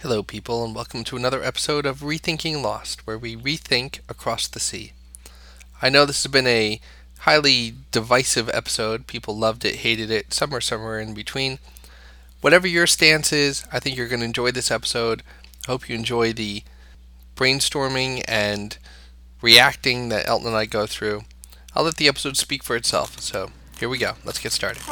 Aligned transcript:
Hello, 0.00 0.22
people, 0.22 0.62
and 0.62 0.74
welcome 0.74 1.04
to 1.04 1.16
another 1.16 1.42
episode 1.42 1.86
of 1.86 2.00
Rethinking 2.00 2.62
Lost, 2.62 3.06
where 3.06 3.16
we 3.16 3.34
rethink 3.34 4.00
across 4.10 4.46
the 4.46 4.60
sea. 4.60 4.92
I 5.80 5.88
know 5.88 6.04
this 6.04 6.22
has 6.22 6.30
been 6.30 6.46
a 6.46 6.82
highly 7.20 7.72
divisive 7.92 8.50
episode. 8.50 9.06
People 9.06 9.38
loved 9.38 9.64
it, 9.64 9.76
hated 9.76 10.10
it, 10.10 10.34
some 10.34 10.54
are 10.54 10.60
somewhere 10.60 11.00
in 11.00 11.14
between. 11.14 11.58
Whatever 12.42 12.68
your 12.68 12.86
stance 12.86 13.32
is, 13.32 13.64
I 13.72 13.80
think 13.80 13.96
you're 13.96 14.06
going 14.06 14.20
to 14.20 14.26
enjoy 14.26 14.50
this 14.50 14.70
episode. 14.70 15.22
I 15.66 15.70
hope 15.70 15.88
you 15.88 15.94
enjoy 15.94 16.34
the 16.34 16.62
brainstorming 17.34 18.22
and 18.28 18.76
reacting 19.40 20.10
that 20.10 20.28
Elton 20.28 20.48
and 20.48 20.56
I 20.56 20.66
go 20.66 20.86
through. 20.86 21.22
I'll 21.74 21.84
let 21.84 21.96
the 21.96 22.08
episode 22.08 22.36
speak 22.36 22.62
for 22.62 22.76
itself. 22.76 23.18
So 23.22 23.50
here 23.80 23.88
we 23.88 23.96
go. 23.96 24.12
Let's 24.26 24.40
get 24.40 24.52
started. 24.52 24.82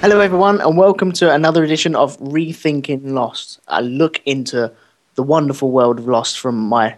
Hello, 0.00 0.20
everyone, 0.20 0.62
and 0.62 0.78
welcome 0.78 1.12
to 1.12 1.30
another 1.30 1.62
edition 1.62 1.94
of 1.94 2.18
Rethinking 2.20 3.10
Lost. 3.10 3.60
A 3.68 3.82
look 3.82 4.22
into 4.24 4.72
the 5.14 5.22
wonderful 5.22 5.70
world 5.72 5.98
of 5.98 6.08
Lost 6.08 6.40
from 6.40 6.58
my 6.58 6.96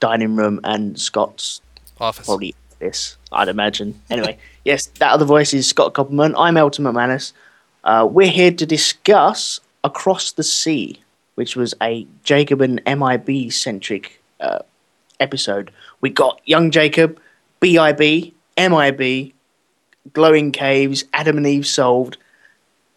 dining 0.00 0.36
room 0.36 0.58
and 0.64 0.98
Scott's 0.98 1.60
Office. 2.00 2.24
probably 2.24 2.54
this, 2.78 3.18
I'd 3.30 3.48
imagine. 3.48 4.00
Anyway, 4.08 4.38
yes, 4.64 4.86
that 4.86 5.12
other 5.12 5.26
voice 5.26 5.52
is 5.52 5.68
Scott 5.68 5.92
Copperman. 5.92 6.32
I'm 6.38 6.56
Elton 6.56 6.86
McManus. 6.86 7.34
Uh, 7.84 8.08
we're 8.10 8.30
here 8.30 8.52
to 8.52 8.64
discuss 8.64 9.60
Across 9.84 10.32
the 10.32 10.42
Sea, 10.42 10.98
which 11.34 11.56
was 11.56 11.74
a 11.82 12.06
Jacob 12.24 12.62
and 12.62 12.80
MIB 12.86 13.52
centric 13.52 14.18
uh, 14.40 14.60
episode. 15.20 15.70
We 16.00 16.08
got 16.08 16.40
young 16.46 16.70
Jacob, 16.70 17.20
BIB, 17.60 18.32
MIB, 18.56 19.34
glowing 20.14 20.52
caves, 20.52 21.04
Adam 21.12 21.36
and 21.36 21.46
Eve 21.46 21.66
solved, 21.66 22.16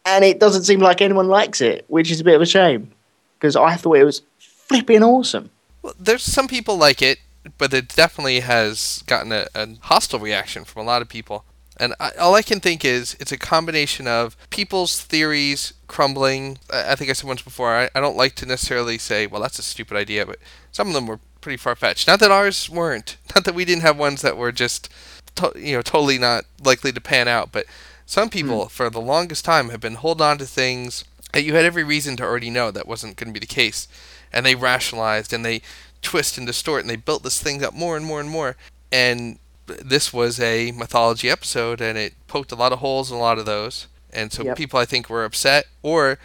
and 0.05 0.23
it 0.23 0.39
doesn't 0.39 0.63
seem 0.63 0.79
like 0.79 1.01
anyone 1.01 1.27
likes 1.27 1.61
it, 1.61 1.85
which 1.87 2.11
is 2.11 2.19
a 2.19 2.23
bit 2.23 2.35
of 2.35 2.41
a 2.41 2.45
shame 2.45 2.91
because 3.37 3.55
I 3.55 3.75
thought 3.75 3.97
it 3.97 4.03
was 4.03 4.21
flipping 4.37 5.03
awesome. 5.03 5.49
Well, 5.81 5.93
there's 5.99 6.23
some 6.23 6.47
people 6.47 6.77
like 6.77 7.01
it, 7.01 7.19
but 7.57 7.73
it 7.73 7.89
definitely 7.89 8.39
has 8.39 9.03
gotten 9.05 9.31
a, 9.31 9.47
a 9.53 9.67
hostile 9.81 10.19
reaction 10.19 10.63
from 10.63 10.81
a 10.81 10.85
lot 10.85 11.01
of 11.01 11.09
people. 11.09 11.43
And 11.77 11.93
I, 11.99 12.11
all 12.11 12.35
I 12.35 12.41
can 12.41 12.59
think 12.59 12.85
is 12.85 13.17
it's 13.19 13.31
a 13.31 13.37
combination 13.37 14.07
of 14.07 14.37
people's 14.49 15.01
theories 15.01 15.73
crumbling. 15.87 16.59
I, 16.71 16.91
I 16.91 16.95
think 16.95 17.09
I 17.09 17.13
said 17.13 17.27
once 17.27 17.41
before, 17.41 17.75
I, 17.75 17.89
I 17.95 17.99
don't 17.99 18.15
like 18.15 18.35
to 18.35 18.45
necessarily 18.45 18.97
say, 18.97 19.27
well, 19.27 19.41
that's 19.41 19.59
a 19.59 19.63
stupid 19.63 19.97
idea, 19.97 20.25
but 20.25 20.37
some 20.71 20.87
of 20.87 20.93
them 20.93 21.07
were 21.07 21.19
pretty 21.41 21.57
far 21.57 21.75
fetched. 21.75 22.07
Not 22.07 22.19
that 22.19 22.31
ours 22.31 22.69
weren't. 22.69 23.17
Not 23.35 23.43
that 23.45 23.55
we 23.55 23.65
didn't 23.65 23.81
have 23.81 23.97
ones 23.97 24.21
that 24.21 24.37
were 24.37 24.51
just, 24.51 24.87
to, 25.35 25.51
you 25.55 25.75
know, 25.75 25.81
totally 25.81 26.17
not 26.17 26.45
likely 26.63 26.91
to 26.91 27.01
pan 27.01 27.27
out. 27.27 27.51
But 27.51 27.65
some 28.05 28.29
people, 28.29 28.63
hmm. 28.63 28.67
for 28.69 28.89
the 28.89 29.01
longest 29.01 29.45
time, 29.45 29.69
have 29.69 29.81
been 29.81 29.95
holding 29.95 30.25
on 30.25 30.37
to 30.39 30.45
things 30.45 31.03
that 31.33 31.43
you 31.43 31.55
had 31.55 31.65
every 31.65 31.83
reason 31.83 32.15
to 32.17 32.23
already 32.23 32.49
know 32.49 32.71
that 32.71 32.87
wasn't 32.87 33.15
going 33.17 33.27
to 33.27 33.33
be 33.33 33.39
the 33.39 33.45
case. 33.45 33.87
And 34.31 34.45
they 34.45 34.55
rationalized 34.55 35.33
and 35.33 35.43
they 35.43 35.61
twist 36.01 36.37
and 36.37 36.45
distort 36.45 36.81
and 36.81 36.89
they 36.89 36.95
built 36.95 37.23
this 37.23 37.41
thing 37.41 37.63
up 37.63 37.73
more 37.73 37.97
and 37.97 38.05
more 38.05 38.19
and 38.19 38.29
more. 38.29 38.55
And 38.91 39.39
this 39.65 40.13
was 40.13 40.39
a 40.39 40.71
mythology 40.71 41.29
episode 41.29 41.81
and 41.81 41.97
it 41.97 42.13
poked 42.27 42.51
a 42.51 42.55
lot 42.55 42.73
of 42.73 42.79
holes 42.79 43.11
in 43.11 43.17
a 43.17 43.21
lot 43.21 43.39
of 43.39 43.45
those. 43.45 43.87
And 44.11 44.31
so 44.31 44.43
Yep. 44.43 44.57
people, 44.57 44.79
I 44.79 44.85
think, 44.85 45.09
were 45.09 45.25
upset 45.25 45.65
or 45.81 46.19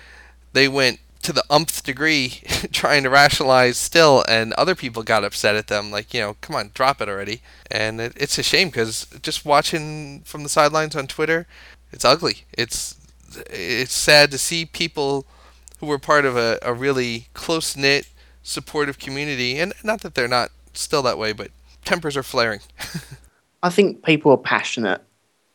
they 0.52 0.68
went 0.68 1.00
to 1.28 1.32
the 1.34 1.44
umpth 1.50 1.82
degree 1.82 2.28
trying 2.72 3.02
to 3.02 3.10
rationalize 3.10 3.76
still 3.76 4.24
and 4.26 4.54
other 4.54 4.74
people 4.74 5.02
got 5.02 5.24
upset 5.24 5.56
at 5.56 5.66
them 5.66 5.90
like 5.90 6.14
you 6.14 6.20
know 6.20 6.36
come 6.40 6.56
on 6.56 6.70
drop 6.72 7.02
it 7.02 7.08
already 7.08 7.42
and 7.70 8.00
it, 8.00 8.14
it's 8.16 8.38
a 8.38 8.42
shame 8.42 8.68
because 8.68 9.06
just 9.20 9.44
watching 9.44 10.22
from 10.22 10.42
the 10.42 10.48
sidelines 10.48 10.96
on 10.96 11.06
twitter 11.06 11.46
it's 11.92 12.04
ugly 12.04 12.44
it's 12.56 12.96
it's 13.50 13.92
sad 13.92 14.30
to 14.30 14.38
see 14.38 14.64
people 14.64 15.26
who 15.80 15.86
were 15.86 15.98
part 15.98 16.24
of 16.24 16.34
a, 16.34 16.58
a 16.62 16.72
really 16.72 17.28
close 17.34 17.76
knit 17.76 18.08
supportive 18.42 18.98
community 18.98 19.58
and 19.58 19.74
not 19.84 20.00
that 20.00 20.14
they're 20.14 20.26
not 20.26 20.50
still 20.72 21.02
that 21.02 21.18
way 21.18 21.32
but 21.32 21.50
tempers 21.84 22.16
are 22.16 22.22
flaring 22.22 22.60
I 23.62 23.70
think 23.70 24.04
people 24.04 24.32
are 24.32 24.38
passionate. 24.38 25.02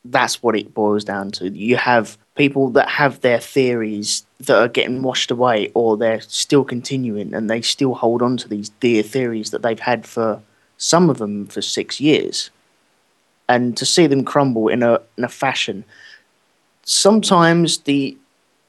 That's 0.04 0.42
what 0.42 0.56
it 0.56 0.74
boils 0.74 1.04
down 1.04 1.30
to. 1.32 1.48
You 1.48 1.76
have 1.76 2.18
people 2.36 2.68
that 2.70 2.88
have 2.88 3.20
their 3.20 3.38
theories 3.38 4.26
that 4.40 4.58
are 4.58 4.68
getting 4.68 5.02
washed 5.02 5.30
away, 5.30 5.70
or 5.74 5.96
they're 5.96 6.20
still 6.20 6.64
continuing 6.64 7.32
and 7.32 7.48
they 7.48 7.60
still 7.62 7.94
hold 7.94 8.22
on 8.22 8.36
to 8.36 8.48
these 8.48 8.70
dear 8.80 9.02
theories 9.02 9.50
that 9.50 9.62
they've 9.62 9.80
had 9.80 10.06
for 10.06 10.42
some 10.76 11.08
of 11.08 11.18
them 11.18 11.46
for 11.46 11.62
six 11.62 12.00
years. 12.00 12.50
And 13.48 13.76
to 13.76 13.86
see 13.86 14.06
them 14.06 14.24
crumble 14.24 14.68
in 14.68 14.82
a, 14.82 15.00
in 15.16 15.24
a 15.24 15.28
fashion, 15.28 15.84
sometimes 16.82 17.78
the 17.78 18.16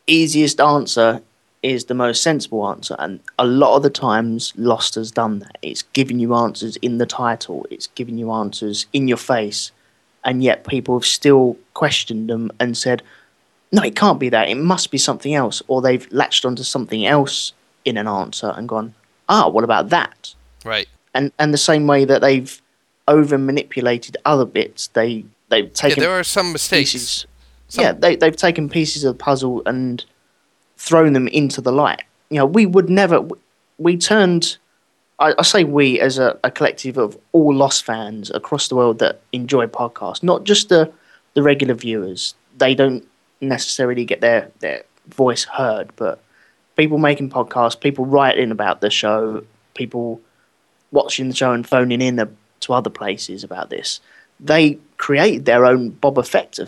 easiest 0.05 0.59
answer 0.59 1.21
is 1.63 1.85
the 1.85 1.93
most 1.95 2.21
sensible 2.21 2.67
answer. 2.69 2.95
And 2.99 3.19
a 3.39 3.45
lot 3.45 3.75
of 3.75 3.83
the 3.83 3.89
times, 3.89 4.53
Lost 4.55 4.95
has 4.95 5.09
done 5.11 5.39
that. 5.39 5.57
It's 5.63 5.81
giving 5.81 6.19
you 6.19 6.35
answers 6.35 6.75
in 6.77 6.99
the 6.99 7.07
title, 7.07 7.65
it's 7.71 7.87
giving 7.87 8.17
you 8.17 8.31
answers 8.31 8.85
in 8.93 9.07
your 9.07 9.17
face. 9.17 9.71
And 10.23 10.43
yet, 10.43 10.67
people 10.67 10.97
have 10.97 11.05
still 11.05 11.57
questioned 11.73 12.29
them 12.29 12.51
and 12.59 12.77
said, 12.77 13.01
no, 13.71 13.81
it 13.81 13.95
can't 13.95 14.19
be 14.19 14.29
that. 14.29 14.47
It 14.49 14.55
must 14.55 14.91
be 14.91 14.97
something 14.97 15.33
else. 15.33 15.61
Or 15.67 15.81
they've 15.81 16.07
latched 16.11 16.45
onto 16.45 16.63
something 16.63 17.05
else 17.05 17.53
in 17.83 17.97
an 17.97 18.07
answer 18.07 18.53
and 18.55 18.67
gone, 18.69 18.93
ah, 19.29 19.47
what 19.49 19.63
about 19.63 19.89
that? 19.89 20.33
right 20.63 20.87
And 21.13 21.31
and 21.37 21.53
the 21.53 21.57
same 21.57 21.85
way 21.87 22.05
that 22.05 22.21
they've 22.21 22.61
over 23.07 23.37
manipulated 23.37 24.17
other 24.25 24.45
bits, 24.45 24.87
they 24.93 25.25
they've 25.49 25.65
yeah 25.65 25.71
taken 25.73 25.99
there 26.01 26.11
are 26.11 26.23
some 26.23 26.51
mistakes 26.51 26.93
pieces. 26.93 27.25
Some- 27.67 27.83
Yeah, 27.83 27.91
they 27.93 28.15
they've 28.15 28.35
taken 28.35 28.69
pieces 28.69 29.03
of 29.03 29.17
the 29.17 29.23
puzzle 29.23 29.61
and 29.65 30.03
thrown 30.77 31.13
them 31.13 31.27
into 31.27 31.61
the 31.61 31.71
light. 31.71 32.03
You 32.29 32.37
know, 32.37 32.45
we 32.45 32.65
would 32.65 32.89
never. 32.89 33.27
We 33.77 33.97
turned. 33.97 34.57
I, 35.19 35.33
I 35.39 35.43
say 35.43 35.63
we 35.63 35.99
as 36.01 36.17
a, 36.17 36.37
a 36.43 36.51
collective 36.51 36.97
of 36.97 37.17
all 37.31 37.53
Lost 37.55 37.85
fans 37.85 38.29
across 38.31 38.67
the 38.67 38.75
world 38.75 38.99
that 38.99 39.21
enjoy 39.31 39.67
podcasts, 39.67 40.23
not 40.23 40.43
just 40.43 40.69
the 40.69 40.91
the 41.35 41.43
regular 41.43 41.73
viewers. 41.75 42.35
They 42.57 42.73
don't 42.75 43.05
necessarily 43.41 44.05
get 44.05 44.21
their 44.21 44.51
their 44.59 44.83
voice 45.07 45.43
heard, 45.43 45.91
but 45.95 46.19
people 46.75 46.97
making 46.97 47.29
podcasts, 47.29 47.79
people 47.79 48.05
writing 48.05 48.51
about 48.51 48.81
the 48.81 48.89
show, 48.89 49.43
people 49.73 50.19
watching 50.91 51.29
the 51.29 51.35
show 51.35 51.51
and 51.51 51.67
phoning 51.67 52.01
in 52.01 52.15
to 52.61 52.73
other 52.73 52.89
places 52.89 53.43
about 53.43 53.69
this. 53.69 53.99
They 54.39 54.79
created 54.97 55.45
their 55.45 55.65
own 55.65 55.91
Boba 55.91 56.25
Fett 56.27 56.59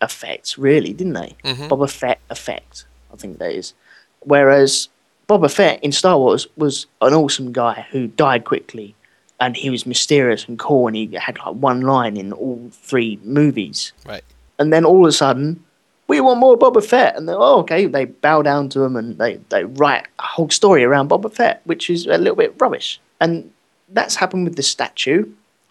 effect, 0.00 0.56
really, 0.56 0.92
didn't 0.92 1.12
they? 1.12 1.36
Mhm. 1.44 1.68
Boba 1.68 1.90
Fett 1.90 2.20
effect, 2.30 2.86
I 3.12 3.16
think 3.16 3.38
that 3.38 3.52
is. 3.52 3.74
Whereas 4.20 4.88
Boba 5.28 5.50
Fett 5.50 5.82
in 5.82 5.92
Star 5.92 6.18
Wars 6.18 6.46
was 6.56 6.86
an 7.00 7.14
awesome 7.14 7.52
guy 7.52 7.86
who 7.90 8.08
died 8.08 8.44
quickly, 8.44 8.94
and 9.38 9.56
he 9.56 9.70
was 9.70 9.86
mysterious 9.86 10.46
and 10.48 10.58
cool, 10.58 10.86
and 10.88 10.96
he 10.96 11.06
had 11.14 11.38
like 11.38 11.54
one 11.54 11.82
line 11.82 12.16
in 12.16 12.32
all 12.32 12.68
three 12.72 13.18
movies. 13.22 13.92
right 14.06 14.24
And 14.58 14.72
then 14.72 14.84
all 14.84 15.04
of 15.04 15.08
a 15.08 15.12
sudden, 15.12 15.64
we 16.12 16.20
want 16.20 16.40
more 16.40 16.58
Boba 16.58 16.84
Fett, 16.84 17.16
and 17.16 17.26
oh, 17.30 17.60
okay. 17.60 17.86
They 17.86 18.04
bow 18.04 18.42
down 18.42 18.68
to 18.70 18.82
him, 18.84 18.96
and 18.96 19.16
they 19.16 19.40
they 19.48 19.64
write 19.64 20.06
a 20.18 20.22
whole 20.34 20.50
story 20.50 20.84
around 20.84 21.08
Boba 21.08 21.32
Fett, 21.32 21.62
which 21.64 21.88
is 21.88 22.04
a 22.06 22.18
little 22.18 22.36
bit 22.36 22.54
rubbish. 22.58 23.00
And 23.18 23.50
that's 23.88 24.16
happened 24.16 24.44
with 24.44 24.56
the 24.56 24.62
statue. 24.62 25.24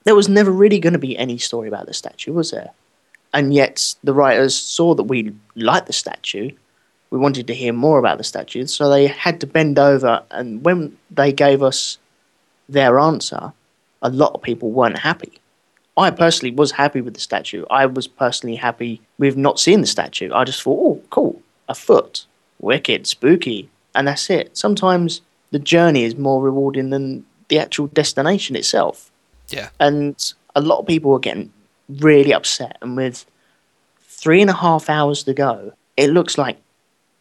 There 0.03 0.15
was 0.15 0.27
never 0.27 0.49
really 0.49 0.79
going 0.79 0.93
to 0.93 1.07
be 1.07 1.15
any 1.15 1.37
story 1.37 1.67
about 1.67 1.85
the 1.85 1.93
statue, 1.93 2.33
was 2.33 2.49
there? 2.49 2.71
And 3.35 3.53
yet 3.53 3.93
the 4.03 4.15
writers 4.15 4.55
saw 4.55 4.95
that 4.95 5.03
we 5.03 5.31
liked 5.55 5.85
the 5.85 5.93
statue. 5.93 6.49
We 7.11 7.19
wanted 7.19 7.45
to 7.45 7.53
hear 7.53 7.73
more 7.73 7.99
about 7.99 8.17
the 8.17 8.23
statue, 8.23 8.65
so 8.65 8.89
they 8.89 9.05
had 9.05 9.39
to 9.41 9.47
bend 9.47 9.77
over. 9.77 10.23
And 10.31 10.65
when 10.65 10.97
they 11.11 11.31
gave 11.31 11.61
us 11.61 11.99
their 12.67 12.97
answer, 12.97 13.53
a 14.01 14.09
lot 14.09 14.33
of 14.33 14.41
people 14.41 14.71
weren't 14.71 14.97
happy. 14.97 15.33
I 16.01 16.11
personally 16.11 16.53
was 16.53 16.71
happy 16.71 17.01
with 17.01 17.13
the 17.13 17.19
statue. 17.19 17.65
I 17.69 17.85
was 17.85 18.07
personally 18.07 18.55
happy 18.55 19.01
with 19.17 19.37
not 19.37 19.59
seeing 19.59 19.81
the 19.81 19.87
statue. 19.87 20.31
I 20.33 20.43
just 20.43 20.61
thought, 20.61 20.79
oh, 20.81 21.03
cool, 21.09 21.41
a 21.67 21.75
foot, 21.75 22.25
wicked, 22.59 23.07
spooky, 23.07 23.69
and 23.95 24.07
that's 24.07 24.29
it. 24.29 24.57
Sometimes 24.57 25.21
the 25.51 25.59
journey 25.59 26.03
is 26.03 26.15
more 26.15 26.41
rewarding 26.41 26.89
than 26.89 27.25
the 27.49 27.59
actual 27.59 27.87
destination 27.87 28.55
itself. 28.55 29.11
yeah 29.49 29.69
And 29.79 30.33
a 30.55 30.61
lot 30.61 30.79
of 30.79 30.87
people 30.87 31.13
are 31.13 31.19
getting 31.19 31.51
really 31.89 32.33
upset. 32.33 32.77
And 32.81 32.95
with 32.95 33.25
three 34.01 34.41
and 34.41 34.49
a 34.49 34.53
half 34.53 34.89
hours 34.89 35.23
to 35.23 35.33
go, 35.33 35.73
it 35.97 36.09
looks 36.09 36.37
like 36.37 36.57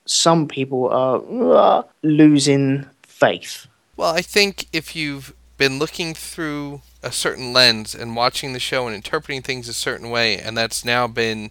some 0.07 0.47
people 0.49 0.89
are 0.89 1.23
uh, 1.55 1.83
losing 2.03 2.87
faith. 3.03 3.67
Well, 3.97 4.15
I 4.15 4.23
think 4.23 4.67
if 4.73 4.97
you've 4.97 5.35
been 5.57 5.79
looking 5.79 6.15
through 6.15 6.81
a 7.03 7.11
certain 7.13 7.53
lens 7.53 7.95
and 7.95 8.15
watching 8.17 8.53
the 8.53 8.61
show 8.61 8.87
and 8.87 8.95
interpreting 8.95 9.43
things 9.43 9.69
a 9.69 9.73
certain 9.75 10.11
way, 10.11 10.39
and 10.39 10.57
that's 10.57 10.85
now 10.85 11.07
been 11.07 11.51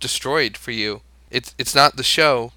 destroyed 0.00 0.56
for 0.56 0.70
you, 0.72 1.00
it's 1.30 1.54
it's 1.58 1.74
not 1.74 1.96
the 1.96 2.02
show 2.02 2.52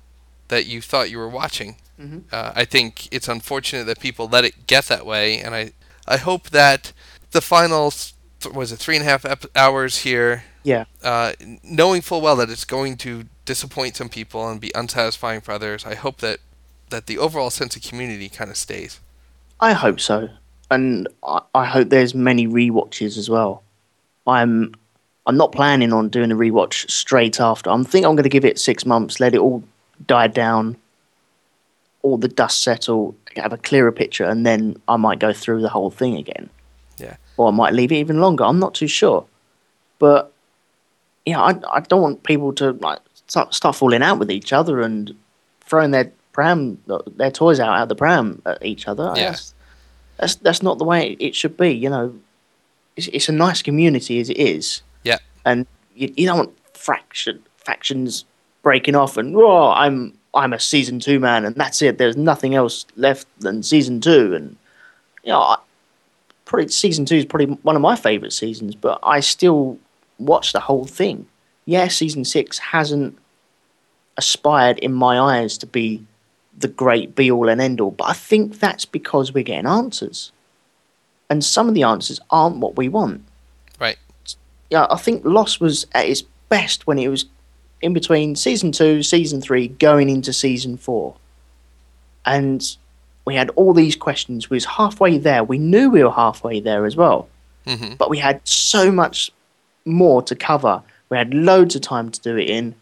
that 0.49 0.65
you 0.65 0.81
thought 0.81 1.09
you 1.11 1.17
were 1.17 1.29
watching. 1.29 1.77
Mhm. 1.99 2.23
Uh, 2.31 2.51
I 2.55 2.65
think 2.65 3.07
it's 3.11 3.27
unfortunate 3.27 3.85
that 3.85 3.99
people 3.99 4.27
let 4.27 4.45
it 4.45 4.67
get 4.67 4.85
that 4.85 5.05
way, 5.05 5.39
and 5.39 5.55
I 5.55 5.71
I 6.07 6.17
hope 6.17 6.49
that 6.51 6.93
the 7.31 7.41
final 7.41 7.91
th- 7.91 8.53
was 8.53 8.71
it 8.71 8.77
three 8.77 8.95
and 8.95 9.05
a 9.05 9.09
half 9.09 9.25
ep- 9.25 9.45
hours 9.55 9.99
here, 9.99 10.43
Yeah. 10.63 10.85
uh, 11.03 11.33
knowing 11.63 12.01
full 12.01 12.21
well 12.21 12.35
that 12.37 12.49
it's 12.49 12.65
going 12.65 12.97
to 12.97 13.25
disappoint 13.45 13.97
some 13.97 14.09
people 14.09 14.47
and 14.49 14.61
be 14.61 14.71
unsatisfying 14.75 15.41
for 15.41 15.51
others. 15.53 15.85
I 15.85 15.95
hope 15.95 16.17
that 16.19 16.39
that 16.89 17.07
the 17.07 17.17
overall 17.17 17.49
sense 17.49 17.75
of 17.75 17.81
community 17.81 18.29
kind 18.29 18.49
of 18.49 18.55
stays. 18.57 18.99
I 19.59 19.73
hope 19.73 19.99
so, 19.99 20.29
and 20.69 21.07
I, 21.23 21.41
I 21.53 21.65
hope 21.65 21.89
there's 21.89 22.13
many 22.13 22.47
rewatches 22.47 23.17
as 23.17 23.29
well. 23.29 23.63
I'm 24.25 24.73
I'm 25.25 25.37
not 25.37 25.51
planning 25.51 25.91
on 25.91 26.09
doing 26.09 26.31
a 26.31 26.35
rewatch 26.35 26.89
straight 26.89 27.39
after. 27.39 27.69
I'm 27.69 27.83
think 27.83 28.05
I'm 28.05 28.15
going 28.15 28.23
to 28.23 28.29
give 28.29 28.45
it 28.45 28.57
six 28.57 28.85
months, 28.85 29.19
let 29.19 29.35
it 29.35 29.39
all 29.39 29.63
die 30.05 30.27
down, 30.27 30.77
all 32.01 32.17
the 32.17 32.29
dust 32.29 32.63
settle, 32.63 33.15
have 33.35 33.51
a 33.51 33.57
clearer 33.57 33.91
picture, 33.91 34.23
and 34.23 34.45
then 34.45 34.81
I 34.87 34.95
might 34.95 35.19
go 35.19 35.33
through 35.33 35.61
the 35.61 35.69
whole 35.69 35.91
thing 35.91 36.15
again. 36.15 36.49
Yeah. 36.97 37.17
Or 37.35 37.49
I 37.49 37.51
might 37.51 37.73
leave 37.73 37.91
it 37.91 37.95
even 37.95 38.19
longer. 38.19 38.43
I'm 38.43 38.59
not 38.59 38.73
too 38.73 38.87
sure, 38.87 39.25
but 39.99 40.31
yeah, 41.25 41.41
I 41.41 41.59
I 41.71 41.79
don't 41.81 42.01
want 42.01 42.23
people 42.23 42.53
to 42.53 42.71
like 42.71 42.99
start 43.27 43.53
start 43.53 43.75
falling 43.75 44.01
out 44.01 44.19
with 44.19 44.31
each 44.31 44.53
other 44.53 44.81
and 44.81 45.15
throwing 45.61 45.91
their 45.91 46.11
pram 46.31 46.79
their 47.17 47.31
toys 47.31 47.59
out 47.59 47.77
out 47.77 47.89
the 47.89 47.95
pram 47.95 48.41
at 48.45 48.65
each 48.65 48.87
other. 48.87 49.13
Yeah. 49.15 49.35
That's 50.17 50.35
that's 50.35 50.63
not 50.63 50.77
the 50.77 50.83
way 50.83 51.15
it 51.19 51.35
should 51.35 51.57
be. 51.57 51.71
You 51.71 51.89
know, 51.89 52.15
it's 52.95 53.07
it's 53.07 53.29
a 53.29 53.33
nice 53.33 53.61
community 53.61 54.19
as 54.19 54.29
it 54.29 54.37
is. 54.37 54.81
Yeah. 55.03 55.17
And 55.45 55.65
you, 55.95 56.13
you 56.17 56.25
don't 56.27 56.37
want 56.37 56.57
fraction 56.73 57.43
factions 57.57 58.25
breaking 58.61 58.95
off 58.95 59.17
and 59.17 59.35
oh 59.35 59.71
I'm 59.71 60.17
I'm 60.33 60.53
a 60.53 60.59
season 60.59 60.99
two 60.99 61.19
man 61.19 61.45
and 61.45 61.55
that's 61.55 61.81
it. 61.81 61.97
There's 61.97 62.17
nothing 62.17 62.55
else 62.55 62.85
left 62.95 63.27
than 63.39 63.63
season 63.63 64.01
two 64.01 64.33
and 64.33 64.57
you 65.23 65.31
know 65.31 65.39
I, 65.39 65.57
probably 66.45 66.69
season 66.69 67.05
two 67.05 67.15
is 67.15 67.25
probably 67.25 67.55
one 67.61 67.75
of 67.75 67.81
my 67.81 67.95
favorite 67.95 68.33
seasons, 68.33 68.75
but 68.75 68.99
I 69.03 69.19
still 69.19 69.77
watch 70.17 70.53
the 70.53 70.59
whole 70.59 70.85
thing. 70.85 71.27
Yeah, 71.65 71.87
season 71.89 72.23
six 72.25 72.57
hasn't 72.57 73.17
aspired 74.15 74.79
in 74.79 74.93
my 74.93 75.19
eyes 75.19 75.57
to 75.59 75.67
be 75.67 76.05
the 76.57 76.67
great 76.67 77.15
be 77.15 77.31
all 77.31 77.49
and 77.49 77.61
end 77.61 77.79
all, 77.79 77.91
but 77.91 78.09
I 78.09 78.13
think 78.13 78.59
that's 78.59 78.85
because 78.85 79.33
we're 79.33 79.43
getting 79.43 79.67
answers. 79.67 80.31
And 81.29 81.43
some 81.43 81.67
of 81.67 81.75
the 81.75 81.83
answers 81.83 82.19
aren't 82.31 82.57
what 82.57 82.77
we 82.77 82.89
want. 82.89 83.23
Right. 83.79 83.97
Yeah, 84.69 84.87
I 84.89 84.97
think 84.97 85.23
Lost 85.23 85.61
was 85.61 85.85
at 85.93 86.07
its 86.07 86.23
best 86.49 86.87
when 86.87 86.97
it 86.97 87.09
was 87.09 87.25
in 87.81 87.93
between 87.93 88.35
season 88.35 88.71
two, 88.71 89.03
season 89.03 89.41
three, 89.41 89.67
going 89.67 90.09
into 90.09 90.33
season 90.33 90.77
four. 90.77 91.15
And 92.25 92.65
we 93.25 93.35
had 93.35 93.49
all 93.51 93.73
these 93.73 93.95
questions. 93.95 94.49
We 94.49 94.55
was 94.55 94.65
halfway 94.65 95.17
there. 95.17 95.43
We 95.43 95.57
knew 95.57 95.89
we 95.89 96.03
were 96.03 96.11
halfway 96.11 96.59
there 96.59 96.85
as 96.85 96.95
well. 96.95 97.29
hmm 97.65 97.93
But 97.97 98.09
we 98.09 98.17
had 98.17 98.41
so 98.47 98.91
much 98.91 99.31
more 99.85 100.21
to 100.23 100.35
cover. 100.35 100.81
We 101.09 101.17
had 101.17 101.33
loads 101.33 101.75
of 101.75 101.81
time 101.81 102.09
to 102.09 102.21
do 102.21 102.35
it 102.37 102.49
in. 102.49 102.75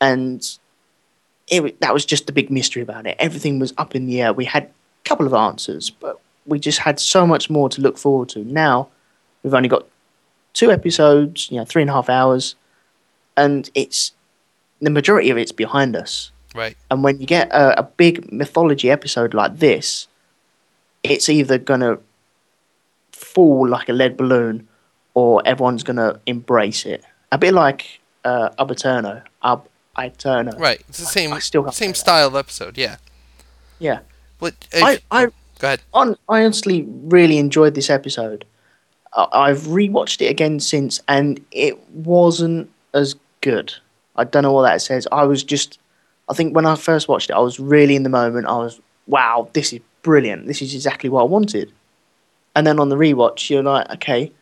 And 0.00 0.58
it, 1.48 1.80
that 1.80 1.94
was 1.94 2.04
just 2.04 2.26
the 2.26 2.32
big 2.32 2.50
mystery 2.50 2.82
about 2.82 3.06
it. 3.06 3.16
Everything 3.18 3.58
was 3.58 3.72
up 3.78 3.94
in 3.94 4.06
the 4.06 4.20
air. 4.22 4.32
We 4.32 4.44
had 4.44 4.64
a 4.64 4.70
couple 5.04 5.26
of 5.26 5.34
answers, 5.34 5.90
but 5.90 6.20
we 6.46 6.58
just 6.58 6.78
had 6.78 6.98
so 7.00 7.26
much 7.26 7.50
more 7.50 7.68
to 7.68 7.80
look 7.80 7.98
forward 7.98 8.28
to. 8.30 8.44
Now 8.44 8.88
we've 9.42 9.54
only 9.54 9.68
got 9.68 9.86
two 10.52 10.70
episodes, 10.70 11.50
you 11.50 11.58
know, 11.58 11.64
three 11.64 11.82
and 11.82 11.90
a 11.90 11.94
half 11.94 12.08
hours, 12.08 12.56
and 13.36 13.70
it's 13.74 14.12
the 14.80 14.90
majority 14.90 15.30
of 15.30 15.38
it's 15.38 15.52
behind 15.52 15.94
us. 15.96 16.32
Right. 16.54 16.76
And 16.90 17.04
when 17.04 17.20
you 17.20 17.26
get 17.26 17.48
a, 17.50 17.80
a 17.80 17.82
big 17.82 18.32
mythology 18.32 18.90
episode 18.90 19.34
like 19.34 19.58
this, 19.58 20.08
it's 21.02 21.28
either 21.28 21.58
going 21.58 21.80
to 21.80 21.98
fall 23.12 23.68
like 23.68 23.88
a 23.88 23.92
lead 23.92 24.16
balloon 24.16 24.66
or 25.14 25.42
everyone's 25.44 25.82
going 25.82 25.96
to 25.96 26.18
embrace 26.26 26.86
it. 26.86 27.04
A 27.32 27.38
bit 27.38 27.54
like 27.54 28.00
uh, 28.24 28.50
Abaterno. 28.58 29.22
Ab 29.42 29.68
Aeterno. 29.96 30.58
Right. 30.58 30.82
It's 30.88 30.98
the 30.98 31.06
same 31.06 31.32
I 31.32 31.38
still 31.38 31.70
same 31.72 31.94
style 31.94 32.36
episode. 32.36 32.78
Yeah. 32.78 32.96
Yeah. 33.78 34.00
What? 34.38 34.54
I, 34.74 35.00
I, 35.10 35.26
go 35.26 35.32
ahead. 35.62 35.80
on, 35.94 36.16
I 36.28 36.44
honestly 36.44 36.84
really 36.88 37.38
enjoyed 37.38 37.74
this 37.74 37.90
episode. 37.90 38.44
I, 39.14 39.26
I've 39.32 39.62
rewatched 39.62 40.20
it 40.20 40.26
again 40.26 40.60
since, 40.60 41.00
and 41.08 41.44
it 41.50 41.78
wasn't 41.90 42.70
as 42.94 43.16
good. 43.40 43.74
I 44.16 44.24
don't 44.24 44.42
know 44.42 44.52
what 44.52 44.62
that 44.62 44.82
says. 44.82 45.06
I 45.12 45.24
was 45.24 45.42
just, 45.42 45.78
I 46.28 46.34
think 46.34 46.54
when 46.54 46.66
I 46.66 46.74
first 46.74 47.08
watched 47.08 47.30
it, 47.30 47.34
I 47.34 47.40
was 47.40 47.60
really 47.60 47.96
in 47.96 48.02
the 48.02 48.08
moment. 48.08 48.46
I 48.46 48.56
was, 48.56 48.80
wow, 49.06 49.48
this 49.52 49.72
is 49.72 49.80
brilliant. 50.02 50.46
This 50.46 50.62
is 50.62 50.74
exactly 50.74 51.10
what 51.10 51.22
I 51.22 51.26
wanted. 51.26 51.72
And 52.54 52.66
then 52.66 52.80
on 52.80 52.88
the 52.88 52.96
rewatch, 52.96 53.50
you're 53.50 53.62
like, 53.62 53.90
okay, 53.90 54.32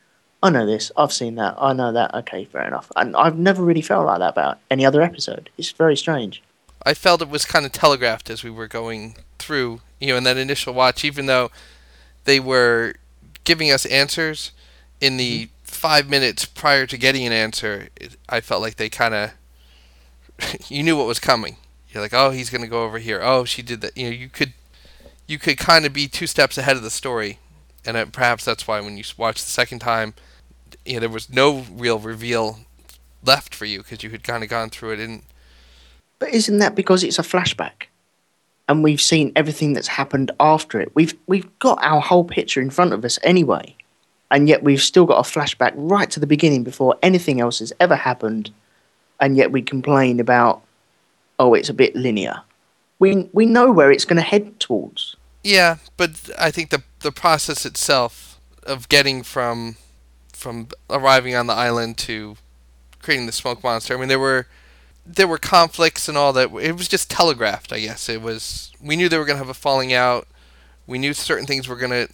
I 0.44 0.50
know 0.50 0.66
this. 0.66 0.92
I've 0.94 1.10
seen 1.10 1.36
that. 1.36 1.54
I 1.56 1.72
know 1.72 1.90
that. 1.90 2.12
Okay, 2.12 2.44
fair 2.44 2.66
enough. 2.66 2.92
And 2.96 3.16
I've 3.16 3.38
never 3.38 3.62
really 3.62 3.80
felt 3.80 4.04
like 4.04 4.18
that 4.18 4.28
about 4.28 4.58
any 4.70 4.84
other 4.84 5.00
episode. 5.00 5.48
It's 5.56 5.70
very 5.70 5.96
strange. 5.96 6.42
I 6.84 6.92
felt 6.92 7.22
it 7.22 7.30
was 7.30 7.46
kind 7.46 7.64
of 7.64 7.72
telegraphed 7.72 8.28
as 8.28 8.44
we 8.44 8.50
were 8.50 8.68
going 8.68 9.16
through, 9.38 9.80
you 10.00 10.08
know, 10.08 10.16
in 10.18 10.24
that 10.24 10.36
initial 10.36 10.74
watch, 10.74 11.02
even 11.02 11.24
though 11.24 11.50
they 12.24 12.40
were 12.40 12.96
giving 13.44 13.70
us 13.70 13.86
answers 13.86 14.52
in 15.00 15.16
the 15.16 15.48
five 15.62 16.10
minutes 16.10 16.44
prior 16.44 16.86
to 16.88 16.98
getting 16.98 17.26
an 17.26 17.32
answer, 17.32 17.88
it, 17.96 18.16
I 18.28 18.42
felt 18.42 18.60
like 18.60 18.76
they 18.76 18.90
kind 18.90 19.14
of, 19.14 19.30
you 20.68 20.82
knew 20.82 20.98
what 20.98 21.06
was 21.06 21.20
coming. 21.20 21.56
You're 21.88 22.02
like, 22.02 22.12
oh, 22.12 22.32
he's 22.32 22.50
going 22.50 22.60
to 22.60 22.68
go 22.68 22.84
over 22.84 22.98
here. 22.98 23.20
Oh, 23.22 23.46
she 23.46 23.62
did 23.62 23.80
that. 23.80 23.96
You 23.96 24.10
know, 24.10 24.14
you 24.14 24.28
could, 24.28 24.52
you 25.26 25.38
could 25.38 25.56
kind 25.56 25.86
of 25.86 25.94
be 25.94 26.06
two 26.06 26.26
steps 26.26 26.58
ahead 26.58 26.76
of 26.76 26.82
the 26.82 26.90
story, 26.90 27.38
and 27.86 27.96
uh, 27.96 28.04
perhaps 28.04 28.44
that's 28.44 28.68
why 28.68 28.82
when 28.82 28.98
you 28.98 29.04
watch 29.16 29.36
the 29.36 29.50
second 29.50 29.78
time, 29.78 30.12
you 30.84 30.94
know, 30.94 31.00
there 31.00 31.08
was 31.08 31.30
no 31.30 31.64
real 31.72 31.98
reveal 31.98 32.60
left 33.24 33.54
for 33.54 33.64
you 33.64 33.78
because 33.78 34.02
you 34.02 34.10
had 34.10 34.22
kind 34.22 34.42
of 34.42 34.50
gone 34.50 34.70
through 34.70 34.92
it 34.92 35.00
and 35.00 35.22
But 36.18 36.30
isn't 36.30 36.58
that 36.58 36.74
because 36.74 37.02
it's 37.02 37.18
a 37.18 37.22
flashback? 37.22 37.84
And 38.68 38.82
we've 38.82 39.00
seen 39.00 39.32
everything 39.36 39.74
that's 39.74 39.88
happened 39.88 40.30
after 40.40 40.80
it. 40.80 40.94
We've 40.94 41.14
we've 41.26 41.58
got 41.58 41.78
our 41.82 42.00
whole 42.00 42.24
picture 42.24 42.60
in 42.60 42.70
front 42.70 42.92
of 42.92 43.04
us 43.04 43.18
anyway. 43.22 43.76
And 44.30 44.48
yet 44.48 44.62
we've 44.62 44.82
still 44.82 45.04
got 45.04 45.18
a 45.18 45.30
flashback 45.30 45.72
right 45.76 46.10
to 46.10 46.18
the 46.18 46.26
beginning 46.26 46.64
before 46.64 46.96
anything 47.02 47.40
else 47.40 47.60
has 47.60 47.72
ever 47.78 47.94
happened. 47.94 48.50
And 49.20 49.36
yet 49.36 49.52
we 49.52 49.62
complain 49.62 50.18
about 50.20 50.62
oh, 51.38 51.54
it's 51.54 51.68
a 51.68 51.74
bit 51.74 51.94
linear. 51.94 52.42
We 52.98 53.28
we 53.32 53.46
know 53.46 53.70
where 53.72 53.90
it's 53.90 54.04
gonna 54.04 54.22
head 54.22 54.60
towards. 54.60 55.16
Yeah, 55.42 55.76
but 55.96 56.30
I 56.38 56.50
think 56.50 56.70
the 56.70 56.82
the 57.00 57.12
process 57.12 57.66
itself 57.66 58.40
of 58.62 58.88
getting 58.88 59.22
from 59.22 59.76
from 60.44 60.68
arriving 60.90 61.34
on 61.34 61.46
the 61.46 61.54
island 61.54 61.96
to 61.96 62.36
creating 63.00 63.24
the 63.24 63.32
smoke 63.32 63.64
monster. 63.64 63.94
I 63.94 63.96
mean, 63.98 64.08
there 64.08 64.20
were 64.20 64.46
there 65.06 65.26
were 65.26 65.38
conflicts 65.38 66.06
and 66.06 66.18
all 66.18 66.34
that. 66.34 66.52
It 66.60 66.76
was 66.76 66.86
just 66.86 67.10
telegraphed, 67.10 67.72
I 67.72 67.80
guess. 67.80 68.10
It 68.10 68.20
was 68.20 68.70
we 68.80 68.94
knew 68.94 69.08
they 69.08 69.16
were 69.16 69.24
going 69.24 69.38
to 69.38 69.44
have 69.44 69.48
a 69.48 69.54
falling 69.54 69.94
out. 69.94 70.28
We 70.86 70.98
knew 70.98 71.14
certain 71.14 71.46
things 71.46 71.66
were 71.66 71.76
going 71.76 71.90
to 71.90 72.08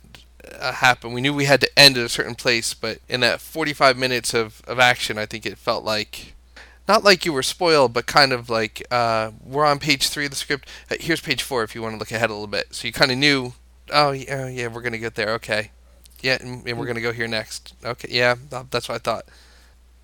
uh, 0.60 0.72
happen. 0.74 1.12
We 1.12 1.20
knew 1.20 1.34
we 1.34 1.46
had 1.46 1.60
to 1.62 1.78
end 1.78 1.98
at 1.98 2.04
a 2.04 2.08
certain 2.08 2.36
place, 2.36 2.72
but 2.72 3.00
in 3.08 3.18
that 3.20 3.40
45 3.40 3.98
minutes 3.98 4.32
of, 4.32 4.62
of 4.68 4.78
action, 4.78 5.18
I 5.18 5.26
think 5.26 5.44
it 5.44 5.58
felt 5.58 5.84
like 5.84 6.34
not 6.86 7.02
like 7.02 7.24
you 7.24 7.32
were 7.32 7.42
spoiled, 7.42 7.92
but 7.92 8.06
kind 8.06 8.32
of 8.32 8.48
like 8.48 8.86
uh, 8.92 9.32
we're 9.44 9.66
on 9.66 9.80
page 9.80 10.08
three 10.08 10.26
of 10.26 10.30
the 10.30 10.36
script. 10.36 10.68
Uh, 10.88 10.94
here's 11.00 11.20
page 11.20 11.42
four 11.42 11.64
if 11.64 11.74
you 11.74 11.82
want 11.82 11.94
to 11.94 11.98
look 11.98 12.12
ahead 12.12 12.30
a 12.30 12.32
little 12.32 12.46
bit. 12.46 12.74
So 12.76 12.86
you 12.86 12.92
kind 12.92 13.10
of 13.10 13.18
knew, 13.18 13.54
oh 13.92 14.12
yeah, 14.12 14.46
yeah, 14.46 14.68
we're 14.68 14.82
gonna 14.82 14.98
get 14.98 15.16
there. 15.16 15.30
Okay, 15.30 15.72
yeah, 16.22 16.38
and, 16.40 16.66
and 16.66 16.78
we're 16.78 16.86
gonna 16.86 17.00
go 17.00 17.12
here 17.12 17.28
next. 17.28 17.74
Okay, 17.84 18.08
yeah, 18.10 18.34
that's 18.70 18.88
what 18.88 18.94
I 18.94 18.98
thought. 18.98 19.26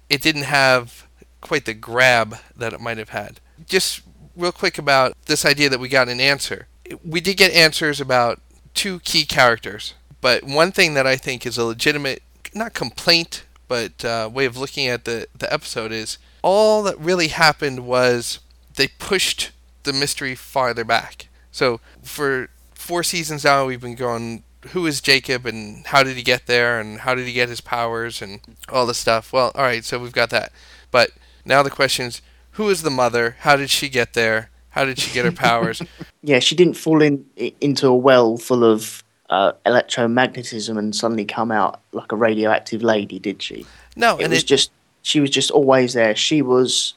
It 0.08 0.22
didn't 0.22 0.44
have 0.44 1.06
quite 1.40 1.64
the 1.64 1.74
grab 1.74 2.36
that 2.56 2.72
it 2.72 2.80
might 2.80 2.98
have 2.98 3.10
had. 3.10 3.40
Just 3.66 4.02
real 4.36 4.52
quick 4.52 4.78
about 4.78 5.14
this 5.26 5.44
idea 5.44 5.68
that 5.68 5.80
we 5.80 5.88
got 5.88 6.08
an 6.08 6.20
answer. 6.20 6.68
We 7.04 7.20
did 7.20 7.36
get 7.36 7.52
answers 7.52 8.00
about 8.00 8.40
two 8.74 9.00
key 9.00 9.24
characters, 9.24 9.94
but 10.20 10.44
one 10.44 10.72
thing 10.72 10.94
that 10.94 11.06
I 11.06 11.16
think 11.16 11.46
is 11.46 11.58
a 11.58 11.64
legitimate, 11.64 12.22
not 12.54 12.74
complaint, 12.74 13.44
but 13.68 14.04
uh, 14.04 14.30
way 14.32 14.44
of 14.44 14.56
looking 14.56 14.86
at 14.86 15.04
the, 15.04 15.26
the 15.36 15.52
episode 15.52 15.92
is 15.92 16.18
all 16.42 16.82
that 16.84 16.98
really 16.98 17.28
happened 17.28 17.86
was 17.86 18.38
they 18.76 18.88
pushed 18.88 19.50
the 19.82 19.92
mystery 19.92 20.34
farther 20.34 20.84
back. 20.84 21.28
So 21.50 21.80
for 22.02 22.48
four 22.74 23.02
seasons 23.02 23.44
now, 23.44 23.66
we've 23.66 23.80
been 23.80 23.96
going, 23.96 24.44
who 24.68 24.86
is 24.86 25.00
Jacob 25.00 25.46
and 25.46 25.86
how 25.86 26.02
did 26.02 26.16
he 26.16 26.22
get 26.22 26.46
there 26.46 26.80
and 26.80 27.00
how 27.00 27.14
did 27.14 27.26
he 27.26 27.32
get 27.32 27.48
his 27.48 27.60
powers 27.60 28.22
and 28.22 28.40
all 28.68 28.86
this 28.86 28.98
stuff. 28.98 29.32
Well, 29.32 29.52
all 29.54 29.62
right, 29.62 29.84
so 29.84 29.98
we've 29.98 30.12
got 30.12 30.30
that. 30.30 30.52
But 30.90 31.10
now 31.44 31.62
the 31.62 31.70
question 31.70 32.06
is, 32.06 32.22
who 32.52 32.68
is 32.68 32.82
the 32.82 32.90
mother? 32.90 33.36
How 33.40 33.56
did 33.56 33.70
she 33.70 33.88
get 33.88 34.14
there? 34.14 34.50
How 34.70 34.84
did 34.84 34.98
she 34.98 35.12
get 35.12 35.24
her 35.24 35.32
powers? 35.32 35.82
Yeah, 36.22 36.40
she 36.40 36.56
didn't 36.56 36.74
fall 36.74 37.02
in 37.02 37.24
into 37.60 37.86
a 37.86 37.94
well 37.94 38.36
full 38.36 38.64
of 38.64 39.04
uh, 39.30 39.52
electromagnetism 39.64 40.76
and 40.76 40.92
suddenly 40.92 41.24
come 41.24 41.52
out 41.52 41.80
like 41.92 42.10
a 42.10 42.16
radioactive 42.16 42.82
lady, 42.82 43.20
did 43.20 43.40
she? 43.40 43.64
No, 43.94 44.18
it 44.18 44.24
and 44.24 44.32
was 44.32 44.42
it, 44.42 44.46
just 44.46 44.72
she 45.02 45.20
was 45.20 45.30
just 45.30 45.52
always 45.52 45.92
there. 45.92 46.16
She 46.16 46.42
was 46.42 46.94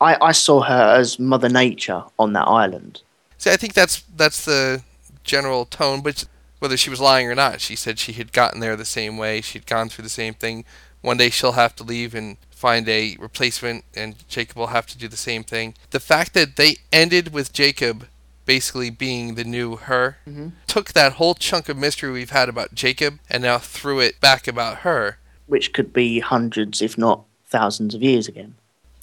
I, 0.00 0.16
I 0.22 0.32
saw 0.32 0.62
her 0.62 0.96
as 0.96 1.18
Mother 1.18 1.50
Nature 1.50 2.04
on 2.18 2.32
that 2.32 2.46
island. 2.48 3.02
See, 3.36 3.50
I 3.50 3.56
think 3.56 3.74
that's 3.74 4.02
that's 4.16 4.46
the 4.46 4.82
general 5.24 5.66
tone, 5.66 6.00
but 6.00 6.24
whether 6.58 6.76
she 6.76 6.90
was 6.90 7.00
lying 7.00 7.26
or 7.28 7.34
not, 7.34 7.60
she 7.60 7.76
said 7.76 7.98
she 7.98 8.12
had 8.12 8.32
gotten 8.32 8.60
there 8.60 8.76
the 8.76 8.84
same 8.84 9.16
way. 9.16 9.40
She'd 9.40 9.66
gone 9.66 9.88
through 9.88 10.02
the 10.04 10.08
same 10.08 10.34
thing. 10.34 10.64
One 11.00 11.16
day 11.16 11.30
she'll 11.30 11.52
have 11.52 11.76
to 11.76 11.84
leave 11.84 12.14
and 12.14 12.36
find 12.50 12.88
a 12.88 13.16
replacement, 13.20 13.84
and 13.94 14.16
Jacob 14.28 14.56
will 14.56 14.66
have 14.68 14.86
to 14.88 14.98
do 14.98 15.06
the 15.06 15.16
same 15.16 15.44
thing. 15.44 15.74
The 15.90 16.00
fact 16.00 16.34
that 16.34 16.56
they 16.56 16.76
ended 16.92 17.32
with 17.32 17.52
Jacob 17.52 18.08
basically 18.46 18.90
being 18.90 19.34
the 19.34 19.44
new 19.44 19.76
her 19.76 20.16
Mhm. 20.26 20.52
took 20.66 20.92
that 20.94 21.12
whole 21.14 21.34
chunk 21.34 21.68
of 21.68 21.76
mystery 21.76 22.10
we've 22.10 22.30
had 22.30 22.48
about 22.48 22.74
Jacob 22.74 23.20
and 23.28 23.42
now 23.42 23.58
threw 23.58 24.00
it 24.00 24.20
back 24.20 24.48
about 24.48 24.78
her. 24.78 25.18
which 25.46 25.72
could 25.72 25.92
be 25.94 26.20
hundreds, 26.20 26.82
if 26.82 26.98
not 26.98 27.24
thousands 27.48 27.94
of 27.94 28.02
years 28.02 28.26
again. 28.28 28.54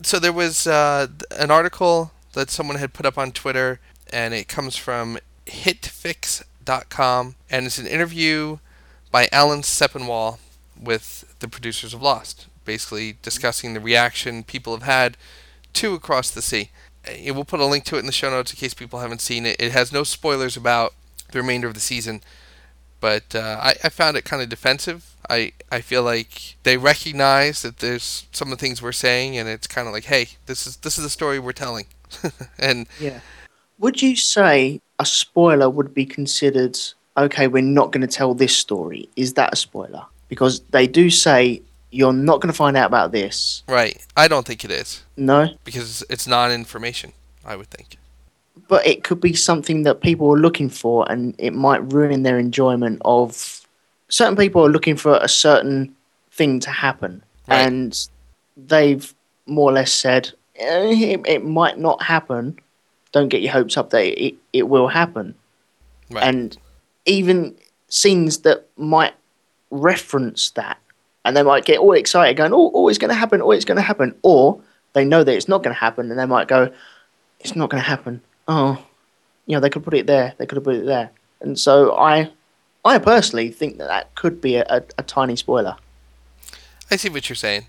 so 0.04 0.20
there 0.20 0.34
was 0.34 0.68
uh, 0.68 1.08
an 1.32 1.50
article 1.50 2.12
that 2.34 2.52
someone 2.52 2.78
had 2.78 2.94
put 2.94 3.06
up 3.06 3.18
on 3.18 3.32
Twitter, 3.32 3.80
and 4.12 4.34
it 4.34 4.48
comes 4.48 4.76
from 4.76 5.18
hitfix.com, 6.66 7.36
and 7.50 7.66
it's 7.66 7.78
an 7.78 7.88
interview 7.88 8.58
by 9.12 9.28
Alan 9.32 9.62
Sepinwall 9.62 10.40
with 10.80 11.36
the 11.40 11.48
producers 11.48 11.94
of 11.94 12.02
Lost, 12.02 12.48
basically 12.66 13.18
discussing 13.22 13.74
the 13.74 13.80
reaction 13.80 14.44
people 14.44 14.74
have 14.74 14.84
had 14.84 15.18
to 15.74 15.94
Across 15.94 16.32
the 16.32 16.42
Sea. 16.42 16.70
Uh, 17.08 17.34
We'll 17.34 17.46
put 17.46 17.60
a 17.60 17.66
link 17.66 17.84
to 17.86 17.96
it 17.96 18.00
in 18.00 18.06
the 18.06 18.12
show 18.12 18.30
notes 18.30 18.52
in 18.52 18.58
case 18.58 18.74
people 18.74 19.00
haven't 19.00 19.22
seen 19.22 19.46
it. 19.46 19.56
It 19.60 19.72
has 19.72 19.92
no 19.92 20.04
spoilers 20.04 20.58
about 20.58 20.94
the 21.32 21.40
remainder 21.40 21.68
of 21.68 21.74
the 21.74 21.80
season, 21.80 22.22
but 23.00 23.36
uh, 23.36 23.60
I, 23.62 23.76
I 23.84 23.90
found 23.90 24.18
it 24.18 24.26
kind 24.26 24.42
of 24.42 24.50
defensive. 24.50 25.16
I, 25.30 25.54
I 25.72 25.82
feel 25.82 26.04
like 26.04 26.56
they 26.64 26.78
recognize 26.78 27.62
that 27.64 27.78
there's 27.78 28.28
some 28.32 28.52
of 28.52 28.58
the 28.58 28.66
things 28.66 28.82
we're 28.82 28.92
saying, 28.92 29.38
and 29.38 29.50
it's 29.50 29.68
kind 29.68 29.88
of 29.88 29.94
like, 29.94 30.06
hey, 30.06 30.30
this 30.46 30.68
is 30.68 30.78
this 30.78 30.98
is 30.98 31.04
the 31.04 31.10
story 31.10 31.40
we're 31.40 31.52
telling, 31.52 31.88
and 32.60 32.88
Yeah. 33.00 33.22
Would 33.80 34.02
you 34.02 34.16
say 34.16 34.82
a 35.00 35.06
spoiler 35.06 35.70
would 35.70 35.94
be 35.94 36.06
considered 36.06 36.78
okay? 37.18 37.48
We're 37.48 37.62
not 37.64 37.92
going 37.92 38.02
to 38.08 38.14
tell 38.14 38.34
this 38.34 38.56
story. 38.56 39.10
Is 39.16 39.34
that 39.34 39.54
a 39.54 39.56
spoiler? 39.56 40.06
Because 40.30 40.62
they 40.72 40.88
do 40.88 41.10
say 41.10 41.62
you're 41.92 42.14
not 42.14 42.42
going 42.42 42.52
to 42.52 42.58
find 42.58 42.76
out 42.76 42.88
about 42.88 43.12
this. 43.12 43.64
right, 43.68 44.04
I 44.18 44.28
don't 44.28 44.46
think 44.46 44.66
it 44.66 44.72
is 44.72 45.04
No, 45.16 45.48
because 45.64 46.04
it's 46.10 46.28
non-information. 46.28 47.14
I 47.46 47.56
would 47.56 47.68
think. 47.70 47.98
but 48.68 48.86
it 48.88 49.04
could 49.04 49.22
be 49.22 49.34
something 49.34 49.84
that 49.84 50.02
people 50.02 50.34
are 50.34 50.38
looking 50.40 50.70
for, 50.70 51.10
and 51.12 51.36
it 51.38 51.54
might 51.54 51.94
ruin 51.94 52.24
their 52.24 52.40
enjoyment 52.40 53.02
of. 53.06 53.62
Certain 54.10 54.36
people 54.36 54.66
are 54.66 54.70
looking 54.70 54.96
for 54.98 55.18
a 55.22 55.28
certain 55.28 55.96
thing 56.32 56.60
to 56.62 56.70
happen, 56.70 57.24
Right. 57.48 57.60
and 57.68 58.08
they've 58.58 59.14
more 59.46 59.70
or 59.70 59.74
less 59.74 59.92
said 59.94 60.32
"Eh, 60.58 61.14
it, 61.14 61.22
it 61.28 61.46
might 61.46 61.78
not 61.78 62.02
happen. 62.02 62.58
Don't 63.16 63.30
get 63.30 63.42
your 63.42 63.54
hopes 63.54 63.78
up 63.78 63.92
that 63.92 64.04
it, 64.04 64.36
it 64.52 64.64
will 64.68 64.90
happen. 64.90 65.36
Right. 66.12 66.24
and 66.24 66.58
even 67.06 67.56
scenes 67.88 68.40
that 68.40 68.68
might 68.76 69.14
reference 69.72 70.50
that, 70.52 70.78
and 71.24 71.38
they 71.38 71.44
might 71.44 71.64
get 71.64 71.80
all 71.80 71.94
excited, 71.94 72.36
going, 72.36 72.52
"Oh, 72.54 72.72
oh, 72.74 72.90
it's 72.90 72.98
going 72.98 73.10
to 73.10 73.16
happen! 73.16 73.42
Oh, 73.42 73.52
it's 73.52 73.64
going 73.64 73.78
to 73.78 73.82
happen!" 73.82 74.14
Or 74.22 74.60
they 74.92 75.06
know 75.06 75.24
that 75.24 75.34
it's 75.34 75.48
not 75.48 75.64
going 75.64 75.74
to 75.74 75.80
happen, 75.80 76.12
and 76.12 76.20
they 76.20 76.26
might 76.26 76.50
go, 76.50 76.74
"It's 77.40 77.56
not 77.56 77.70
going 77.70 77.82
to 77.82 77.88
happen." 77.88 78.22
Oh, 78.50 78.84
you 79.46 79.56
know, 79.56 79.62
they 79.62 79.70
could 79.70 79.86
put 79.86 79.94
it 79.94 80.08
there. 80.08 80.34
They 80.38 80.46
could 80.46 80.58
have 80.58 80.66
put 80.66 80.76
it 80.76 80.86
there, 80.86 81.12
and 81.40 81.58
so 81.58 81.96
I, 81.96 82.32
I 82.84 82.98
personally 83.00 83.50
think 83.50 83.78
that 83.78 83.88
that 83.88 84.14
could 84.16 84.42
be 84.42 84.58
a, 84.58 84.66
a, 84.70 84.84
a 84.98 85.04
tiny 85.04 85.38
spoiler. 85.38 85.78
I 86.92 86.98
see 86.98 87.08
what 87.08 87.30
you're 87.30 87.38
saying. 87.38 87.68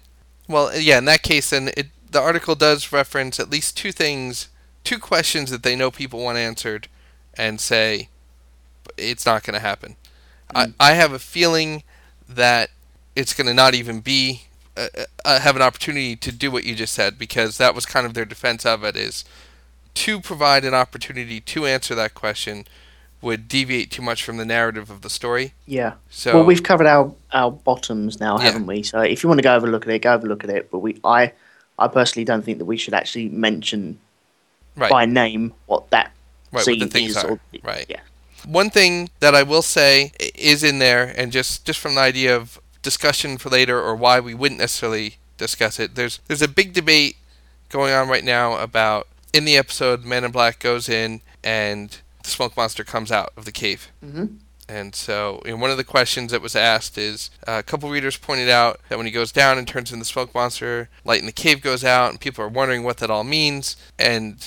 Well, 0.48 0.76
yeah, 0.76 0.98
in 0.98 1.04
that 1.06 1.22
case, 1.22 1.50
then 1.50 1.70
it, 1.76 1.86
the 2.10 2.20
article 2.20 2.56
does 2.56 2.92
reference 2.92 3.38
at 3.38 3.48
least 3.48 3.76
two 3.76 3.92
things, 3.92 4.48
two 4.87 4.99
questions 4.99 5.50
that 5.50 5.62
they 5.62 5.76
know 5.76 5.90
people 5.90 6.23
want 6.23 6.38
answered, 6.38 6.88
and 7.37 7.61
say 7.61 8.09
it's 8.97 9.26
not 9.26 9.43
going 9.43 9.55
to 9.55 9.61
happen. 9.61 9.97
I, 10.55 10.73
I 10.78 10.93
have 10.95 11.12
a 11.12 11.19
feeling 11.19 11.83
that 12.28 12.71
it's 13.14 13.35
going 13.35 13.49
to 13.49 13.55
not 13.55 13.75
even 13.75 14.00
be 14.00 14.45
uh, 14.76 14.88
uh, 15.25 15.40
have 15.40 15.57
an 15.57 15.62
opportunity 15.62 16.16
to 16.16 16.31
do 16.31 16.50
what 16.50 16.64
you 16.64 16.75
just 16.75 16.95
said 16.95 17.19
because 17.19 17.59
that 17.59 17.75
was 17.75 17.85
kind 17.85 18.07
of 18.07 18.14
their 18.14 18.25
defense 18.25 18.64
of 18.64 18.85
it 18.85 18.97
is 18.97 19.25
to 19.95 20.21
provide 20.21 20.64
an 20.64 20.75
opportunity 20.75 21.40
to 21.40 21.66
answer 21.66 21.95
that 21.95 22.14
question 22.14 22.66
would 23.23 23.49
deviate 23.49 23.90
too 23.90 24.02
much 24.02 24.23
from 24.23 24.37
the 24.37 24.45
narrative 24.45 24.90
of 24.90 25.00
the 25.00 25.11
story. 25.11 25.55
Yeah. 25.66 25.95
So 26.11 26.35
well, 26.35 26.45
we've 26.45 26.62
covered 26.62 26.87
our, 26.87 27.12
our 27.33 27.50
bottoms 27.50 28.21
now, 28.21 28.38
Yeah. 28.38 28.45
haven't 28.45 28.66
we? 28.66 28.83
So 28.83 29.00
if 29.00 29.23
you 29.23 29.28
want 29.28 29.38
to 29.38 29.43
go 29.43 29.57
over 29.57 29.66
a 29.66 29.71
look 29.71 29.87
at 29.87 29.93
it, 29.93 30.02
go 30.02 30.11
have 30.11 30.25
a 30.25 30.28
look 30.28 30.45
at 30.45 30.50
it. 30.50 30.71
But 30.71 30.78
we, 30.78 31.00
I, 31.02 31.33
I 31.78 31.88
personally 31.88 32.25
don't 32.25 32.45
think 32.45 32.59
that 32.59 32.66
we 32.66 32.76
should 32.76 32.95
actually 32.95 33.31
mention 33.31 33.99
right. 34.76 34.90
by 34.90 35.06
name 35.06 35.52
what 35.66 35.90
that 35.90 36.12
Right, 36.52 36.61
what 36.61 36.64
scene 36.64 36.88
the 36.88 37.04
is. 37.04 37.16
are. 37.16 37.30
Or, 37.33 37.40
Right. 37.62 37.87
Yeah. 37.88 38.00
One 38.47 38.71
thing 38.71 39.11
that 39.21 39.35
I 39.35 39.42
will 39.42 39.62
say 39.62 40.12
is 40.35 40.62
in 40.62 40.78
there, 40.78 41.12
and 41.16 41.33
just 41.33 41.64
just 41.64 41.80
from 41.80 41.97
the 41.97 42.00
idea 42.00 42.37
of 42.37 42.61
discussion 42.83 43.37
for 43.38 43.49
later, 43.50 43.80
or 43.80 43.97
why 43.97 44.21
we 44.21 44.35
wouldn't 44.35 44.61
necessarily 44.61 45.16
discuss 45.37 45.80
it. 45.80 45.97
There's 45.97 46.21
there's 46.28 46.42
a 46.42 46.49
big 46.49 46.73
debate 46.73 47.16
going 47.68 47.92
on 47.92 48.09
right 48.09 48.23
now 48.25 48.56
about 48.59 49.09
in 49.33 49.45
the 49.45 49.56
episode, 49.56 50.04
Man 50.04 50.25
in 50.25 50.30
Black 50.30 50.61
goes 50.61 50.88
in 50.88 51.21
and 51.42 51.99
the 52.23 52.30
smoke 52.30 52.56
monster 52.56 52.85
comes 52.85 53.11
out 53.11 53.33
of 53.37 53.45
the 53.45 53.52
cave. 53.52 53.88
Mhm. 54.04 54.38
And 54.68 54.95
so, 54.97 55.42
you 55.45 55.52
know, 55.52 55.56
one 55.59 55.71
of 55.71 55.76
the 55.76 55.85
questions 55.85 56.33
that 56.33 56.42
was 56.42 56.56
asked 56.56 56.99
is 56.99 57.30
uh, 57.47 57.56
a 57.59 57.62
couple 57.62 57.88
readers 57.90 58.16
pointed 58.16 58.49
out 58.49 58.80
that 58.88 58.97
when 58.99 59.06
he 59.06 59.12
goes 59.12 59.30
down 59.30 59.59
and 59.59 59.66
turns 59.68 59.92
into 59.92 60.00
the 60.02 60.04
smoke 60.06 60.35
monster, 60.35 60.88
light 61.04 61.21
in 61.21 61.26
the 61.26 61.33
cave 61.33 61.61
goes 61.61 61.85
out, 61.85 62.11
and 62.11 62.21
people 62.21 62.42
are 62.45 62.49
wondering 62.49 62.83
what 62.83 62.97
that 62.99 63.11
all 63.11 63.23
means. 63.25 63.76
And 63.99 64.45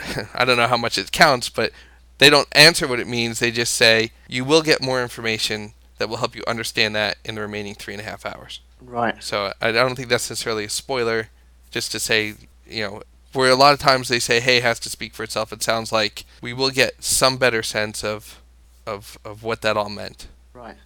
I 0.34 0.44
don't 0.44 0.56
know 0.56 0.66
how 0.66 0.76
much 0.76 0.98
it 0.98 1.12
counts, 1.12 1.48
but 1.48 1.72
they 2.18 2.30
don't 2.30 2.48
answer 2.52 2.86
what 2.86 3.00
it 3.00 3.06
means. 3.06 3.38
They 3.38 3.50
just 3.50 3.74
say, 3.74 4.12
you 4.28 4.44
will 4.44 4.62
get 4.62 4.82
more 4.82 5.02
information 5.02 5.74
that 5.98 6.08
will 6.08 6.18
help 6.18 6.34
you 6.34 6.42
understand 6.46 6.94
that 6.96 7.18
in 7.24 7.34
the 7.34 7.40
remaining 7.40 7.74
three 7.74 7.94
and 7.94 8.00
a 8.00 8.04
half 8.04 8.24
hours. 8.24 8.60
Right. 8.80 9.22
So 9.22 9.52
I 9.60 9.72
don't 9.72 9.96
think 9.96 10.08
that's 10.08 10.30
necessarily 10.30 10.64
a 10.64 10.70
spoiler, 10.70 11.28
just 11.70 11.92
to 11.92 12.00
say, 12.00 12.34
you 12.66 12.82
know, 12.82 13.02
where 13.32 13.50
a 13.50 13.54
lot 13.54 13.72
of 13.72 13.78
times 13.78 14.08
they 14.08 14.18
say, 14.18 14.40
hey, 14.40 14.60
has 14.60 14.80
to 14.80 14.90
speak 14.90 15.14
for 15.14 15.22
itself, 15.22 15.52
it 15.52 15.62
sounds 15.62 15.92
like 15.92 16.24
we 16.42 16.52
will 16.52 16.70
get 16.70 17.02
some 17.02 17.36
better 17.36 17.62
sense 17.62 18.02
of, 18.02 18.40
of, 18.86 19.18
of 19.24 19.42
what 19.42 19.62
that 19.62 19.76
all 19.76 19.88
meant. 19.88 20.28
Right. 20.52 20.76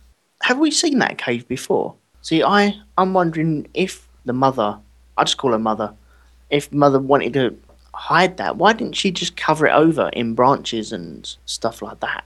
Have 0.42 0.58
we 0.58 0.70
seen 0.70 0.98
that 0.98 1.16
cave 1.16 1.48
before? 1.48 1.94
See, 2.20 2.42
I 2.42 2.80
I'm 2.98 3.14
wondering 3.14 3.68
if 3.74 4.08
the 4.24 4.32
mother, 4.32 4.78
I 5.16 5.24
just 5.24 5.36
call 5.36 5.52
her 5.52 5.58
mother, 5.58 5.94
if 6.50 6.72
mother 6.72 6.98
wanted 6.98 7.32
to 7.34 7.56
hide 7.94 8.36
that, 8.36 8.56
why 8.56 8.72
didn't 8.72 8.96
she 8.96 9.10
just 9.10 9.36
cover 9.36 9.66
it 9.66 9.72
over 9.72 10.10
in 10.12 10.34
branches 10.34 10.92
and 10.92 11.34
stuff 11.46 11.80
like 11.80 12.00
that? 12.00 12.24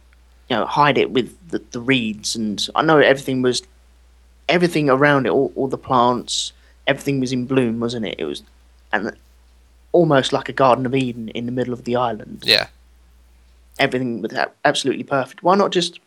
You 0.48 0.56
know, 0.56 0.66
hide 0.66 0.98
it 0.98 1.10
with 1.10 1.36
the, 1.50 1.62
the 1.70 1.80
reeds 1.80 2.34
and 2.34 2.66
I 2.74 2.82
know 2.82 2.98
everything 2.98 3.42
was, 3.42 3.62
everything 4.48 4.88
around 4.88 5.26
it, 5.26 5.30
all, 5.30 5.52
all 5.54 5.68
the 5.68 5.78
plants, 5.78 6.52
everything 6.86 7.20
was 7.20 7.32
in 7.32 7.46
bloom, 7.46 7.80
wasn't 7.80 8.06
it? 8.06 8.16
It 8.18 8.24
was, 8.24 8.42
and 8.92 9.14
almost 9.92 10.32
like 10.32 10.48
a 10.48 10.52
Garden 10.52 10.86
of 10.86 10.94
Eden 10.94 11.28
in 11.30 11.46
the 11.46 11.52
middle 11.52 11.72
of 11.72 11.84
the 11.84 11.96
island. 11.96 12.42
Yeah. 12.44 12.68
Everything 13.78 14.22
was 14.22 14.32
absolutely 14.64 15.04
perfect. 15.04 15.42
Why 15.42 15.54
not 15.54 15.70
just 15.70 16.00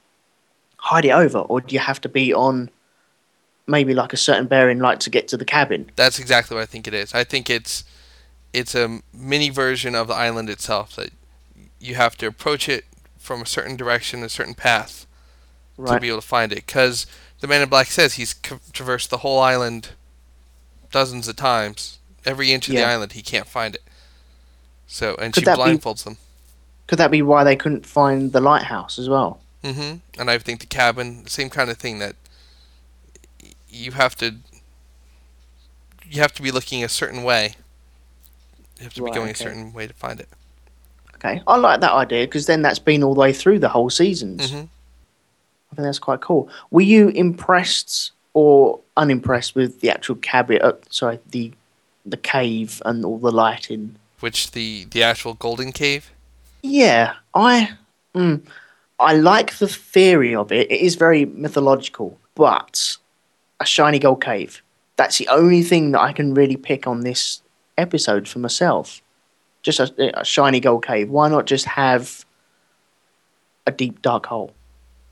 hide 0.77 1.05
it 1.05 1.11
over, 1.11 1.39
or 1.39 1.61
do 1.61 1.73
you 1.73 1.79
have 1.79 2.01
to 2.01 2.09
be 2.09 2.33
on 2.33 2.69
maybe 3.67 3.93
like 3.93 4.11
a 4.11 4.17
certain 4.17 4.47
bearing 4.47 4.79
light 4.79 4.99
to 5.01 5.09
get 5.09 5.27
to 5.29 5.37
the 5.37 5.45
cabin? 5.45 5.89
That's 5.95 6.19
exactly 6.19 6.55
what 6.55 6.63
I 6.63 6.65
think 6.65 6.87
it 6.87 6.93
is. 6.93 7.13
I 7.13 7.23
think 7.23 7.49
it's 7.49 7.83
it's 8.53 8.75
a 8.75 9.01
mini 9.13 9.49
version 9.49 9.95
of 9.95 10.07
the 10.07 10.13
island 10.13 10.49
itself 10.49 10.95
that 10.95 11.11
you 11.79 11.95
have 11.95 12.17
to 12.17 12.27
approach 12.27 12.67
it 12.69 12.85
from 13.17 13.41
a 13.41 13.45
certain 13.45 13.75
direction, 13.75 14.23
a 14.23 14.29
certain 14.29 14.53
path 14.53 15.05
to 15.85 15.99
be 15.99 16.09
able 16.09 16.21
to 16.21 16.27
find 16.27 16.51
it. 16.51 16.65
Because 16.65 17.07
the 17.39 17.47
Man 17.47 17.61
in 17.61 17.69
Black 17.69 17.87
says 17.87 18.15
he's 18.15 18.35
traversed 18.73 19.09
the 19.09 19.17
whole 19.17 19.39
island 19.39 19.89
dozens 20.91 21.27
of 21.27 21.35
times. 21.35 21.99
Every 22.25 22.51
inch 22.51 22.67
of 22.67 22.75
the 22.75 22.83
island, 22.83 23.13
he 23.13 23.23
can't 23.23 23.47
find 23.47 23.75
it. 23.75 23.81
So, 24.85 25.15
and 25.15 25.33
Could 25.33 25.41
she 25.41 25.45
that 25.45 25.57
be- 25.57 25.63
blindfolds 25.63 26.03
them. 26.03 26.17
Could 26.87 26.99
that 26.99 27.09
be 27.09 27.21
why 27.21 27.43
they 27.45 27.55
couldn't 27.55 27.85
find 27.85 28.33
the 28.33 28.41
lighthouse 28.41 28.99
as 28.99 29.07
well? 29.07 29.39
Mm-hmm. 29.63 30.19
And 30.19 30.29
I 30.29 30.37
think 30.37 30.59
the 30.59 30.65
cabin, 30.65 31.25
same 31.25 31.49
kind 31.49 31.69
of 31.69 31.77
thing 31.77 31.99
that 31.99 32.15
you 33.69 33.93
have 33.93 34.15
to 34.17 34.35
you 36.03 36.19
have 36.21 36.33
to 36.33 36.41
be 36.41 36.51
looking 36.51 36.83
a 36.83 36.89
certain 36.89 37.23
way. 37.23 37.55
You 38.81 38.85
have 38.85 38.93
to 38.95 39.03
Right, 39.03 39.11
be 39.13 39.15
going 39.15 39.29
okay. 39.29 39.43
a 39.45 39.47
certain 39.47 39.73
way 39.73 39.85
to 39.87 39.93
find 39.93 40.19
it. 40.19 40.27
Okay, 41.15 41.41
I 41.45 41.55
like 41.57 41.81
that 41.81 41.91
idea 41.93 42.25
because 42.25 42.47
then 42.47 42.63
that's 42.63 42.79
been 42.79 43.03
all 43.03 43.13
the 43.13 43.19
way 43.19 43.31
through 43.31 43.59
the 43.59 43.69
whole 43.69 43.89
seasons. 43.91 44.51
hmm 44.51 44.57
I 45.71 45.75
think 45.75 45.85
that's 45.85 45.99
quite 45.99 46.19
cool. 46.19 46.49
Were 46.71 46.81
you 46.81 47.09
impressed 47.09 48.11
or 48.33 48.79
unimpressed 48.97 49.55
with 49.55 49.79
the 49.81 49.89
actual 49.91 50.15
cabin? 50.15 50.59
Uh, 50.61 50.73
sorry, 50.89 51.19
the 51.29 51.51
the 52.05 52.17
cave 52.17 52.81
and 52.85 53.05
all 53.05 53.19
the 53.19 53.31
lighting. 53.31 53.95
Which 54.19 54.51
the 54.51 54.85
the 54.85 55.03
actual 55.03 55.35
Golden 55.35 55.71
Cave. 55.71 56.11
Yeah, 56.63 57.13
I 57.35 57.71
mm, 58.15 58.41
I 58.99 59.13
like 59.13 59.57
the 59.59 59.67
theory 59.67 60.35
of 60.35 60.51
it. 60.51 60.69
It 60.71 60.81
is 60.81 60.95
very 60.95 61.25
mythological, 61.25 62.17
but 62.35 62.97
a 63.59 63.65
shiny 63.65 63.99
gold 63.99 64.23
cave. 64.23 64.61
That's 64.97 65.19
the 65.19 65.27
only 65.29 65.61
thing 65.63 65.91
that 65.91 66.01
I 66.01 66.11
can 66.13 66.33
really 66.33 66.57
pick 66.57 66.85
on 66.87 67.01
this 67.01 67.40
episode 67.77 68.27
for 68.27 68.39
myself. 68.39 69.01
just 69.63 69.79
a, 69.79 70.19
a 70.19 70.25
shiny 70.25 70.59
gold 70.59 70.85
cave? 70.85 71.09
Why 71.09 71.29
not 71.29 71.45
just 71.45 71.65
have 71.65 72.25
a 73.67 73.71
deep 73.71 74.01
dark 74.01 74.25
hole? 74.25 74.53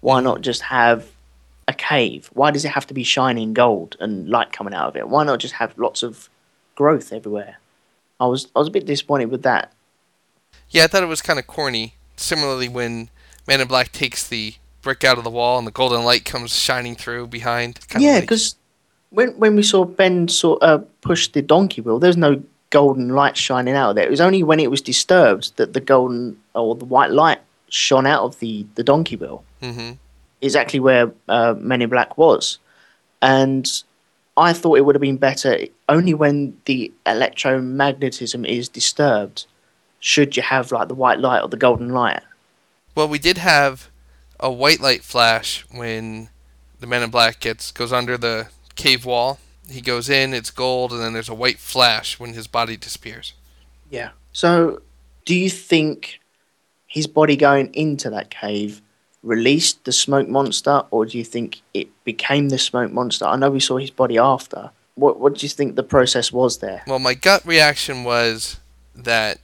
Why 0.01 0.22
not 0.22 0.42
just 0.42 0.62
have 0.63 1.08
a 1.68 1.74
cave? 1.74 2.30
Why 2.34 2.51
does 2.51 2.66
it 2.66 2.72
have 2.72 2.88
to 2.88 2.94
be 2.94 3.04
shining 3.04 3.54
gold 3.54 3.96
and 4.00 4.30
light 4.30 4.51
coming 4.51 4.74
out 4.74 4.89
of 4.89 4.96
it? 4.96 5.08
Why 5.10 5.24
not 5.24 5.39
just 5.39 5.56
have 5.56 5.78
lots 5.78 6.04
of 6.04 6.30
growth 6.75 7.13
everywhere? 7.13 7.58
I 8.20 8.25
was 8.25 8.48
I 8.56 8.60
was 8.60 8.68
a 8.68 8.72
bit 8.72 8.86
disappointed 8.86 9.30
with 9.32 9.44
that. 9.44 9.72
Yeah, 10.70 10.84
I 10.84 10.88
thought 10.88 11.04
it 11.04 11.08
was 11.08 11.22
kind 11.22 11.39
of 11.39 11.48
corny. 11.48 11.96
Similarly, 12.18 12.68
when 12.68 13.10
Man 13.48 13.62
in 13.62 13.68
Black 13.68 13.92
takes 13.92 14.28
the 14.28 14.56
brick 14.82 15.04
out 15.04 15.18
of 15.18 15.24
the 15.24 15.30
wall 15.30 15.58
and 15.58 15.68
the 15.68 15.72
golden 15.72 16.04
light 16.04 16.25
comes 16.25 16.56
shining 16.56 16.96
through 16.96 17.28
behind. 17.28 17.80
yeah, 17.98 18.20
because 18.20 18.56
when 19.12 19.30
when 19.39 19.56
we 19.56 19.63
saw 19.63 19.86
Ben 19.86 20.28
sort 20.28 20.62
of 20.62 20.86
push 21.01 21.28
the 21.28 21.42
donkey 21.42 21.82
wheel, 21.82 22.00
there's 22.00 22.18
no 22.18 22.42
golden 22.70 23.10
light 23.10 23.36
shining 23.36 23.75
out 23.75 23.92
of 23.92 23.96
there. 23.96 24.06
It 24.06 24.12
was 24.12 24.22
only 24.22 24.44
when 24.44 24.60
it 24.60 24.70
was 24.70 24.82
disturbed 24.82 25.58
that 25.58 25.74
the 25.74 25.80
golden 25.82 26.38
or 26.54 26.75
the 26.75 26.86
white 26.86 27.12
light 27.12 27.39
shone 27.70 28.06
out 28.06 28.24
of 28.24 28.39
the 28.39 28.66
the 28.75 28.84
donkey 28.84 29.16
wheel. 29.16 29.44
Mhm. 29.62 29.98
Exactly 30.42 30.80
where 30.80 31.12
uh, 31.28 31.56
Man 31.58 31.82
in 31.82 31.89
Black 31.89 32.18
was, 32.18 32.60
and 33.22 33.70
I 34.38 34.54
thought 34.54 34.78
it 34.78 34.86
would 34.86 34.96
have 34.96 35.01
been 35.01 35.18
better 35.18 35.58
only 35.89 36.13
when 36.13 36.58
the 36.66 36.92
electromagnetism 37.06 38.48
is 38.48 38.70
disturbed. 38.70 39.46
Should 40.00 40.38
you 40.38 40.44
have 40.44 40.72
like 40.72 40.88
the 40.88 40.94
white 40.94 41.20
light 41.20 41.42
or 41.42 41.50
the 41.50 41.58
golden 41.58 41.89
light? 41.89 42.22
Well, 42.96 43.10
we 43.10 43.20
did 43.20 43.38
have 43.38 43.89
a 44.39 44.50
white 44.50 44.80
light 44.80 45.04
flash 45.04 45.66
when 45.72 46.30
the 46.80 46.88
Man 46.88 47.04
in 47.04 47.10
Black 47.10 47.42
gets 47.42 47.72
goes 47.72 47.92
under 47.92 48.18
the 48.18 48.48
cave 48.79 49.05
wall. 49.05 49.39
He 49.69 49.81
goes 49.81 50.09
in, 50.09 50.33
it's 50.33 50.50
gold, 50.50 50.91
and 50.91 51.01
then 51.01 51.13
there's 51.13 51.29
a 51.29 51.36
white 51.36 51.59
flash 51.59 52.19
when 52.19 52.33
his 52.33 52.48
body 52.48 52.75
disappears. 52.75 53.33
Yeah. 53.89 54.12
So, 54.31 54.81
do 55.25 55.36
you 55.36 55.50
think 55.50 56.19
his 56.88 57.05
body 57.05 57.36
going 57.36 57.71
into 57.74 58.09
that 58.09 58.31
cave 58.31 58.81
released 59.21 59.83
the 59.83 59.91
smoke 59.91 60.27
monster, 60.27 60.83
or 60.89 61.05
do 61.05 61.17
you 61.17 61.24
think 61.24 61.62
it 61.74 61.88
became 62.03 62.50
the 62.50 62.57
smoke 62.57 62.91
monster? 62.91 63.25
I 63.25 63.36
know 63.36 63.51
we 63.51 63.59
saw 63.59 63.77
his 63.77 63.91
body 63.91 64.17
after. 64.17 64.71
What 64.95 65.19
What 65.19 65.36
do 65.36 65.45
you 65.45 65.50
think 65.50 65.75
the 65.75 65.83
process 65.83 66.31
was 66.31 66.57
there? 66.59 66.81
Well, 66.88 67.00
my 67.00 67.13
gut 67.13 67.45
reaction 67.45 68.03
was 68.03 68.59
that 68.95 69.39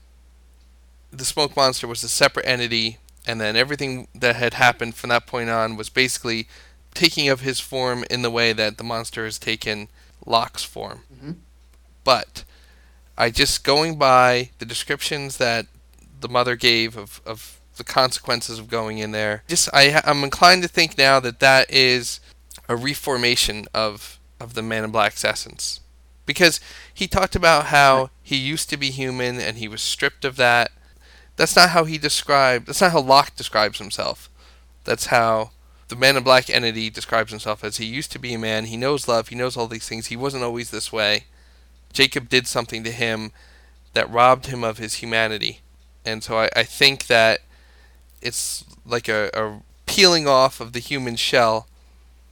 the 1.12 1.24
smoke 1.24 1.54
monster 1.56 1.86
was 1.86 2.02
a 2.02 2.08
separate 2.08 2.46
entity, 2.46 2.98
and 3.26 3.40
then 3.40 3.54
everything 3.54 4.08
that 4.14 4.36
had 4.36 4.54
happened 4.54 4.94
from 4.96 5.10
that 5.10 5.26
point 5.26 5.50
on 5.50 5.76
was 5.76 5.88
basically 5.88 6.48
taking 6.96 7.28
of 7.28 7.40
his 7.40 7.60
form 7.60 8.04
in 8.10 8.22
the 8.22 8.30
way 8.30 8.52
that 8.52 8.78
the 8.78 8.84
monster 8.84 9.24
has 9.24 9.38
taken 9.38 9.88
Locke's 10.24 10.64
form. 10.64 11.02
Mhm. 11.14 11.36
But 12.02 12.44
I 13.16 13.30
just 13.30 13.64
going 13.64 13.96
by 13.96 14.50
the 14.58 14.64
descriptions 14.66 15.36
that 15.36 15.66
the 16.20 16.28
mother 16.28 16.56
gave 16.56 16.96
of, 16.96 17.20
of 17.24 17.60
the 17.76 17.84
consequences 17.84 18.58
of 18.58 18.68
going 18.68 18.98
in 18.98 19.12
there. 19.12 19.42
Just 19.48 19.68
I 19.72 20.00
I'm 20.04 20.24
inclined 20.24 20.62
to 20.62 20.68
think 20.68 20.96
now 20.98 21.20
that 21.20 21.40
that 21.40 21.70
is 21.70 22.20
a 22.68 22.76
reformation 22.76 23.66
of 23.74 24.18
of 24.40 24.54
the 24.54 24.62
Man 24.62 24.84
in 24.84 24.90
Black's 24.90 25.24
essence 25.24 25.80
because 26.26 26.60
he 26.92 27.06
talked 27.06 27.36
about 27.36 27.66
how 27.66 28.10
he 28.22 28.36
used 28.36 28.68
to 28.70 28.76
be 28.76 28.90
human 28.90 29.40
and 29.40 29.58
he 29.58 29.68
was 29.68 29.80
stripped 29.80 30.24
of 30.24 30.36
that. 30.36 30.72
That's 31.36 31.56
not 31.56 31.70
how 31.70 31.84
he 31.84 31.98
described. 31.98 32.66
That's 32.66 32.80
not 32.80 32.92
how 32.92 33.00
Locke 33.00 33.36
describes 33.36 33.78
himself. 33.78 34.30
That's 34.84 35.06
how 35.06 35.50
the 35.88 35.96
Man 35.96 36.16
in 36.16 36.22
Black 36.24 36.50
entity 36.50 36.90
describes 36.90 37.30
himself 37.30 37.62
as 37.62 37.76
he 37.76 37.84
used 37.84 38.10
to 38.12 38.18
be 38.18 38.34
a 38.34 38.38
man. 38.38 38.64
He 38.66 38.76
knows 38.76 39.06
love. 39.08 39.28
He 39.28 39.36
knows 39.36 39.56
all 39.56 39.68
these 39.68 39.88
things. 39.88 40.06
He 40.06 40.16
wasn't 40.16 40.42
always 40.44 40.70
this 40.70 40.92
way. 40.92 41.24
Jacob 41.92 42.28
did 42.28 42.46
something 42.46 42.82
to 42.84 42.90
him 42.90 43.32
that 43.94 44.10
robbed 44.10 44.46
him 44.46 44.62
of 44.64 44.78
his 44.78 44.94
humanity, 44.94 45.60
and 46.04 46.22
so 46.22 46.38
I, 46.38 46.50
I 46.54 46.62
think 46.64 47.06
that 47.06 47.40
it's 48.20 48.64
like 48.84 49.08
a, 49.08 49.30
a 49.32 49.60
peeling 49.86 50.26
off 50.28 50.60
of 50.60 50.72
the 50.72 50.78
human 50.80 51.16
shell 51.16 51.66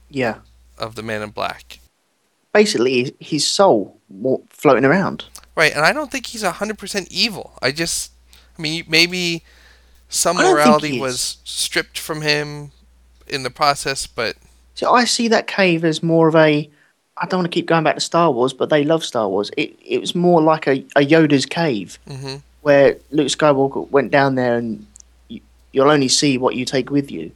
Yeah. 0.09 0.39
of 0.77 0.95
the 0.95 1.01
Man 1.01 1.21
in 1.23 1.29
Black. 1.31 1.79
Basically, 2.53 3.15
his 3.19 3.45
soul 3.47 3.99
floating 4.49 4.85
around. 4.85 5.25
Right, 5.55 5.73
and 5.73 5.83
I 5.85 5.93
don't 5.93 6.11
think 6.11 6.27
he's 6.27 6.43
hundred 6.43 6.77
percent 6.77 7.07
evil. 7.09 7.53
I 7.61 7.71
just, 7.71 8.11
I 8.57 8.61
mean, 8.61 8.83
maybe 8.87 9.43
some 10.09 10.37
I 10.37 10.43
don't 10.43 10.55
think 10.55 10.65
morality 10.65 10.99
was 10.99 11.37
stripped 11.43 11.97
from 11.97 12.21
him 12.21 12.71
in 13.27 13.43
the 13.43 13.49
process, 13.49 14.07
but 14.07 14.35
So 14.75 14.93
I 14.93 15.05
see 15.05 15.27
that 15.29 15.47
cave 15.47 15.83
as 15.85 16.03
more 16.03 16.27
of 16.27 16.35
a. 16.35 16.69
I 17.17 17.25
don't 17.27 17.39
want 17.39 17.51
to 17.51 17.55
keep 17.55 17.65
going 17.65 17.85
back 17.85 17.95
to 17.95 18.01
Star 18.01 18.29
Wars, 18.29 18.51
but 18.51 18.69
they 18.69 18.83
love 18.83 19.03
Star 19.03 19.29
Wars. 19.29 19.49
It 19.55 19.77
it 19.85 19.99
was 19.99 20.15
more 20.15 20.41
like 20.41 20.67
a, 20.67 20.85
a 20.95 21.05
Yoda's 21.05 21.45
cave 21.45 21.97
hmm 22.07 22.35
where 22.65 22.97
Luke 23.11 23.27
Skywalker 23.27 23.87
went 23.91 24.09
down 24.09 24.33
there 24.33 24.55
and 24.55 24.87
you, 25.27 25.39
you'll 25.71 25.91
only 25.91 26.07
see 26.07 26.35
what 26.39 26.55
you 26.55 26.65
take 26.65 26.89
with 26.89 27.11
you. 27.11 27.31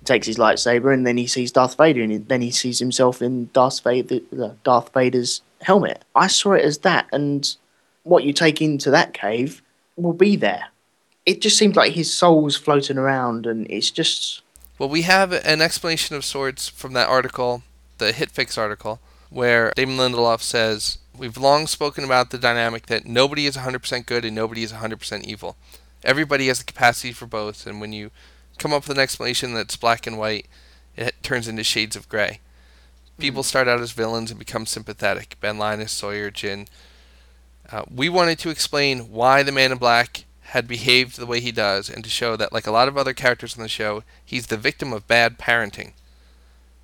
He 0.00 0.04
takes 0.04 0.26
his 0.26 0.36
lightsaber 0.36 0.92
and 0.92 1.06
then 1.06 1.16
he 1.16 1.26
sees 1.26 1.50
Darth 1.50 1.78
Vader 1.78 2.02
and 2.02 2.28
then 2.28 2.42
he 2.42 2.50
sees 2.50 2.78
himself 2.78 3.22
in 3.22 3.48
Darth 3.54 3.80
Vader, 3.80 4.20
Darth 4.64 4.92
Vader's 4.92 5.40
helmet. 5.62 6.04
I 6.14 6.26
saw 6.26 6.52
it 6.52 6.62
as 6.62 6.78
that, 6.78 7.06
and 7.10 7.56
what 8.02 8.24
you 8.24 8.34
take 8.34 8.60
into 8.60 8.90
that 8.90 9.14
cave 9.14 9.62
will 9.96 10.12
be 10.12 10.36
there. 10.36 10.66
It 11.24 11.40
just 11.40 11.56
seems 11.56 11.74
like 11.74 11.92
his 11.92 12.12
soul's 12.12 12.54
floating 12.54 12.98
around, 12.98 13.46
and 13.46 13.66
it's 13.70 13.90
just 13.90 14.42
well, 14.78 14.88
we 14.88 15.02
have 15.02 15.32
an 15.32 15.62
explanation 15.62 16.16
of 16.16 16.24
sorts 16.24 16.68
from 16.68 16.92
that 16.92 17.08
article, 17.08 17.62
the 17.98 18.12
HitFix 18.12 18.58
article, 18.58 19.00
where 19.30 19.72
Damon 19.74 19.96
Lindelof 19.96 20.42
says 20.42 20.98
we've 21.16 21.38
long 21.38 21.66
spoken 21.66 22.04
about 22.04 22.30
the 22.30 22.38
dynamic 22.38 22.86
that 22.86 23.06
nobody 23.06 23.46
is 23.46 23.56
100% 23.56 24.04
good 24.06 24.24
and 24.24 24.34
nobody 24.34 24.62
is 24.62 24.72
100% 24.72 25.24
evil. 25.24 25.56
Everybody 26.04 26.48
has 26.48 26.58
the 26.58 26.64
capacity 26.64 27.12
for 27.12 27.26
both, 27.26 27.66
and 27.66 27.80
when 27.80 27.92
you 27.92 28.10
come 28.58 28.72
up 28.72 28.86
with 28.86 28.96
an 28.96 29.02
explanation 29.02 29.54
that's 29.54 29.76
black 29.76 30.06
and 30.06 30.18
white, 30.18 30.46
it 30.94 31.14
turns 31.22 31.48
into 31.48 31.64
shades 31.64 31.96
of 31.96 32.08
gray. 32.08 32.40
People 33.18 33.42
start 33.42 33.66
out 33.68 33.80
as 33.80 33.92
villains 33.92 34.30
and 34.30 34.38
become 34.38 34.66
sympathetic. 34.66 35.36
Ben 35.40 35.56
Linus, 35.56 35.92
Sawyer, 35.92 36.30
Jin. 36.30 36.68
Uh, 37.72 37.82
we 37.92 38.10
wanted 38.10 38.38
to 38.40 38.50
explain 38.50 39.10
why 39.10 39.42
the 39.42 39.52
Man 39.52 39.72
in 39.72 39.78
Black 39.78 40.25
had 40.50 40.68
behaved 40.68 41.16
the 41.16 41.26
way 41.26 41.40
he 41.40 41.50
does, 41.50 41.90
and 41.90 42.04
to 42.04 42.10
show 42.10 42.36
that, 42.36 42.52
like 42.52 42.66
a 42.66 42.70
lot 42.70 42.88
of 42.88 42.96
other 42.96 43.12
characters 43.12 43.56
in 43.56 43.62
the 43.62 43.68
show, 43.68 44.04
he's 44.24 44.46
the 44.46 44.56
victim 44.56 44.92
of 44.92 45.08
bad 45.08 45.38
parenting. 45.38 45.92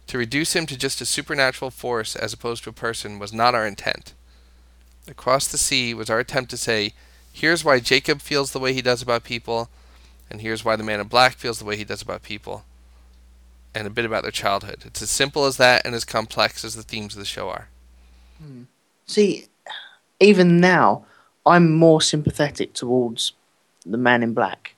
To 0.09 0.18
reduce 0.18 0.55
him 0.55 0.66
to 0.66 0.77
just 0.77 1.01
a 1.01 1.07
supernatural 1.07 1.70
force 1.70 2.16
as 2.16 2.33
opposed 2.33 2.64
to 2.64 2.70
a 2.70 2.75
person 2.75 3.18
was 3.18 3.33
not 3.33 3.55
our 3.55 3.66
intent. 3.66 4.14
Across 5.09 5.48
the 5.48 5.59
Sea 5.59 5.94
was 5.94 6.11
our 6.11 6.18
attempt 6.18 6.51
to 6.51 6.57
say, 6.57 6.92
here's 7.33 7.64
why 7.64 7.79
Jacob 7.79 8.20
feels 8.20 8.51
the 8.51 8.59
way 8.59 8.72
he 8.72 8.83
does 8.83 9.01
about 9.01 9.22
people, 9.25 9.68
and 10.29 10.40
here's 10.40 10.64
why 10.64 10.75
the 10.75 10.83
Man 10.83 11.01
in 11.01 11.07
Black 11.07 11.35
feels 11.35 11.59
the 11.61 11.64
way 11.64 11.77
he 11.77 11.85
does 11.85 12.03
about 12.03 12.22
people, 12.22 12.64
and 13.75 13.87
a 13.87 13.90
bit 13.90 14.05
about 14.05 14.22
their 14.22 14.33
childhood. 14.33 14.83
It's 14.85 15.03
as 15.03 15.11
simple 15.11 15.44
as 15.44 15.57
that 15.59 15.87
and 15.87 15.94
as 15.94 16.05
complex 16.05 16.64
as 16.64 16.75
the 16.75 16.83
themes 16.83 17.14
of 17.14 17.20
the 17.20 17.25
show 17.25 17.48
are. 17.48 17.68
Hmm. 18.42 18.62
See, 19.07 19.46
even 20.18 20.59
now, 20.61 21.05
I'm 21.46 21.75
more 21.75 22.01
sympathetic 22.01 22.75
towards 22.75 23.33
the 23.85 23.99
man 23.99 24.23
in 24.23 24.35
black. 24.35 24.75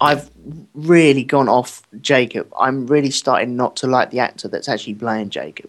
I've 0.00 0.30
really 0.74 1.24
gone 1.24 1.48
off 1.48 1.82
Jacob. 2.00 2.50
I'm 2.58 2.86
really 2.86 3.10
starting 3.10 3.56
not 3.56 3.76
to 3.76 3.86
like 3.86 4.10
the 4.10 4.20
actor 4.20 4.48
that's 4.48 4.68
actually 4.68 4.94
playing 4.94 5.30
Jacob. 5.30 5.68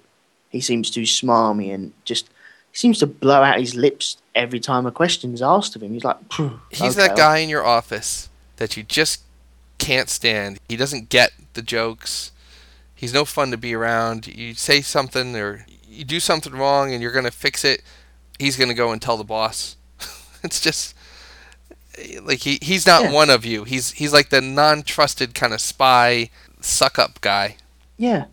He 0.50 0.62
seems 0.62 0.90
too 0.90 1.02
smarmy 1.02 1.74
and 1.74 1.92
just 2.06 2.30
he 2.72 2.78
seems 2.78 3.00
to 3.00 3.08
blow 3.08 3.42
out 3.44 3.60
his 3.60 3.76
lips 3.76 4.18
every 4.34 4.60
time 4.60 4.86
a 4.86 4.92
question's 4.92 5.42
asked 5.42 5.76
of 5.76 5.84
him. 5.84 5.94
He's 5.94 6.06
like, 6.06 6.18
"Phew, 6.32 6.62
He's 6.70 6.98
okay, 6.98 7.08
that 7.08 7.18
guy 7.18 7.40
in 7.40 7.50
your 7.50 7.66
office 7.66 8.30
that 8.56 8.78
you 8.78 8.84
just 8.84 9.24
can't 9.78 10.10
stand. 10.10 10.60
He 10.70 10.78
doesn't 10.78 11.10
get 11.10 11.32
the 11.54 11.62
jokes. 11.62 12.32
He's 12.96 13.14
no 13.14 13.26
fun 13.26 13.52
to 13.52 13.58
be 13.58 13.74
around. 13.74 14.28
You 14.28 14.54
say 14.54 14.82
something 14.82 15.36
or 15.36 15.66
you 15.88 16.06
do 16.06 16.20
something 16.20 16.54
wrong 16.54 16.94
and 16.94 17.02
you're 17.02 17.12
going 17.12 17.26
to 17.26 17.32
fix 17.32 17.66
it. 17.66 17.82
He's 18.40 18.56
going 18.56 18.70
to 18.70 18.76
go 18.76 18.92
and 18.92 19.02
tell 19.02 19.18
the 19.18 19.24
boss. 19.24 19.76
it's 20.44 20.62
just 20.62 20.96
like 22.24 22.40
he 22.40 22.58
he's 22.62 22.86
not 22.88 23.04
Yeah. 23.04 23.12
one 23.12 23.30
of 23.30 23.46
you. 23.46 23.64
He's 23.64 23.92
he's 23.92 24.14
like 24.14 24.30
the 24.30 24.42
non-trusted 24.42 25.34
kind 25.34 25.54
of 25.54 25.62
spy 25.62 26.30
suck 26.62 26.98
up 27.00 27.22
guy. 27.22 27.58
Yeah, 27.98 28.26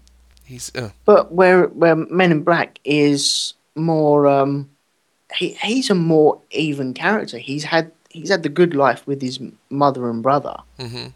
He's 0.44 0.72
uh, 0.74 0.90
but 1.04 1.32
where 1.32 1.66
where 1.68 1.94
Man 1.96 2.32
in 2.32 2.42
Black 2.42 2.78
is 2.84 3.54
more 3.74 4.26
um 4.26 4.70
he 5.34 5.50
he's 5.62 5.90
a 5.90 5.94
more 5.94 6.40
even 6.50 6.94
character. 6.94 7.38
He's 7.38 7.64
had 7.64 7.92
he's 8.10 8.30
had 8.30 8.42
the 8.42 8.48
good 8.48 8.74
life 8.74 9.06
with 9.06 9.20
his 9.20 9.38
mother 9.70 10.08
and 10.08 10.22
brother. 10.22 10.56
mhm. 10.78 11.12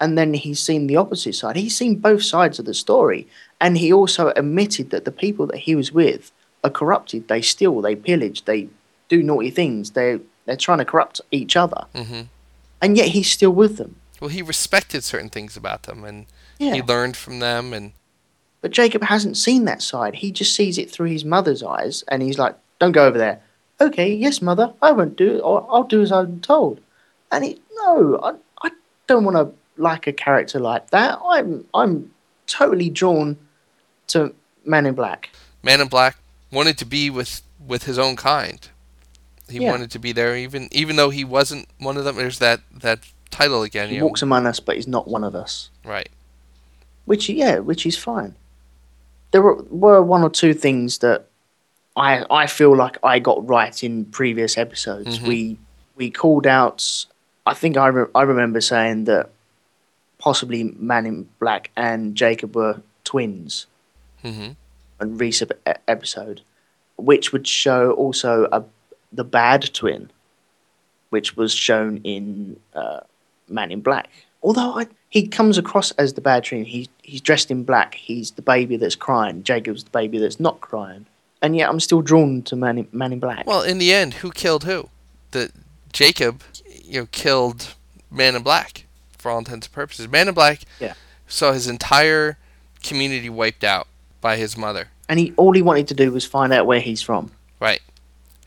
and 0.00 0.16
then 0.18 0.34
he's 0.34 0.58
seen 0.60 0.86
the 0.86 0.96
opposite 0.96 1.34
side. 1.34 1.56
He's 1.56 1.76
seen 1.76 1.96
both 1.96 2.22
sides 2.24 2.58
of 2.58 2.64
the 2.64 2.74
story, 2.74 3.26
and 3.60 3.76
he 3.78 3.92
also 3.92 4.32
admitted 4.36 4.90
that 4.90 5.04
the 5.04 5.12
people 5.12 5.46
that 5.48 5.58
he 5.58 5.74
was 5.76 5.92
with 5.92 6.32
are 6.64 6.70
corrupted. 6.70 7.28
They 7.28 7.42
steal, 7.42 7.80
they 7.82 7.94
pillage, 7.94 8.44
they 8.46 8.68
do 9.08 9.22
naughty 9.22 9.50
things. 9.50 9.90
They 9.90 10.18
they're 10.46 10.56
trying 10.56 10.78
to 10.78 10.84
corrupt 10.84 11.20
each 11.30 11.56
other, 11.56 11.86
Mhm. 11.94 12.26
and 12.80 12.96
yet 12.96 13.08
he's 13.08 13.30
still 13.30 13.52
with 13.52 13.76
them. 13.76 13.96
Well, 14.20 14.30
he 14.30 14.42
respected 14.42 15.02
certain 15.04 15.30
things 15.30 15.56
about 15.56 15.82
them 15.84 16.04
and 16.04 16.26
Yeah. 16.58 16.74
he 16.74 16.82
learned 16.82 17.16
from 17.16 17.40
them 17.40 17.72
and 17.72 17.92
But 18.60 18.70
Jacob 18.70 19.02
hasn't 19.02 19.36
seen 19.36 19.64
that 19.64 19.82
side. 19.82 20.14
He 20.16 20.30
just 20.30 20.54
sees 20.54 20.78
it 20.78 20.88
through 20.88 21.08
his 21.10 21.24
mother's 21.24 21.64
eyes, 21.64 22.04
and 22.06 22.22
he's 22.22 22.38
like, 22.38 22.54
"Don't 22.78 22.92
go 22.92 23.06
over 23.06 23.18
there." 23.18 23.40
okay, 23.80 24.12
yes, 24.14 24.40
mother, 24.40 24.72
I 24.80 24.92
won't 24.92 25.16
do 25.16 25.36
it, 25.36 25.40
or 25.40 25.66
I'll 25.68 25.82
do 25.82 26.02
as 26.02 26.12
I'm 26.12 26.38
told. 26.40 26.78
And 27.32 27.44
it, 27.44 27.58
no, 27.74 28.20
I, 28.22 28.34
I 28.68 28.70
don't 29.08 29.24
want 29.24 29.36
to 29.36 29.52
like 29.82 30.06
a 30.06 30.12
character 30.12 30.60
like 30.60 30.90
that. 30.90 31.18
I'm, 31.28 31.64
I'm 31.74 32.12
totally 32.46 32.88
drawn 32.90 33.36
to 34.08 34.32
Man 34.64 34.86
in 34.86 34.94
Black. 34.94 35.30
Man 35.64 35.80
in 35.80 35.88
Black 35.88 36.16
wanted 36.52 36.78
to 36.78 36.84
be 36.84 37.10
with 37.10 37.42
with 37.66 37.82
his 37.84 37.98
own 37.98 38.14
kind. 38.14 38.68
He 39.52 39.58
Yeah. 39.62 39.70
wanted 39.70 39.90
to 39.92 39.98
be 39.98 40.12
there, 40.12 40.36
even 40.36 40.68
even 40.72 40.96
though 40.96 41.10
he 41.10 41.24
wasn't 41.24 41.68
one 41.78 41.96
of 41.96 42.04
them. 42.04 42.16
There's 42.16 42.38
that 42.40 42.60
that 42.80 43.00
title 43.30 43.62
again. 43.62 43.88
He 43.88 43.94
you 43.94 44.00
know, 44.00 44.06
walks 44.06 44.22
among 44.22 44.46
us, 44.46 44.60
but 44.60 44.76
he's 44.76 44.88
not 44.88 45.06
one 45.08 45.24
of 45.24 45.34
us. 45.34 45.70
right. 45.84 46.08
Which, 47.04 47.28
yeah, 47.28 47.58
which 47.58 47.84
is 47.84 47.96
fine. 47.98 48.36
There 49.32 49.42
were, 49.42 49.60
were 49.70 50.00
one 50.02 50.22
or 50.22 50.30
two 50.30 50.54
things 50.54 50.98
that 50.98 51.26
I 51.96 52.24
I 52.30 52.46
feel 52.46 52.76
like 52.76 52.96
I 53.02 53.18
got 53.18 53.46
right 53.48 53.82
in 53.82 54.04
previous 54.06 54.56
episodes. 54.56 55.18
Mhm. 55.18 55.26
We 55.26 55.58
we 55.96 56.10
called 56.10 56.46
out. 56.46 57.06
I 57.44 57.54
think 57.54 57.76
I 57.76 57.88
re- 57.88 58.10
I 58.14 58.22
remember 58.22 58.60
saying 58.60 59.04
that 59.04 59.30
possibly 60.18 60.62
Man 60.78 61.06
in 61.06 61.28
Black 61.40 61.70
and 61.76 62.14
Jacob 62.14 62.54
were 62.54 62.82
twins 63.04 63.66
hmm 64.22 64.50
on 65.00 65.18
recent 65.18 65.50
episode, 65.88 66.42
which 66.96 67.32
would 67.32 67.46
show 67.48 67.90
also 67.92 68.48
a 68.52 68.62
the 69.12 69.24
bad 69.24 69.72
twin, 69.74 70.10
which 71.10 71.36
was 71.36 71.52
shown 71.52 71.98
in 72.04 72.58
uh, 72.74 73.00
Man 73.48 73.70
in 73.70 73.80
Black. 73.80 74.08
Although 74.42 74.78
I, 74.80 74.86
he 75.08 75.26
comes 75.28 75.58
across 75.58 75.90
as 75.92 76.14
the 76.14 76.20
bad 76.20 76.44
twin, 76.44 76.64
he 76.64 76.88
he's 77.02 77.20
dressed 77.20 77.50
in 77.50 77.62
black. 77.64 77.94
He's 77.94 78.32
the 78.32 78.42
baby 78.42 78.76
that's 78.76 78.96
crying. 78.96 79.42
Jacob's 79.44 79.84
the 79.84 79.90
baby 79.90 80.18
that's 80.18 80.40
not 80.40 80.60
crying, 80.60 81.06
and 81.42 81.54
yet 81.56 81.68
I'm 81.68 81.78
still 81.80 82.02
drawn 82.02 82.42
to 82.42 82.56
Man 82.56 82.78
in, 82.78 82.88
Man 82.92 83.12
in 83.12 83.20
Black. 83.20 83.46
Well, 83.46 83.62
in 83.62 83.78
the 83.78 83.92
end, 83.92 84.14
who 84.14 84.32
killed 84.32 84.64
who? 84.64 84.88
The 85.30 85.50
Jacob, 85.92 86.42
you 86.82 87.02
know, 87.02 87.06
killed 87.12 87.74
Man 88.10 88.34
in 88.34 88.42
Black 88.42 88.86
for 89.16 89.30
all 89.30 89.38
intents 89.38 89.66
and 89.68 89.74
purposes. 89.74 90.08
Man 90.08 90.26
in 90.28 90.34
Black 90.34 90.62
Yeah. 90.80 90.94
saw 91.28 91.52
his 91.52 91.68
entire 91.68 92.36
community 92.82 93.28
wiped 93.28 93.62
out 93.62 93.86
by 94.20 94.36
his 94.36 94.56
mother. 94.56 94.88
and 95.08 95.20
he 95.20 95.32
all 95.36 95.52
he 95.52 95.62
wanted 95.62 95.86
to 95.88 95.94
do 95.94 96.10
was 96.10 96.24
find 96.24 96.52
out 96.52 96.66
where 96.66 96.80
he's 96.80 97.00
from. 97.02 97.30
Right. 97.60 97.80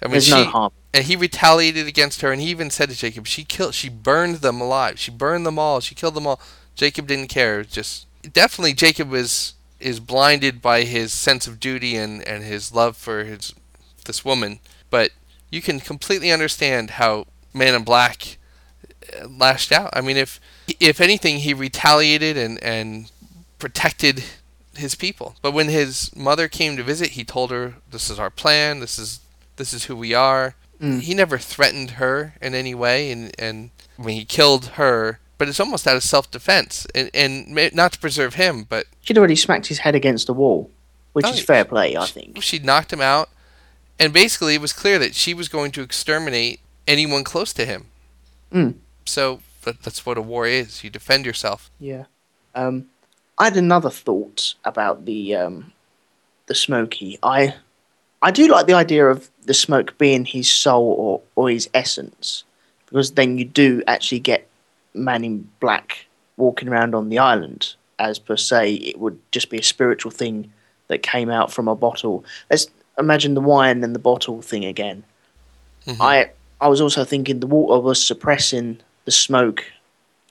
I 0.05 0.07
mean, 0.07 0.13
There's 0.13 0.25
she, 0.27 0.31
no 0.31 0.45
harm. 0.45 0.71
and 0.93 1.03
he 1.05 1.15
retaliated 1.15 1.87
against 1.87 2.21
her, 2.21 2.31
and 2.31 2.39
he 2.41 2.49
even 2.49 2.69
said 2.69 2.89
to 2.89 2.95
Jacob, 2.95 3.25
"She 3.25 3.43
killed, 3.43 3.73
she 3.73 3.89
burned 3.89 4.35
them 4.37 4.61
alive. 4.61 4.99
She 4.99 5.09
burned 5.11 5.45
them 5.45 5.57
all. 5.57 5.79
She 5.79 5.95
killed 5.95 6.13
them 6.13 6.27
all." 6.27 6.39
Jacob 6.75 7.07
didn't 7.07 7.27
care. 7.29 7.63
Just 7.63 8.05
definitely, 8.31 8.73
Jacob 8.73 9.09
was 9.09 9.53
is 9.79 9.99
blinded 9.99 10.61
by 10.61 10.83
his 10.83 11.11
sense 11.11 11.47
of 11.47 11.59
duty 11.59 11.95
and 11.95 12.21
and 12.27 12.43
his 12.43 12.71
love 12.71 12.95
for 12.95 13.23
his 13.23 13.53
this 14.05 14.23
woman. 14.23 14.59
But 14.91 15.11
you 15.49 15.61
can 15.61 15.79
completely 15.79 16.31
understand 16.31 16.91
how 16.91 17.25
Man 17.53 17.73
in 17.73 17.83
Black 17.83 18.37
uh, 19.19 19.27
lashed 19.27 19.71
out. 19.71 19.89
I 19.93 20.01
mean, 20.01 20.17
if 20.17 20.39
if 20.79 21.01
anything, 21.01 21.39
he 21.39 21.53
retaliated 21.53 22.37
and 22.37 22.61
and 22.63 23.11
protected 23.57 24.23
his 24.75 24.93
people. 24.93 25.35
But 25.41 25.53
when 25.53 25.69
his 25.69 26.15
mother 26.15 26.47
came 26.47 26.77
to 26.77 26.83
visit, 26.83 27.11
he 27.11 27.23
told 27.23 27.49
her, 27.49 27.75
"This 27.89 28.09
is 28.09 28.19
our 28.19 28.29
plan. 28.29 28.81
This 28.81 28.99
is 28.99 29.19
this 29.57 29.73
is 29.73 29.85
who 29.85 29.95
we 29.95 30.13
are." 30.13 30.55
Mm. 30.81 31.01
He 31.01 31.13
never 31.13 31.37
threatened 31.37 31.91
her 31.91 32.33
in 32.41 32.53
any 32.53 32.75
way, 32.75 33.11
and 33.11 33.33
and 33.39 33.69
when 33.97 34.13
he 34.15 34.25
killed 34.25 34.65
her, 34.75 35.19
but 35.37 35.47
it's 35.47 35.59
almost 35.59 35.87
out 35.87 35.95
of 35.95 36.03
self-defense, 36.03 36.85
and 36.93 37.09
and 37.13 37.73
not 37.73 37.93
to 37.93 37.99
preserve 37.99 38.35
him, 38.35 38.63
but 38.67 38.85
She'd 39.01 39.17
already 39.17 39.35
smacked 39.37 39.67
his 39.67 39.79
head 39.79 39.95
against 39.95 40.27
the 40.27 40.33
wall, 40.33 40.69
which 41.13 41.25
Oh, 41.25 41.29
is 41.31 41.39
fair 41.39 41.63
play, 41.63 41.95
I 41.95 42.05
think. 42.05 42.41
she 42.43 42.59
knocked 42.59 42.91
him 42.91 42.99
out, 43.01 43.29
and 43.99 44.11
basically 44.11 44.55
it 44.55 44.61
was 44.61 44.73
clear 44.73 44.99
that 44.99 45.15
she 45.15 45.33
was 45.33 45.47
going 45.47 45.71
to 45.71 45.81
exterminate 45.81 46.59
anyone 46.87 47.23
close 47.23 47.53
to 47.53 47.65
him. 47.65 47.85
Mm. 48.51 48.75
So 49.05 49.39
that, 49.63 49.81
that's 49.81 50.05
what 50.05 50.17
a 50.17 50.21
war 50.21 50.45
is. 50.45 50.83
You 50.83 50.89
defend 50.89 51.25
yourself. 51.25 51.71
Yeah. 51.79 52.05
Um, 52.53 52.87
I 53.37 53.45
had 53.45 53.57
another 53.57 53.89
thought 53.89 54.55
about 54.65 55.05
the 55.05 55.35
um, 55.35 55.71
the 56.47 56.55
Smoky. 56.55 57.17
I 57.23 57.55
I 58.25 58.31
do 58.31 58.47
like 58.47 58.65
the 58.65 58.73
idea 58.73 59.05
of 59.05 59.29
the 59.45 59.53
smoke 59.53 59.99
being 59.99 60.25
his 60.25 60.51
soul 60.51 60.95
or, 60.97 61.21
or 61.35 61.51
his 61.51 61.69
essence, 61.75 62.43
because 62.87 63.11
then 63.11 63.37
you 63.37 63.45
do 63.45 63.83
actually 63.85 64.17
get 64.17 64.47
Man 64.95 65.23
in 65.23 65.47
Black 65.59 66.07
walking 66.35 66.67
around 66.67 66.95
on 66.95 67.09
the 67.09 67.19
island, 67.19 67.75
as 67.99 68.17
per 68.17 68.35
se 68.35 68.73
it 68.73 68.99
would 68.99 69.19
just 69.31 69.51
be 69.51 69.59
a 69.59 69.63
spiritual 69.63 70.09
thing 70.09 70.51
that 70.87 71.03
came 71.03 71.29
out 71.29 71.53
from 71.53 71.67
a 71.67 71.75
bottle. 71.75 72.25
Let's 72.49 72.65
imagine 72.97 73.35
the 73.35 73.41
wine 73.41 73.83
and 73.83 73.93
the 73.93 73.99
bottle 73.99 74.41
thing 74.41 74.65
again. 74.65 75.03
Mhm. 75.85 75.97
I 75.99 76.31
I 76.59 76.67
was 76.67 76.81
also 76.81 77.03
thinking 77.03 77.41
the 77.41 77.47
water 77.47 77.79
was 77.79 78.03
suppressing 78.03 78.79
the 79.03 79.11
smoke 79.11 79.65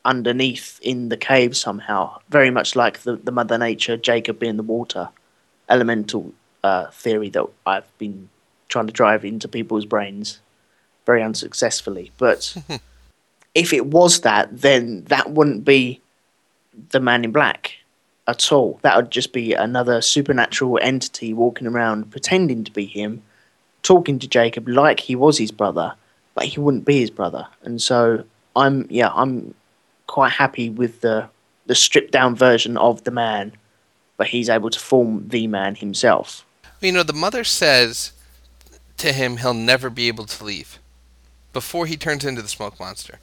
underneath 0.05 0.81
in 0.83 1.11
the 1.11 1.17
cave 1.17 1.57
somehow, 1.57 2.19
very 2.29 2.51
much 2.51 2.75
like 2.75 3.03
the, 3.05 3.15
the 3.15 3.31
Mother 3.31 3.57
Nature, 3.57 3.97
Jacob 3.97 4.41
being 4.41 4.57
the 4.57 4.65
water 4.65 5.11
elemental 5.69 6.33
uh, 6.65 6.91
theory 6.91 7.29
that 7.29 7.47
I've 7.67 7.99
been 7.99 8.31
trying 8.69 8.87
to 8.87 8.93
drive 8.93 9.25
into 9.25 9.47
people's 9.47 9.85
brains 9.85 10.41
very 11.05 11.23
unsuccessfully. 11.23 12.11
But 12.17 12.57
if 13.55 13.73
it 13.75 13.87
was 13.87 14.23
that, 14.23 14.49
then 14.51 15.05
that 15.05 15.31
wouldn't 15.31 15.65
be 15.65 16.01
the 16.91 17.01
man 17.01 17.23
in 17.23 17.33
black 17.33 17.75
at 18.27 18.51
all. 18.51 18.81
That 18.81 18.97
would 18.97 19.11
just 19.11 19.35
be 19.35 19.53
another 19.53 20.01
supernatural 20.01 20.79
entity 20.81 21.35
walking 21.35 21.67
around 21.67 22.11
pretending 22.11 22.65
to 22.65 22.73
be 22.73 22.87
him, 22.87 23.23
talking 23.83 24.19
to 24.19 24.27
Jacob 24.27 24.67
like 24.67 25.01
he 25.01 25.15
was 25.15 25.37
his 25.37 25.53
brother, 25.53 25.95
but 26.35 26.47
he 26.47 26.59
wouldn't 26.59 26.87
be 26.87 26.99
his 26.99 27.11
brother. 27.11 27.47
And 27.63 27.81
so 27.81 28.25
I'm 28.57 28.87
yeah, 28.89 29.11
I'm 29.15 29.55
quite 30.07 30.33
happy 30.33 30.71
with 30.71 31.03
the 31.03 31.29
the 31.67 31.75
stripped 31.75 32.13
down 32.13 32.35
version 32.35 32.79
of 32.79 33.05
the 33.05 33.11
man, 33.11 33.53
but 34.17 34.29
he's 34.29 34.49
able 34.49 34.71
to 34.71 34.81
form 34.81 35.29
the 35.29 35.47
man 35.47 35.75
himself. 35.75 36.47
You 36.81 36.93
know, 36.93 37.03
the 37.03 37.13
mother 37.13 37.45
says 37.45 38.13
to 38.99 39.13
him 39.13 39.39
he'll 39.39 39.55
never 39.55 39.91
be 39.91 40.09
able 40.09 40.27
to 40.27 40.45
leave 40.45 40.79
before 41.53 41.87
he 41.87 41.97
turns 41.97 42.25
into 42.25 42.43
the 42.43 42.49
smoke 42.49 42.79
monster. 42.79 43.21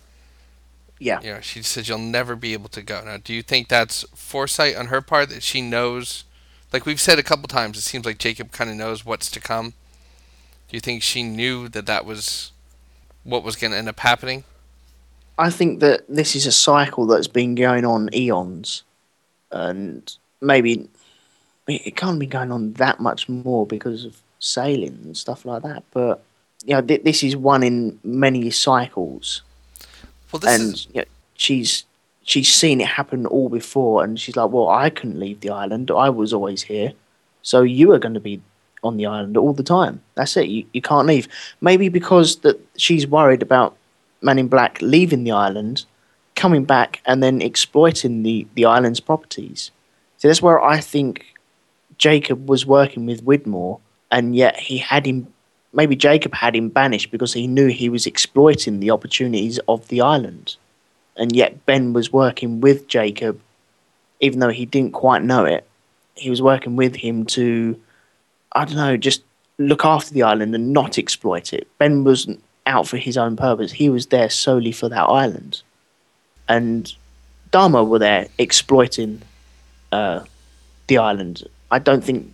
Yeah. 0.99 1.19
You 1.21 1.33
know, 1.33 1.41
she 1.41 1.63
says 1.63 1.89
you'll 1.89 1.97
never 1.97 2.35
be 2.35 2.53
able 2.53 2.69
to 2.69 2.81
go. 2.81 3.03
Now, 3.03 3.17
do 3.17 3.33
you 3.33 3.41
think 3.41 3.67
that's 3.67 4.03
foresight 4.15 4.75
on 4.75 4.87
her 4.87 5.01
part 5.01 5.29
that 5.29 5.43
she 5.43 5.61
knows? 5.61 6.23
Like 6.71 6.85
we've 6.85 7.01
said 7.01 7.19
a 7.19 7.23
couple 7.23 7.47
times, 7.47 7.77
it 7.77 7.81
seems 7.81 8.05
like 8.05 8.17
Jacob 8.17 8.51
kind 8.51 8.69
of 8.69 8.75
knows 8.75 9.05
what's 9.05 9.29
to 9.31 9.39
come. 9.39 9.73
Do 10.69 10.77
you 10.77 10.79
think 10.79 11.03
she 11.03 11.23
knew 11.23 11.67
that 11.69 11.85
that 11.87 12.05
was 12.05 12.51
what 13.23 13.43
was 13.43 13.55
going 13.55 13.71
to 13.71 13.77
end 13.77 13.89
up 13.89 13.99
happening? 13.99 14.43
I 15.37 15.49
think 15.49 15.79
that 15.79 16.03
this 16.07 16.35
is 16.35 16.45
a 16.45 16.51
cycle 16.51 17.07
that's 17.07 17.27
been 17.27 17.55
going 17.55 17.83
on 17.83 18.13
eons, 18.13 18.83
and 19.51 20.15
maybe 20.39 20.87
it 21.67 21.95
can't 21.95 22.19
be 22.19 22.25
going 22.25 22.51
on 22.51 22.73
that 22.73 22.99
much 22.99 23.29
more 23.29 23.65
because 23.65 24.05
of 24.05 24.21
sailing 24.39 24.99
and 25.03 25.15
stuff 25.15 25.45
like 25.45 25.63
that. 25.63 25.83
But 25.91 26.23
you 26.65 26.75
know, 26.75 26.81
th- 26.81 27.03
this 27.03 27.23
is 27.23 27.35
one 27.35 27.63
in 27.63 27.99
many 28.03 28.49
cycles, 28.51 29.41
Well, 30.31 30.39
this 30.39 30.59
and 30.59 30.73
is 30.73 30.87
you 30.93 31.01
know, 31.01 31.07
she's 31.35 31.85
she's 32.23 32.53
seen 32.53 32.81
it 32.81 32.87
happen 32.87 33.25
all 33.25 33.49
before, 33.49 34.03
and 34.03 34.19
she's 34.19 34.35
like, 34.35 34.51
"Well, 34.51 34.69
I 34.69 34.89
couldn't 34.89 35.19
leave 35.19 35.41
the 35.41 35.49
island. 35.51 35.91
I 35.91 36.09
was 36.09 36.33
always 36.33 36.63
here, 36.63 36.93
so 37.41 37.61
you 37.61 37.91
are 37.91 37.99
going 37.99 38.15
to 38.15 38.19
be." 38.19 38.41
On 38.83 38.97
the 38.97 39.05
island 39.05 39.37
all 39.37 39.53
the 39.53 39.61
time. 39.61 40.01
That's 40.15 40.35
it. 40.35 40.47
You, 40.47 40.65
you 40.73 40.81
can't 40.81 41.05
leave. 41.05 41.27
Maybe 41.61 41.87
because 41.87 42.37
that 42.37 42.59
she's 42.77 43.05
worried 43.05 43.43
about 43.43 43.77
Man 44.23 44.39
in 44.39 44.47
Black 44.47 44.81
leaving 44.81 45.23
the 45.23 45.29
island, 45.29 45.85
coming 46.35 46.65
back, 46.65 46.99
and 47.05 47.21
then 47.21 47.43
exploiting 47.43 48.23
the, 48.23 48.47
the 48.55 48.65
island's 48.65 48.99
properties. 48.99 49.69
So 50.17 50.27
that's 50.27 50.41
where 50.41 50.59
I 50.59 50.79
think 50.79 51.25
Jacob 52.01 52.49
was 52.49 52.65
working 52.65 53.05
with 53.05 53.23
Widmore, 53.23 53.79
and 54.09 54.35
yet 54.35 54.57
he 54.57 54.79
had 54.79 55.05
him. 55.05 55.31
Maybe 55.71 55.95
Jacob 55.95 56.33
had 56.33 56.55
him 56.55 56.67
banished 56.67 57.11
because 57.11 57.31
he 57.31 57.45
knew 57.45 57.67
he 57.67 57.89
was 57.89 58.07
exploiting 58.07 58.79
the 58.79 58.89
opportunities 58.89 59.59
of 59.67 59.87
the 59.87 60.01
island, 60.01 60.57
and 61.15 61.35
yet 61.35 61.63
Ben 61.67 61.93
was 61.93 62.11
working 62.11 62.59
with 62.59 62.87
Jacob, 62.87 63.39
even 64.19 64.39
though 64.39 64.49
he 64.49 64.65
didn't 64.65 64.93
quite 64.93 65.23
know 65.23 65.45
it. 65.45 65.65
He 66.15 66.31
was 66.31 66.41
working 66.41 66.75
with 66.75 66.95
him 66.95 67.23
to, 67.37 67.79
I 68.53 68.65
don't 68.65 68.75
know, 68.75 68.97
just 68.97 69.21
look 69.59 69.85
after 69.85 70.11
the 70.11 70.23
island 70.23 70.55
and 70.55 70.73
not 70.73 70.97
exploit 70.97 71.53
it. 71.53 71.67
Ben 71.77 72.03
wasn't 72.03 72.43
out 72.65 72.87
for 72.87 72.97
his 72.97 73.15
own 73.15 73.35
purpose. 73.35 73.71
He 73.71 73.89
was 73.89 74.07
there 74.07 74.29
solely 74.31 74.71
for 74.71 74.89
that 74.89 75.03
island. 75.03 75.61
And 76.49 76.91
Dharma 77.51 77.83
were 77.83 77.99
there 77.99 78.27
exploiting 78.39 79.21
uh, 79.91 80.21
the 80.87 80.97
island. 80.97 81.47
I 81.71 81.79
don't 81.79 82.03
think 82.03 82.33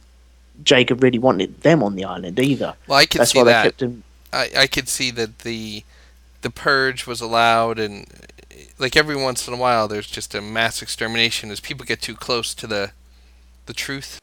Jacob 0.64 1.02
really 1.04 1.20
wanted 1.20 1.62
them 1.62 1.84
on 1.84 1.96
the 1.96 2.04
island 2.06 2.40
either. 2.40 2.74
well, 2.88 2.98
I 3.00 3.06
could 3.06 3.22
That's 3.22 3.32
see 3.32 3.38
why 3.40 3.46
they 3.46 3.52
that. 3.52 3.64
kept 3.64 3.82
him. 3.82 4.04
I, 4.34 4.50
I 4.58 4.68
could 4.68 4.90
see 4.90 5.12
that 5.12 5.40
the 5.40 5.84
the 6.42 6.50
purge 6.50 7.08
was 7.08 7.22
allowed 7.22 7.80
and 7.80 8.06
like 8.78 8.96
every 8.98 9.16
once 9.16 9.48
in 9.48 9.54
a 9.54 9.58
while 9.58 9.88
there's 9.88 10.08
just 10.08 10.36
a 10.36 10.42
mass 10.42 10.82
extermination 10.82 11.50
as 11.52 11.60
people 11.60 11.86
get 11.86 12.02
too 12.02 12.14
close 12.16 12.54
to 12.56 12.68
the 12.68 12.92
the 13.66 13.74
truth 13.74 14.20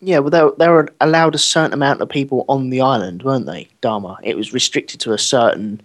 Yeah, 0.00 0.18
well, 0.20 0.30
they, 0.30 0.42
were- 0.42 0.54
they 0.58 0.68
were 0.68 0.88
allowed 1.00 1.34
a 1.34 1.38
certain 1.38 1.72
amount 1.72 2.00
of 2.00 2.08
people 2.08 2.44
on 2.48 2.70
the 2.70 2.80
island, 2.80 3.22
weren't 3.22 3.46
they, 3.46 3.68
Dharma? 3.80 4.18
It 4.22 4.36
was 4.36 4.52
restricted 4.52 5.00
to 5.00 5.12
a 5.12 5.18
certain 5.18 5.80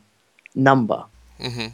number. 0.55 1.03
hmm 1.39 1.67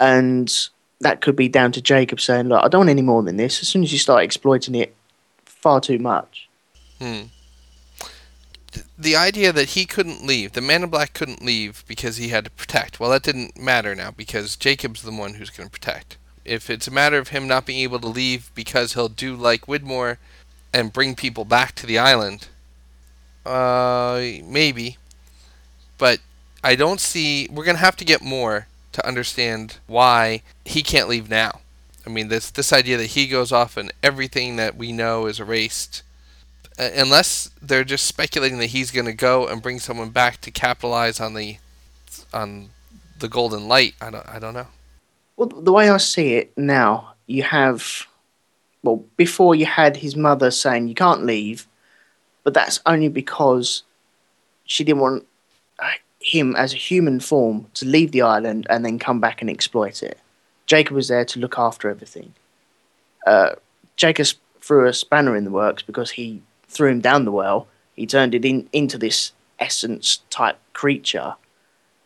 And 0.00 0.52
that 1.00 1.20
could 1.20 1.36
be 1.36 1.48
down 1.48 1.72
to 1.72 1.80
Jacob 1.82 2.20
saying, 2.20 2.48
look, 2.48 2.64
I 2.64 2.68
don't 2.68 2.80
want 2.80 2.90
any 2.90 3.02
more 3.02 3.22
than 3.22 3.36
this. 3.36 3.60
As 3.62 3.68
soon 3.68 3.82
as 3.82 3.92
you 3.92 3.98
start 3.98 4.22
exploiting 4.24 4.74
it 4.74 4.94
far 5.60 5.80
too 5.80 5.98
much. 5.98 6.48
Hmm. 6.98 7.24
The 8.98 9.16
idea 9.16 9.52
that 9.52 9.70
he 9.70 9.86
couldn't 9.86 10.26
leave, 10.26 10.52
the 10.52 10.60
man 10.60 10.82
in 10.82 10.90
black 10.90 11.14
couldn't 11.14 11.44
leave 11.44 11.84
because 11.88 12.16
he 12.16 12.28
had 12.28 12.44
to 12.44 12.50
protect. 12.50 13.00
Well, 13.00 13.10
that 13.10 13.22
didn't 13.22 13.58
matter 13.58 13.94
now 13.94 14.10
because 14.10 14.56
Jacob's 14.56 15.02
the 15.02 15.12
one 15.12 15.34
who's 15.34 15.50
going 15.50 15.68
to 15.68 15.72
protect. 15.72 16.16
If 16.44 16.70
it's 16.70 16.86
a 16.86 16.92
matter 16.92 17.18
of 17.18 17.28
him 17.28 17.48
not 17.48 17.66
being 17.66 17.80
able 17.80 17.98
to 18.00 18.08
leave 18.08 18.50
because 18.54 18.94
he'll 18.94 19.08
do 19.08 19.34
like 19.34 19.66
Widmore 19.66 20.18
and 20.72 20.92
bring 20.92 21.14
people 21.14 21.44
back 21.44 21.74
to 21.76 21.86
the 21.86 21.98
island, 21.98 22.48
uh, 23.44 24.20
maybe. 24.44 24.98
But 25.96 26.20
I 26.62 26.74
don't 26.74 27.00
see. 27.00 27.48
We're 27.50 27.64
going 27.64 27.76
to 27.76 27.80
have 27.80 27.96
to 27.96 28.04
get 28.04 28.22
more 28.22 28.66
to 28.92 29.06
understand 29.06 29.78
why 29.86 30.42
he 30.64 30.82
can't 30.82 31.08
leave 31.08 31.30
now. 31.30 31.60
I 32.08 32.10
mean, 32.10 32.28
this 32.28 32.50
this 32.50 32.72
idea 32.72 32.96
that 32.96 33.08
he 33.08 33.26
goes 33.26 33.52
off 33.52 33.76
and 33.76 33.92
everything 34.02 34.56
that 34.56 34.76
we 34.76 34.92
know 34.92 35.26
is 35.26 35.40
erased 35.40 36.02
uh, 36.78 36.88
unless 36.96 37.50
they're 37.60 37.84
just 37.84 38.06
speculating 38.06 38.58
that 38.60 38.66
he's 38.66 38.90
going 38.90 39.04
to 39.04 39.12
go 39.12 39.46
and 39.46 39.60
bring 39.60 39.78
someone 39.78 40.08
back 40.08 40.40
to 40.40 40.50
capitalize 40.50 41.20
on 41.20 41.34
the 41.34 41.58
on 42.32 42.70
the 43.18 43.28
golden 43.28 43.68
light. 43.68 43.94
I 44.00 44.10
don't 44.10 44.26
I 44.26 44.38
don't 44.38 44.54
know. 44.54 44.68
Well, 45.36 45.48
the 45.48 45.70
way 45.70 45.90
I 45.90 45.98
see 45.98 46.34
it 46.34 46.56
now, 46.56 47.12
you 47.26 47.42
have, 47.42 48.06
well, 48.82 49.04
before 49.16 49.54
you 49.54 49.66
had 49.66 49.98
his 49.98 50.16
mother 50.16 50.50
saying 50.50 50.88
you 50.88 50.94
can't 50.94 51.26
leave, 51.26 51.66
but 52.42 52.54
that's 52.54 52.80
only 52.86 53.08
because 53.08 53.82
she 54.64 54.82
didn't 54.82 55.00
want 55.00 55.26
uh, 55.78 55.90
him 56.20 56.56
as 56.56 56.72
a 56.72 56.76
human 56.76 57.20
form 57.20 57.66
to 57.74 57.84
leave 57.84 58.12
the 58.12 58.22
island 58.22 58.66
and 58.70 58.84
then 58.84 58.98
come 58.98 59.20
back 59.20 59.42
and 59.42 59.50
exploit 59.50 60.02
it. 60.02 60.18
Jacob 60.68 60.94
was 60.94 61.08
there 61.08 61.24
to 61.24 61.40
look 61.40 61.58
after 61.58 61.88
everything. 61.88 62.34
Uh, 63.26 63.54
Jacob 63.96 64.26
threw 64.60 64.86
a 64.86 64.92
spanner 64.92 65.34
in 65.34 65.44
the 65.44 65.50
works 65.50 65.82
because 65.82 66.10
he 66.10 66.42
threw 66.68 66.90
him 66.90 67.00
down 67.00 67.24
the 67.24 67.32
well. 67.32 67.66
He 67.96 68.06
turned 68.06 68.34
it 68.34 68.44
in, 68.44 68.68
into 68.72 68.98
this 68.98 69.32
essence 69.58 70.20
type 70.30 70.58
creature, 70.74 71.34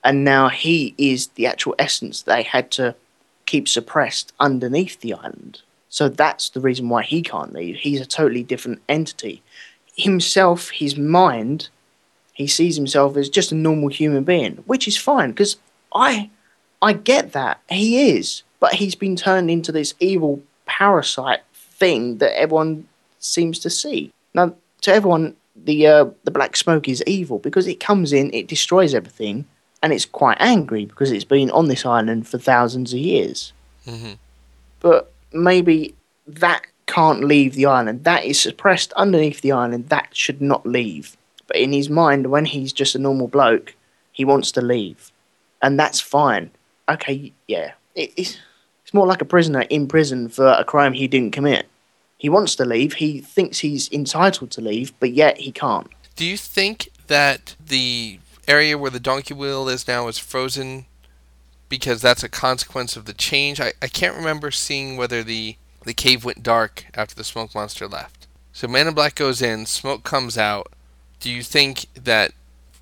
and 0.02 0.24
now 0.24 0.48
he 0.48 0.94
is 0.96 1.26
the 1.28 1.46
actual 1.46 1.74
essence 1.78 2.22
they 2.22 2.42
had 2.42 2.70
to 2.72 2.94
keep 3.46 3.68
suppressed 3.68 4.32
underneath 4.40 5.00
the 5.00 5.12
island. 5.12 5.60
So 5.88 6.08
that's 6.08 6.48
the 6.48 6.60
reason 6.60 6.88
why 6.88 7.02
he 7.02 7.20
can't 7.20 7.52
leave. 7.52 7.76
He's 7.76 8.00
a 8.00 8.06
totally 8.06 8.42
different 8.42 8.80
entity. 8.88 9.42
Himself, 9.94 10.70
his 10.70 10.96
mind, 10.96 11.68
he 12.32 12.46
sees 12.46 12.76
himself 12.76 13.16
as 13.16 13.28
just 13.28 13.52
a 13.52 13.56
normal 13.56 13.90
human 13.90 14.24
being, 14.24 14.62
which 14.66 14.88
is 14.88 14.96
fine 14.96 15.32
because 15.32 15.56
I, 15.94 16.30
I 16.80 16.94
get 16.94 17.32
that 17.32 17.60
he 17.68 18.10
is, 18.16 18.42
but 18.62 18.74
he's 18.74 18.94
been 18.94 19.16
turned 19.16 19.50
into 19.50 19.72
this 19.72 19.92
evil 19.98 20.40
parasite 20.66 21.40
thing 21.52 22.18
that 22.18 22.38
everyone 22.38 22.86
seems 23.18 23.58
to 23.58 23.68
see. 23.68 24.12
Now, 24.34 24.54
to 24.82 24.94
everyone, 24.94 25.34
the 25.56 25.88
uh, 25.88 26.04
the 26.22 26.30
black 26.30 26.56
smoke 26.56 26.88
is 26.88 27.02
evil 27.04 27.40
because 27.40 27.66
it 27.66 27.80
comes 27.80 28.12
in, 28.12 28.32
it 28.32 28.46
destroys 28.46 28.94
everything, 28.94 29.46
and 29.82 29.92
it's 29.92 30.06
quite 30.06 30.36
angry 30.38 30.84
because 30.84 31.10
it's 31.10 31.24
been 31.24 31.50
on 31.50 31.66
this 31.66 31.84
island 31.84 32.28
for 32.28 32.38
thousands 32.38 32.92
of 32.92 33.00
years. 33.00 33.52
hmm 33.84 34.12
But 34.78 35.12
maybe 35.32 35.96
that 36.28 36.62
can't 36.86 37.24
leave 37.24 37.54
the 37.54 37.66
island. 37.66 38.04
That 38.04 38.24
is 38.24 38.38
suppressed 38.38 38.92
underneath 38.92 39.40
the 39.40 39.50
island. 39.50 39.88
That 39.88 40.16
should 40.16 40.40
not 40.40 40.64
leave. 40.64 41.16
But 41.48 41.56
in 41.56 41.72
his 41.72 41.90
mind, 41.90 42.28
when 42.28 42.44
he's 42.44 42.72
just 42.72 42.94
a 42.94 43.00
normal 43.00 43.26
bloke, 43.26 43.74
he 44.12 44.24
wants 44.24 44.52
to 44.52 44.62
leave, 44.62 45.10
and 45.60 45.80
that's 45.80 45.98
fine. 45.98 46.52
Okay, 46.88 47.32
yeah, 47.48 47.72
it, 47.96 48.12
it's 48.16 48.36
it's 48.92 48.94
more 48.94 49.06
like 49.06 49.22
a 49.22 49.24
prisoner 49.24 49.62
in 49.70 49.88
prison 49.88 50.28
for 50.28 50.48
a 50.48 50.64
crime 50.64 50.92
he 50.92 51.08
didn't 51.08 51.30
commit. 51.30 51.66
He 52.18 52.28
wants 52.28 52.54
to 52.56 52.66
leave. 52.66 52.92
He 52.92 53.22
thinks 53.22 53.60
he's 53.60 53.90
entitled 53.90 54.50
to 54.50 54.60
leave, 54.60 54.92
but 55.00 55.12
yet 55.12 55.38
he 55.38 55.50
can't. 55.50 55.88
Do 56.14 56.26
you 56.26 56.36
think 56.36 56.90
that 57.06 57.56
the 57.58 58.18
area 58.46 58.76
where 58.76 58.90
the 58.90 59.00
donkey 59.00 59.32
wheel 59.32 59.66
is 59.66 59.88
now 59.88 60.08
is 60.08 60.18
frozen 60.18 60.84
because 61.70 62.02
that's 62.02 62.22
a 62.22 62.28
consequence 62.28 62.94
of 62.94 63.06
the 63.06 63.14
change? 63.14 63.62
I, 63.62 63.72
I 63.80 63.86
can't 63.86 64.14
remember 64.14 64.50
seeing 64.50 64.98
whether 64.98 65.22
the 65.22 65.56
the 65.86 65.94
cave 65.94 66.22
went 66.22 66.42
dark 66.42 66.84
after 66.92 67.14
the 67.14 67.24
smoke 67.24 67.54
monster 67.54 67.88
left. 67.88 68.26
So 68.52 68.68
Man 68.68 68.88
in 68.88 68.92
Black 68.92 69.14
goes 69.14 69.40
in, 69.40 69.64
smoke 69.64 70.04
comes 70.04 70.36
out. 70.36 70.70
Do 71.18 71.30
you 71.30 71.42
think 71.42 71.86
that 71.94 72.32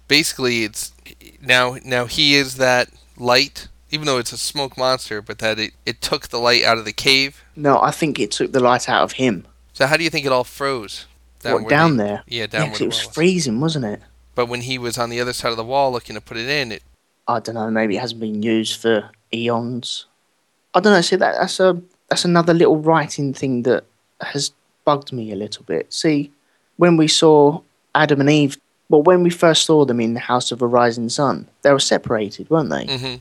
basically 0.09 0.65
it's 0.65 0.93
now 1.41 1.77
now 1.85 2.07
he 2.07 2.35
is 2.35 2.57
that 2.57 2.89
light, 3.17 3.69
even 3.91 4.07
though 4.07 4.19
it's 4.19 4.33
a 4.33 4.37
smoke 4.39 4.77
monster, 4.77 5.21
but 5.23 5.39
that 5.39 5.59
it, 5.59 5.73
it 5.85 6.01
took 6.01 6.29
the 6.29 6.39
light 6.39 6.65
out 6.65 6.79
of 6.79 6.85
the 6.85 6.93
cave? 6.93 7.43
No, 7.57 7.81
I 7.81 7.91
think 7.91 8.19
it 8.19 8.31
took 8.31 8.53
the 8.53 8.61
light 8.61 8.89
out 8.89 9.03
of 9.03 9.13
him. 9.13 9.47
So 9.73 9.87
how 9.87 9.97
do 9.97 10.05
you 10.05 10.11
think 10.11 10.27
it 10.27 10.33
all 10.33 10.45
froze? 10.45 11.07
what, 11.43 11.69
down 11.69 11.97
the- 11.97 12.05
there? 12.05 12.23
Yeah, 12.27 12.47
down 12.47 12.63
Yeah, 12.67 12.73
where 12.73 12.83
it 12.83 12.87
was 12.87 13.05
was. 13.07 13.15
freezing, 13.15 13.61
wasn't 13.61 13.85
it? 13.87 14.01
But 14.35 14.47
when 14.47 14.63
he 14.63 14.79
was 14.79 14.97
on 14.99 15.11
the 15.11 15.21
other 15.21 15.33
side 15.33 15.51
of 15.51 15.57
the 15.57 15.65
wall 15.65 15.91
looking 15.93 16.15
to 16.15 16.21
put 16.21 16.37
it 16.37 16.49
in, 16.49 16.73
it 16.73 16.83
I 17.29 17.41
don't 17.41 17.55
know. 17.55 17.71
Maybe 17.71 17.97
it 17.97 18.01
hasn't 18.01 18.21
been 18.21 18.43
used 18.43 18.81
for 18.81 19.11
eons. 19.33 20.07
I 20.75 20.81
don't 20.81 20.93
know. 20.93 21.01
See, 21.01 21.17
that 21.17 21.35
that's 21.39 21.61
a 21.61 21.81
that's 22.09 22.25
another 22.25 22.55
little 22.55 22.77
writing 22.79 23.33
thing 23.35 23.63
that 23.65 23.85
has 24.21 24.53
bugged 24.85 25.13
me 25.13 25.31
a 25.33 25.37
little 25.37 25.65
bit. 25.65 25.93
See, 25.93 26.31
when 26.77 26.97
we 26.97 27.07
saw 27.09 27.61
Adam 27.95 28.21
and 28.21 28.31
Eve, 28.31 28.59
well, 28.89 29.03
when 29.03 29.23
we 29.23 29.31
first 29.31 29.65
saw 29.65 29.85
them 29.85 30.01
in 30.01 30.15
the 30.15 30.21
House 30.21 30.51
of 30.53 30.59
the 30.59 30.67
Rising 30.67 31.09
Sun, 31.09 31.49
they 31.63 31.73
were 31.73 31.79
separated, 31.81 32.49
weren't 32.51 32.71
they? 32.71 32.87
hmm 32.99 33.15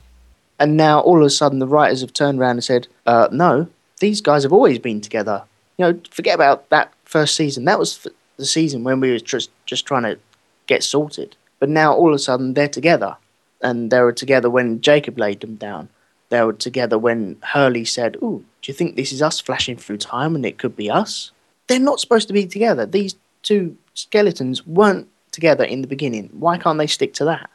And 0.60 0.76
now 0.76 1.00
all 1.00 1.20
of 1.20 1.26
a 1.26 1.30
sudden, 1.30 1.58
the 1.58 1.66
writers 1.66 2.02
have 2.02 2.12
turned 2.12 2.38
around 2.38 2.56
and 2.56 2.64
said, 2.64 2.86
uh, 3.06 3.28
"No, 3.32 3.66
these 3.98 4.20
guys 4.20 4.42
have 4.42 4.52
always 4.52 4.78
been 4.78 5.00
together." 5.00 5.42
You 5.78 5.86
know, 5.86 6.00
forget 6.10 6.34
about 6.34 6.68
that 6.68 6.92
first 7.04 7.34
season. 7.34 7.64
That 7.64 7.78
was 7.78 8.06
the 8.36 8.44
season 8.46 8.84
when 8.84 9.00
we 9.00 9.10
were 9.10 9.18
just 9.18 9.50
just 9.64 9.86
trying 9.86 10.02
to 10.02 10.18
get 10.66 10.82
sorted. 10.84 11.34
But 11.58 11.70
now 11.70 11.94
all 11.94 12.10
of 12.10 12.14
a 12.14 12.18
sudden, 12.18 12.54
they're 12.54 12.68
together, 12.68 13.16
and 13.62 13.90
they 13.90 14.00
were 14.00 14.12
together 14.12 14.50
when 14.50 14.82
Jacob 14.82 15.18
laid 15.18 15.40
them 15.40 15.56
down. 15.56 15.88
They 16.28 16.42
were 16.42 16.52
together 16.52 16.98
when 16.98 17.38
Hurley 17.52 17.86
said, 17.86 18.16
"Ooh, 18.16 18.44
do 18.60 18.70
you 18.70 18.74
think 18.74 18.96
this 18.96 19.12
is 19.12 19.22
us 19.22 19.40
flashing 19.40 19.78
through 19.78 19.96
time, 19.98 20.36
and 20.36 20.44
it 20.44 20.58
could 20.58 20.76
be 20.76 20.90
us?" 20.90 21.32
They're 21.66 21.80
not 21.80 22.00
supposed 22.00 22.28
to 22.28 22.34
be 22.34 22.46
together. 22.46 22.84
These 22.84 23.14
two 23.42 23.76
skeletons 23.94 24.66
weren't 24.66 25.08
together 25.32 25.64
in 25.64 25.80
the 25.80 25.88
beginning. 25.88 26.28
Why 26.32 26.58
can't 26.58 26.78
they 26.78 26.86
stick 26.86 27.14
to 27.14 27.24
that? 27.24 27.48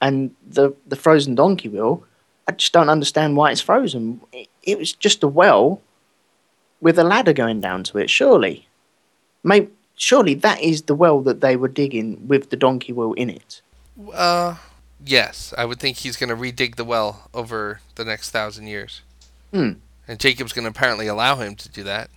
And 0.00 0.30
the 0.46 0.72
the 0.86 0.96
frozen 0.96 1.34
donkey 1.34 1.68
wheel. 1.68 2.04
I 2.46 2.52
just 2.52 2.72
don't 2.72 2.88
understand 2.88 3.36
why 3.36 3.50
it's 3.50 3.60
frozen. 3.60 4.20
It, 4.32 4.48
it 4.62 4.78
was 4.78 4.92
just 4.92 5.22
a 5.22 5.28
well 5.28 5.80
with 6.80 6.98
a 6.98 7.04
ladder 7.04 7.32
going 7.32 7.60
down 7.60 7.84
to 7.84 7.98
it, 7.98 8.10
surely. 8.10 8.68
Maybe, 9.42 9.70
surely 9.96 10.34
that 10.34 10.60
is 10.60 10.82
the 10.82 10.94
well 10.94 11.20
that 11.22 11.40
they 11.40 11.56
were 11.56 11.68
digging 11.68 12.28
with 12.28 12.50
the 12.50 12.56
donkey 12.56 12.92
wheel 12.92 13.14
in 13.14 13.30
it. 13.30 13.62
Uh, 14.12 14.56
yes, 15.04 15.54
I 15.56 15.64
would 15.64 15.80
think 15.80 15.98
he's 15.98 16.16
going 16.16 16.28
to 16.30 16.36
redig 16.36 16.76
the 16.76 16.84
well 16.84 17.30
over 17.32 17.80
the 17.94 18.04
next 18.04 18.30
thousand 18.30 18.66
years. 18.66 19.02
Hmm. 19.52 19.72
And 20.06 20.20
Jacob's 20.20 20.52
going 20.52 20.64
to 20.64 20.70
apparently 20.70 21.06
allow 21.06 21.36
him 21.36 21.54
to 21.56 21.68
do 21.68 21.82
that. 21.84 22.10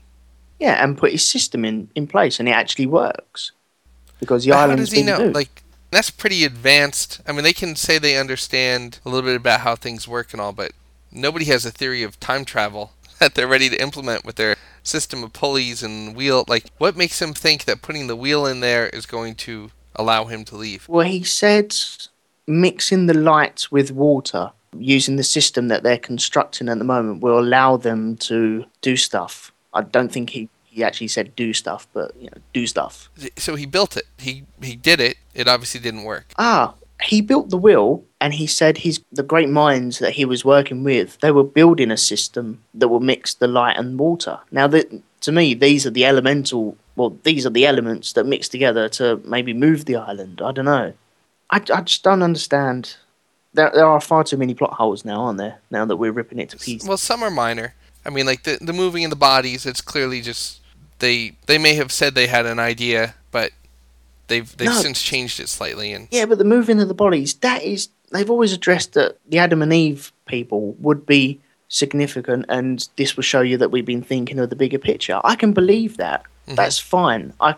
Yeah, 0.60 0.84
and 0.84 0.98
put 0.98 1.12
his 1.12 1.26
system 1.26 1.64
in, 1.64 1.90
in 1.96 2.08
place, 2.08 2.40
and 2.40 2.50
it 2.50 2.54
actually 2.54 2.88
works. 2.88 3.52
Because 4.20 4.44
the 4.44 4.52
But 4.52 4.70
how 4.70 4.76
does 4.76 4.92
he 4.92 5.00
been 5.00 5.06
know? 5.06 5.20
moved. 5.20 5.36
Like, 5.36 5.64
that's 5.92 6.10
pretty 6.10 6.44
advanced. 6.44 7.22
I 7.28 7.32
mean, 7.32 7.44
they 7.44 7.54
can 7.54 7.76
say 7.76 7.98
they 7.98 8.18
understand 8.18 9.00
a 9.06 9.10
little 9.10 9.28
bit 9.28 9.38
about 9.38 9.62
how 9.62 9.76
things 9.76 10.08
work 10.08 10.34
and 10.34 10.42
all, 10.42 10.54
but 10.54 10.72
nobody 11.12 11.46
has 11.46 11.66
a 11.66 11.72
theory 11.72 12.04
of 12.04 12.20
time 12.20 12.46
travel 12.46 12.92
that 13.20 13.36
they're 13.36 13.48
ready 13.48 13.70
to 13.70 13.82
implement 13.82 14.26
with 14.26 14.36
their 14.36 14.56
system 14.84 15.24
of 15.24 15.34
pulleys 15.34 15.84
and 15.84 16.16
wheel. 16.16 16.46
Like, 16.48 16.66
what 16.78 16.98
makes 16.98 17.22
him 17.22 17.34
think 17.34 17.66
that 17.66 17.82
putting 17.82 18.08
the 18.08 18.16
wheel 18.16 18.46
in 18.46 18.60
there 18.60 18.88
is 18.88 19.06
going 19.06 19.36
to 19.36 19.72
allow 19.96 20.26
him 20.26 20.46
to 20.46 20.56
leave? 20.56 20.88
Well, 20.88 21.08
he 21.08 21.24
said 21.24 21.76
mixing 22.46 23.08
the 23.08 23.14
light 23.14 23.68
with 23.72 23.92
water 23.92 24.52
using 24.78 25.16
the 25.16 25.24
system 25.24 25.68
that 25.68 25.84
they're 25.84 25.98
constructing 25.98 26.70
at 26.70 26.78
the 26.78 26.84
moment 26.84 27.22
will 27.22 27.40
allow 27.40 27.78
them 27.78 28.16
to 28.18 28.66
do 28.82 28.96
stuff. 28.96 29.52
I 29.74 29.82
don't 29.82 30.12
think 30.12 30.32
he, 30.32 30.50
he 30.78 30.84
actually 30.84 31.08
said 31.08 31.36
do 31.36 31.54
stuff, 31.54 31.88
but 31.92 32.16
you 32.22 32.30
know, 32.30 32.38
do 32.54 32.68
stuff. 32.68 33.10
So 33.36 33.56
he 33.56 33.66
built 33.66 33.98
it. 33.98 34.06
He 34.20 34.44
he 34.62 34.76
did 34.76 35.00
it. 35.02 35.18
It 35.34 35.48
obviously 35.48 35.82
didn't 35.82 36.04
work. 36.04 36.28
Ah, 36.38 36.76
he 37.02 37.20
built 37.20 37.50
the 37.50 37.58
wheel 37.58 38.04
and 38.22 38.36
he 38.36 38.46
said 38.46 38.78
his 38.78 39.02
the 39.12 39.24
great 39.24 39.50
minds 39.50 39.98
that 39.98 40.14
he 40.14 40.24
was 40.24 40.46
working 40.46 40.84
with, 40.84 41.20
they 41.20 41.32
were 41.32 41.44
building 41.44 41.90
a 41.90 41.98
system 41.98 42.62
that 42.76 42.90
will 42.90 43.00
mix 43.00 43.34
the 43.34 43.48
light 43.48 43.76
and 43.76 43.98
water. 43.98 44.40
Now 44.52 44.68
that 44.68 45.02
to 45.22 45.32
me 45.32 45.56
these 45.56 45.88
are 45.88 45.92
the 45.92 46.06
elemental 46.06 46.78
well, 46.96 47.18
these 47.24 47.46
are 47.48 47.52
the 47.52 47.66
elements 47.66 48.14
that 48.14 48.26
mix 48.26 48.48
together 48.48 48.88
to 48.90 49.20
maybe 49.26 49.54
move 49.54 49.86
the 49.86 49.96
island. 49.96 50.42
I 50.44 50.52
don't 50.52 50.66
know. 50.66 50.94
I, 51.50 51.58
I 51.74 51.82
just 51.82 52.04
don't 52.04 52.22
understand. 52.22 52.98
There, 53.54 53.72
there 53.74 53.86
are 53.86 54.02
far 54.02 54.24
too 54.24 54.38
many 54.38 54.54
plot 54.54 54.74
holes 54.74 55.06
now, 55.06 55.22
aren't 55.22 55.40
there? 55.40 55.60
Now 55.72 55.86
that 55.86 55.98
we're 55.98 56.12
ripping 56.12 56.38
it 56.38 56.50
to 56.50 56.58
pieces. 56.58 56.88
Well, 56.88 56.98
some 56.98 57.24
are 57.24 57.32
minor. 57.32 57.74
I 58.06 58.12
mean, 58.12 58.28
like 58.28 58.44
the 58.44 58.60
the 58.62 58.74
moving 58.74 59.04
of 59.04 59.10
the 59.10 59.16
bodies. 59.18 59.66
It's 59.66 59.82
clearly 59.82 60.22
just 60.22 60.62
they 61.00 61.34
they 61.46 61.58
may 61.58 61.74
have 61.76 61.92
said 61.92 62.16
they 62.16 62.28
had 62.28 62.46
an 62.46 62.60
idea, 62.60 63.16
but 63.32 63.52
they've 64.28 64.56
they've 64.58 64.68
No. 64.70 64.76
since 64.82 65.02
changed 65.02 65.40
it 65.40 65.50
slightly. 65.50 65.94
And 65.94 66.08
Yeah, 66.12 66.26
but 66.26 66.38
the 66.38 66.44
moving 66.44 66.80
of 66.80 66.88
the 66.88 66.94
bodies, 66.94 67.36
that 67.36 67.64
is, 67.64 67.90
they've 68.12 68.30
always 68.30 68.54
addressed 68.54 68.94
that 68.94 69.18
the 69.28 69.38
Adam 69.40 69.62
and 69.62 69.74
Eve 69.74 70.12
people 70.26 70.76
would 70.80 71.06
be 71.06 71.40
significant 71.70 72.46
and 72.50 72.88
this 72.96 73.16
will 73.16 73.24
show 73.24 73.42
you 73.42 73.58
that 73.58 73.72
we've 73.72 73.86
been 73.86 74.02
thinking 74.02 74.40
of 74.40 74.50
the 74.50 74.56
bigger 74.56 74.80
picture. 74.80 75.20
I 75.24 75.36
can 75.36 75.54
believe 75.54 75.98
that. 75.98 76.24
Mm-hmm. 76.46 76.56
That's 76.56 76.80
fine. 76.80 77.34
I, 77.42 77.56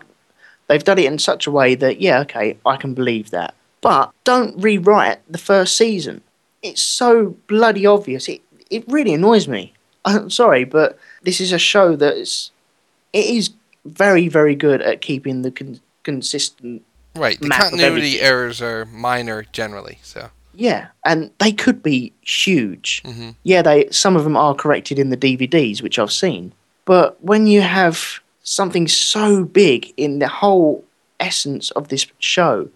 they've 0.66 0.82
done 0.82 0.98
it 0.98 1.04
in 1.06 1.18
such 1.18 1.46
a 1.46 1.50
way 1.50 1.74
that, 1.76 2.00
yeah, 2.00 2.20
okay, 2.20 2.58
I 2.66 2.76
can 2.76 2.94
believe 2.94 3.30
that. 3.30 3.54
But 3.80 4.10
don't 4.24 4.60
rewrite 4.60 5.20
the 5.30 5.38
first 5.38 5.76
season. 5.76 6.22
It's 6.62 6.82
so 6.82 7.36
bloody 7.46 7.86
obvious. 7.86 8.28
It, 8.28 8.42
it 8.68 8.84
really 8.88 9.14
annoys 9.14 9.46
me. 9.48 9.72
I'm 10.04 10.30
sorry, 10.30 10.64
but 10.64 10.98
this 11.22 11.40
is 11.40 11.52
a 11.52 11.58
show 11.58 11.94
that 11.96 12.14
is, 12.16 12.50
it 13.12 13.26
is 13.26 13.50
very, 13.84 14.28
very 14.28 14.54
good 14.54 14.82
at 14.82 15.00
keeping 15.00 15.42
the 15.42 15.50
con- 15.50 15.80
consistent 16.02 16.82
right, 17.16 17.40
the 17.40 17.48
continuity 17.48 18.20
errors 18.20 18.60
are 18.62 18.84
minor 18.86 19.44
generally. 19.52 19.98
So 20.02 20.30
Yeah, 20.54 20.88
and 21.04 21.30
they 21.38 21.52
could 21.52 21.82
be 21.82 22.12
huge. 22.22 23.02
Mhm. 23.04 23.34
Yeah, 23.42 23.62
they 23.62 23.88
some 23.90 24.16
of 24.16 24.24
them 24.24 24.36
are 24.36 24.54
corrected 24.54 24.98
in 24.98 25.10
the 25.10 25.16
DVDs, 25.16 25.82
which 25.82 25.98
I've 25.98 26.12
seen. 26.12 26.52
But 26.84 27.22
when 27.22 27.46
you 27.46 27.60
have 27.62 28.20
something 28.42 28.88
so 28.88 29.44
big 29.44 29.92
in 29.96 30.18
the 30.18 30.28
whole 30.28 30.84
essence 31.18 31.70
of 31.72 31.88
this 31.88 32.06
show, 32.18 32.68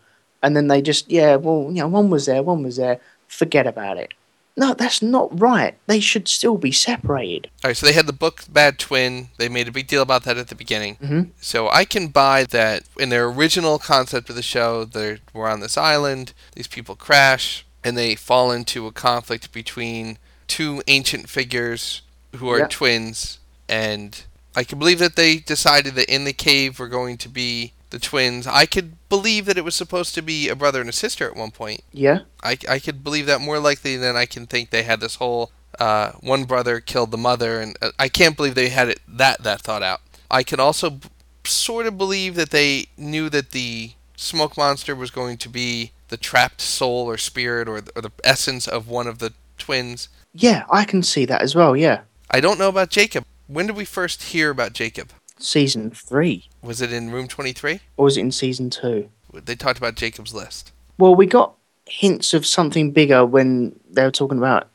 and 0.43 0.57
then 0.57 0.69
they 0.69 0.81
just 0.83 1.11
yeah, 1.11 1.37
well, 1.37 1.65
you 1.69 1.81
know, 1.81 1.89
one 1.89 2.11
was 2.11 2.27
there, 2.27 2.43
one 2.43 2.63
was 2.63 2.77
there, 2.77 3.01
forget 3.29 3.67
about 3.67 3.99
it. 3.99 4.13
No, 4.57 4.73
that's 4.73 5.03
not 5.03 5.39
right. 5.39 5.77
They 5.89 5.99
should 6.01 6.29
still 6.29 6.57
be 6.57 6.71
separated. 6.71 7.51
All 7.65 7.69
right, 7.71 7.77
so 7.77 7.87
they 7.87 7.93
had 7.93 8.07
the 8.07 8.13
book 8.13 8.45
Bad 8.49 8.79
Twin. 8.79 9.29
They 9.37 9.49
made 9.49 9.67
a 9.67 9.73
big 9.73 9.89
deal 9.89 10.03
about 10.03 10.23
that 10.25 10.37
at 10.39 10.47
the 10.49 10.55
beginning. 10.55 10.97
Mhm. 11.03 11.31
So 11.41 11.69
I 11.71 11.85
can 11.85 12.09
buy 12.09 12.45
that 12.45 12.85
in 12.99 13.09
their 13.09 13.27
original 13.27 13.79
concept 13.81 14.31
of 14.31 14.37
the 14.37 14.43
show, 14.43 14.85
they 14.85 15.19
we're 15.33 15.49
on 15.51 15.61
this 15.61 15.77
island, 15.77 16.33
these 16.55 16.69
people 16.69 16.95
crash, 16.95 17.65
and 17.83 17.99
they 17.99 18.15
fall 18.15 18.53
into 18.53 18.87
a 18.87 18.93
conflict 18.93 19.51
between 19.53 20.19
two 20.47 20.83
ancient 20.87 21.29
figures 21.29 22.03
who 22.37 22.49
are 22.49 22.61
Yeah. 22.61 22.67
twins. 22.69 23.39
And 23.69 24.23
I 24.57 24.63
can 24.63 24.79
believe 24.79 25.01
that 25.01 25.17
they 25.17 25.37
decided 25.39 25.97
that 25.97 26.09
in 26.13 26.25
the 26.25 26.33
cave 26.33 26.79
were 26.79 26.89
going 26.89 27.19
to 27.19 27.29
be 27.29 27.73
the 27.95 28.01
twins. 28.01 28.47
I 28.47 28.67
could 28.67 29.09
believe 29.09 29.47
that 29.47 29.57
it 29.57 29.65
was 29.65 29.77
supposed 29.77 30.15
to 30.17 30.23
be 30.23 30.49
a 30.49 30.57
brother 30.57 30.81
and 30.81 30.91
a 30.91 30.93
sister 30.93 31.29
at 31.29 31.37
one 31.37 31.53
point. 31.53 31.83
Yeah, 31.93 32.21
I, 32.43 32.59
I 32.69 32.79
could 32.81 33.05
believe 33.05 33.27
that 33.27 33.41
more 33.41 33.61
likely 33.61 33.97
than 33.97 34.17
I 34.17 34.27
can 34.27 34.47
think 34.47 34.71
they 34.71 34.83
had 34.83 34.99
this 34.99 35.15
whole 35.15 35.53
uh, 35.79 36.13
one 36.21 36.45
brother 36.45 36.81
killed 36.81 37.13
the 37.13 37.17
mother, 37.17 37.61
and 37.61 37.77
uh, 37.81 37.93
I 37.99 38.09
can't 38.09 38.37
believe 38.37 38.57
they 38.57 38.71
had 38.71 38.89
it 38.89 39.01
that 39.07 39.45
that 39.45 39.61
thought 39.61 39.85
out. 39.85 40.01
I 40.29 40.43
can 40.43 40.59
also 40.59 40.91
b- 40.91 41.09
sort 41.45 41.87
of 41.87 41.97
believe 41.97 42.35
that 42.35 42.51
they 42.51 42.87
knew 42.97 43.31
that 43.31 43.53
the 43.53 43.93
smoke 44.17 44.57
monster 44.57 44.97
was 44.97 45.13
going 45.13 45.39
to 45.39 45.49
be 45.49 45.93
the 46.09 46.17
trapped 46.17 46.61
soul 46.61 47.09
or 47.09 47.17
spirit 47.17 47.69
or, 47.69 47.77
or 47.95 48.03
the 48.03 48.13
essence 48.25 48.67
of 48.67 48.89
one 48.89 49.07
of 49.07 49.21
the 49.21 49.33
twins. 49.57 50.09
yeah, 50.33 50.65
I 50.69 50.85
can 50.85 51.05
see 51.05 51.25
that 51.27 51.43
as 51.43 51.55
well. 51.55 51.77
Yeah, 51.77 52.01
I 52.29 52.41
don't 52.41 52.59
know 52.59 52.69
about 52.69 52.91
Jacob. 52.91 53.25
When 53.47 53.69
did 53.69 53.77
we 53.77 53.85
first 53.85 54.25
hear 54.25 54.51
about 54.51 54.73
Jacob? 54.73 55.13
Season 55.45 55.91
three, 55.91 56.49
Was 56.63 56.81
it 56.81 56.93
in 56.93 57.11
Room 57.11 57.29
23? 57.29 57.81
or 57.97 58.05
was 58.05 58.17
it 58.17 58.21
in 58.21 58.33
season 58.33 58.71
two? 58.71 59.11
They 59.33 59.55
talked 59.57 59.79
about 59.79 59.97
Jacob's 59.97 60.33
list. 60.35 60.73
Well, 60.99 61.15
we 61.15 61.27
got 61.27 61.55
hints 61.87 62.33
of 62.35 62.47
something 62.47 62.93
bigger 62.93 63.27
when 63.27 63.79
they 63.91 64.03
were 64.05 64.11
talking 64.11 64.39
about 64.39 64.69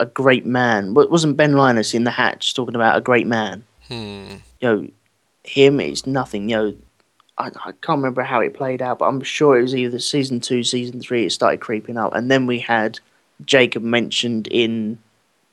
a 0.00 0.06
great 0.06 0.46
man. 0.46 0.94
Wa- 0.94 1.06
Wasn't 1.06 1.36
Ben 1.36 1.52
Linus 1.54 1.92
in 1.94 2.04
the 2.04 2.10
Hatch 2.10 2.54
talking 2.54 2.74
about 2.74 2.96
a 2.96 3.00
great 3.00 3.26
man? 3.26 3.64
Hmm. 3.88 4.36
You 4.60 4.68
know, 4.68 4.88
him 5.44 5.78
is 5.80 6.06
nothing. 6.06 6.48
You 6.48 6.56
know, 6.56 6.76
I, 7.36 7.46
I 7.48 7.72
can't 7.82 7.98
remember 7.98 8.22
how 8.22 8.40
it 8.40 8.54
played 8.54 8.80
out, 8.82 8.98
but 9.00 9.06
I'm 9.06 9.20
sure 9.22 9.58
it 9.58 9.62
was 9.62 9.74
either 9.74 9.98
season 9.98 10.40
two, 10.40 10.62
season 10.64 11.00
three. 11.00 11.26
It 11.26 11.30
started 11.32 11.60
creeping 11.60 11.96
up, 11.96 12.14
and 12.14 12.30
then 12.30 12.46
we 12.46 12.58
had 12.60 12.98
Jacob 13.44 13.82
mentioned 13.82 14.46
in 14.48 14.98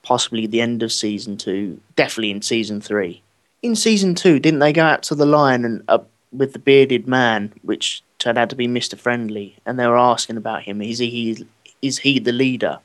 possibly 0.02 0.46
the 0.46 0.60
end 0.60 0.82
of 0.82 0.92
season 0.92 1.36
two, 1.36 1.80
definitely 1.94 2.30
in 2.30 2.42
season 2.42 2.80
three. 2.80 3.22
In 3.66 3.74
season 3.74 4.14
two, 4.14 4.38
didn't 4.38 4.60
they 4.60 4.72
go 4.72 4.84
out 4.84 5.02
to 5.02 5.16
the 5.16 5.26
lion 5.26 5.64
and 5.64 5.82
up 5.88 6.08
with 6.30 6.52
the 6.52 6.60
bearded 6.60 7.08
man, 7.08 7.52
which 7.62 8.00
turned 8.20 8.38
out 8.38 8.48
to 8.50 8.54
be 8.54 8.68
Mister 8.68 8.96
Friendly, 8.96 9.56
and 9.66 9.76
they 9.76 9.88
were 9.88 9.98
asking 9.98 10.36
about 10.36 10.62
him. 10.62 10.80
Is 10.80 11.00
he 11.00 11.44
is 11.82 11.98
he 11.98 12.20
the 12.20 12.30
leader? 12.30 12.78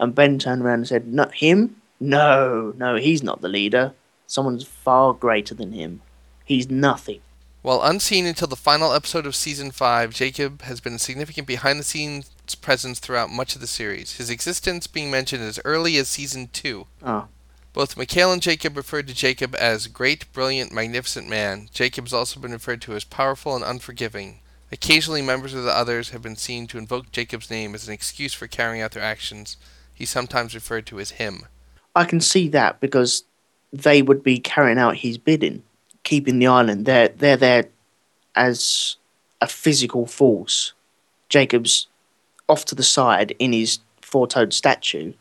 And 0.00 0.12
Ben 0.12 0.40
turned 0.40 0.62
around 0.62 0.80
and 0.80 0.88
said, 0.88 1.06
"Not 1.06 1.34
him. 1.34 1.76
No, 2.00 2.74
no, 2.76 2.96
he's 2.96 3.22
not 3.22 3.42
the 3.42 3.48
leader. 3.48 3.94
Someone's 4.26 4.64
far 4.64 5.14
greater 5.14 5.54
than 5.54 5.70
him. 5.70 6.02
He's 6.44 6.68
nothing." 6.68 7.20
While 7.62 7.82
unseen 7.82 8.26
until 8.26 8.48
the 8.48 8.56
final 8.56 8.92
episode 8.92 9.26
of 9.26 9.36
season 9.36 9.70
5, 9.70 10.12
Jacob 10.12 10.62
has 10.62 10.80
been 10.80 10.94
a 10.94 10.98
significant 10.98 11.46
behind 11.46 11.78
the 11.78 11.84
scenes 11.84 12.28
presence 12.60 12.98
throughout 12.98 13.30
much 13.30 13.54
of 13.54 13.60
the 13.60 13.68
series, 13.68 14.16
his 14.16 14.30
existence 14.30 14.88
being 14.88 15.12
mentioned 15.12 15.44
as 15.44 15.60
early 15.64 15.96
as 15.96 16.08
season 16.08 16.48
2. 16.52 16.88
Oh, 17.04 17.28
Both 17.74 17.96
Mikhail 17.96 18.30
and 18.30 18.40
Jacob 18.40 18.76
referred 18.76 19.08
to 19.08 19.14
Jacob 19.14 19.56
as 19.58 19.88
great, 19.88 20.32
brilliant, 20.32 20.72
magnificent 20.72 21.28
man. 21.28 21.68
Jacob 21.72 22.04
has 22.04 22.12
also 22.12 22.38
been 22.38 22.52
referred 22.52 22.80
to 22.82 22.94
as 22.94 23.02
powerful 23.02 23.56
and 23.56 23.64
unforgiving. 23.64 24.38
Occasionally, 24.70 25.22
members 25.22 25.54
of 25.54 25.64
the 25.64 25.76
others 25.76 26.10
have 26.10 26.22
been 26.22 26.36
seen 26.36 26.68
to 26.68 26.78
invoke 26.78 27.10
Jacob's 27.10 27.50
name 27.50 27.74
as 27.74 27.88
an 27.88 27.92
excuse 27.92 28.32
for 28.32 28.46
carrying 28.46 28.80
out 28.80 28.92
their 28.92 29.02
actions. 29.02 29.56
He's 29.92 30.08
sometimes 30.08 30.54
referred 30.54 30.86
to 30.86 31.00
as 31.00 31.12
him. 31.12 31.46
I 31.96 32.04
can 32.04 32.20
see 32.20 32.48
that 32.50 32.78
because 32.78 33.24
they 33.72 34.02
would 34.02 34.22
be 34.22 34.38
carrying 34.38 34.78
out 34.78 34.98
his 34.98 35.18
bidding, 35.18 35.64
keeping 36.04 36.38
the 36.38 36.46
island. 36.46 36.86
They're 36.86 37.08
they're 37.08 37.36
there 37.36 37.64
as 38.36 38.96
a 39.40 39.48
physical 39.48 40.06
force. 40.06 40.74
Jacob's 41.28 41.88
off 42.48 42.64
to 42.66 42.76
the 42.76 42.84
side 42.84 43.34
in 43.40 43.52
his 43.52 43.80
four-toed 44.00 44.52
statue. 44.52 45.12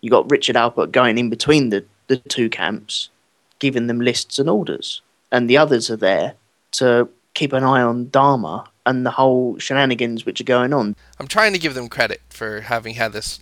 You 0.00 0.10
got 0.10 0.30
Richard 0.30 0.56
Alpert 0.56 0.92
going 0.92 1.18
in 1.18 1.30
between 1.30 1.70
the, 1.70 1.84
the 2.06 2.16
two 2.16 2.48
camps, 2.48 3.10
giving 3.58 3.86
them 3.86 4.00
lists 4.00 4.38
and 4.38 4.48
orders, 4.48 5.02
and 5.30 5.48
the 5.48 5.56
others 5.56 5.90
are 5.90 5.96
there 5.96 6.34
to 6.72 7.08
keep 7.34 7.52
an 7.52 7.64
eye 7.64 7.82
on 7.82 8.10
Dharma 8.10 8.66
and 8.86 9.04
the 9.04 9.10
whole 9.12 9.58
shenanigans 9.58 10.26
which 10.26 10.40
are 10.40 10.44
going 10.44 10.72
on. 10.72 10.96
I'm 11.18 11.28
trying 11.28 11.52
to 11.52 11.58
give 11.58 11.74
them 11.74 11.88
credit 11.88 12.20
for 12.28 12.62
having 12.62 12.94
had 12.94 13.12
this 13.12 13.40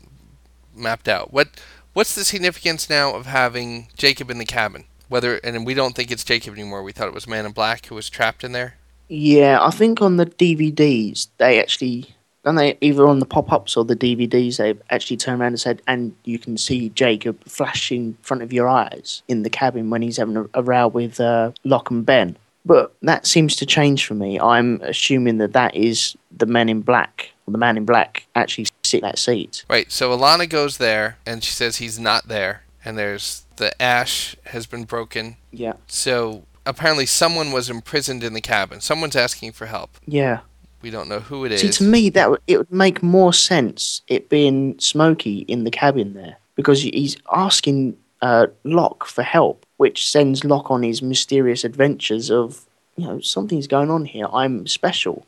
mapped 0.74 1.08
out. 1.08 1.32
What 1.32 1.48
what's 1.92 2.14
the 2.14 2.24
significance 2.24 2.90
now 2.90 3.14
of 3.14 3.26
having 3.26 3.88
Jacob 3.96 4.30
in 4.30 4.38
the 4.38 4.44
cabin? 4.44 4.84
Whether 5.08 5.36
and 5.36 5.64
we 5.64 5.74
don't 5.74 5.94
think 5.94 6.10
it's 6.10 6.24
Jacob 6.24 6.54
anymore. 6.54 6.82
We 6.82 6.92
thought 6.92 7.08
it 7.08 7.14
was 7.14 7.26
Man 7.26 7.46
in 7.46 7.52
Black 7.52 7.86
who 7.86 7.94
was 7.94 8.10
trapped 8.10 8.44
in 8.44 8.52
there. 8.52 8.76
Yeah, 9.08 9.58
I 9.62 9.70
think 9.70 10.02
on 10.02 10.16
the 10.16 10.26
DVDs 10.26 11.28
they 11.38 11.60
actually 11.60 12.14
don't 12.48 12.56
they 12.56 12.78
either 12.80 13.06
on 13.06 13.18
the 13.18 13.26
pop-ups 13.26 13.76
or 13.76 13.84
the 13.84 13.94
DVDs 13.96 14.56
they 14.56 14.74
actually 14.90 15.16
turn 15.18 15.40
around 15.40 15.48
and 15.52 15.60
said, 15.60 15.82
and 15.86 16.14
you 16.24 16.38
can 16.38 16.56
see 16.56 16.88
Jacob 16.90 17.42
flash 17.44 17.92
in 17.92 18.16
front 18.22 18.42
of 18.42 18.52
your 18.52 18.66
eyes 18.68 19.22
in 19.28 19.42
the 19.42 19.50
cabin 19.50 19.90
when 19.90 20.02
he's 20.02 20.16
having 20.16 20.36
a, 20.36 20.46
a 20.54 20.62
row 20.62 20.88
with 20.88 21.20
uh, 21.20 21.52
Locke 21.64 21.90
and 21.90 22.04
Ben. 22.06 22.36
But 22.64 22.92
that 23.02 23.26
seems 23.26 23.56
to 23.56 23.66
change 23.66 24.04
for 24.06 24.14
me. 24.14 24.38
I'm 24.40 24.80
assuming 24.82 25.38
that 25.38 25.52
that 25.52 25.74
is 25.74 26.16
the 26.36 26.44
Men 26.46 26.68
in 26.68 26.80
Black, 26.82 27.30
or 27.46 27.52
the 27.52 27.58
Man 27.58 27.76
in 27.76 27.84
Black 27.84 28.26
actually 28.34 28.66
sit 28.82 28.98
in 29.02 29.08
that 29.08 29.18
seat. 29.18 29.64
Right. 29.70 29.90
So 29.90 30.16
Ilana 30.16 30.48
goes 30.48 30.76
there 30.78 31.16
and 31.24 31.42
she 31.42 31.52
says 31.52 31.76
he's 31.76 31.98
not 31.98 32.28
there, 32.28 32.64
and 32.84 32.98
there's 32.98 33.44
the 33.56 33.80
ash 33.80 34.36
has 34.46 34.66
been 34.66 34.84
broken. 34.84 35.36
Yeah, 35.50 35.74
So 35.86 36.44
apparently 36.66 37.06
someone 37.06 37.52
was 37.52 37.70
imprisoned 37.70 38.22
in 38.22 38.34
the 38.34 38.40
cabin. 38.40 38.80
Someone's 38.80 39.16
asking 39.16 39.52
for 39.52 39.66
help. 39.66 39.90
yeah. 40.06 40.40
We 40.82 40.90
don't 40.90 41.08
know 41.08 41.20
who 41.20 41.44
it 41.44 41.52
is. 41.52 41.60
See, 41.60 41.70
to 41.70 41.84
me, 41.84 42.08
that 42.10 42.30
would- 42.30 42.40
it 42.46 42.58
would 42.58 42.72
make 42.72 43.02
more 43.02 43.32
sense 43.32 44.02
it 44.06 44.28
being 44.28 44.78
Smokey 44.78 45.40
in 45.48 45.64
the 45.64 45.70
cabin 45.70 46.14
there 46.14 46.36
because 46.54 46.82
he's 46.82 47.16
asking 47.32 47.96
uh, 48.22 48.46
Locke 48.64 49.04
for 49.06 49.22
help, 49.22 49.64
which 49.76 50.08
sends 50.10 50.44
Locke 50.44 50.70
on 50.70 50.82
his 50.82 51.02
mysterious 51.02 51.64
adventures 51.64 52.30
of 52.30 52.64
you 52.96 53.06
know 53.06 53.20
something's 53.20 53.66
going 53.68 53.90
on 53.90 54.04
here. 54.06 54.26
I'm 54.32 54.66
special, 54.66 55.24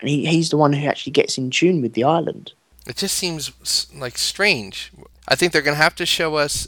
and 0.00 0.08
he, 0.08 0.26
he's 0.26 0.50
the 0.50 0.56
one 0.56 0.72
who 0.72 0.86
actually 0.86 1.12
gets 1.12 1.36
in 1.38 1.50
tune 1.50 1.82
with 1.82 1.94
the 1.94 2.04
island. 2.04 2.52
It 2.86 2.96
just 2.96 3.16
seems 3.16 3.50
like 3.94 4.16
strange. 4.16 4.92
I 5.28 5.34
think 5.34 5.52
they're 5.52 5.62
going 5.62 5.76
to 5.76 5.82
have 5.82 5.94
to 5.96 6.06
show 6.06 6.36
us 6.36 6.66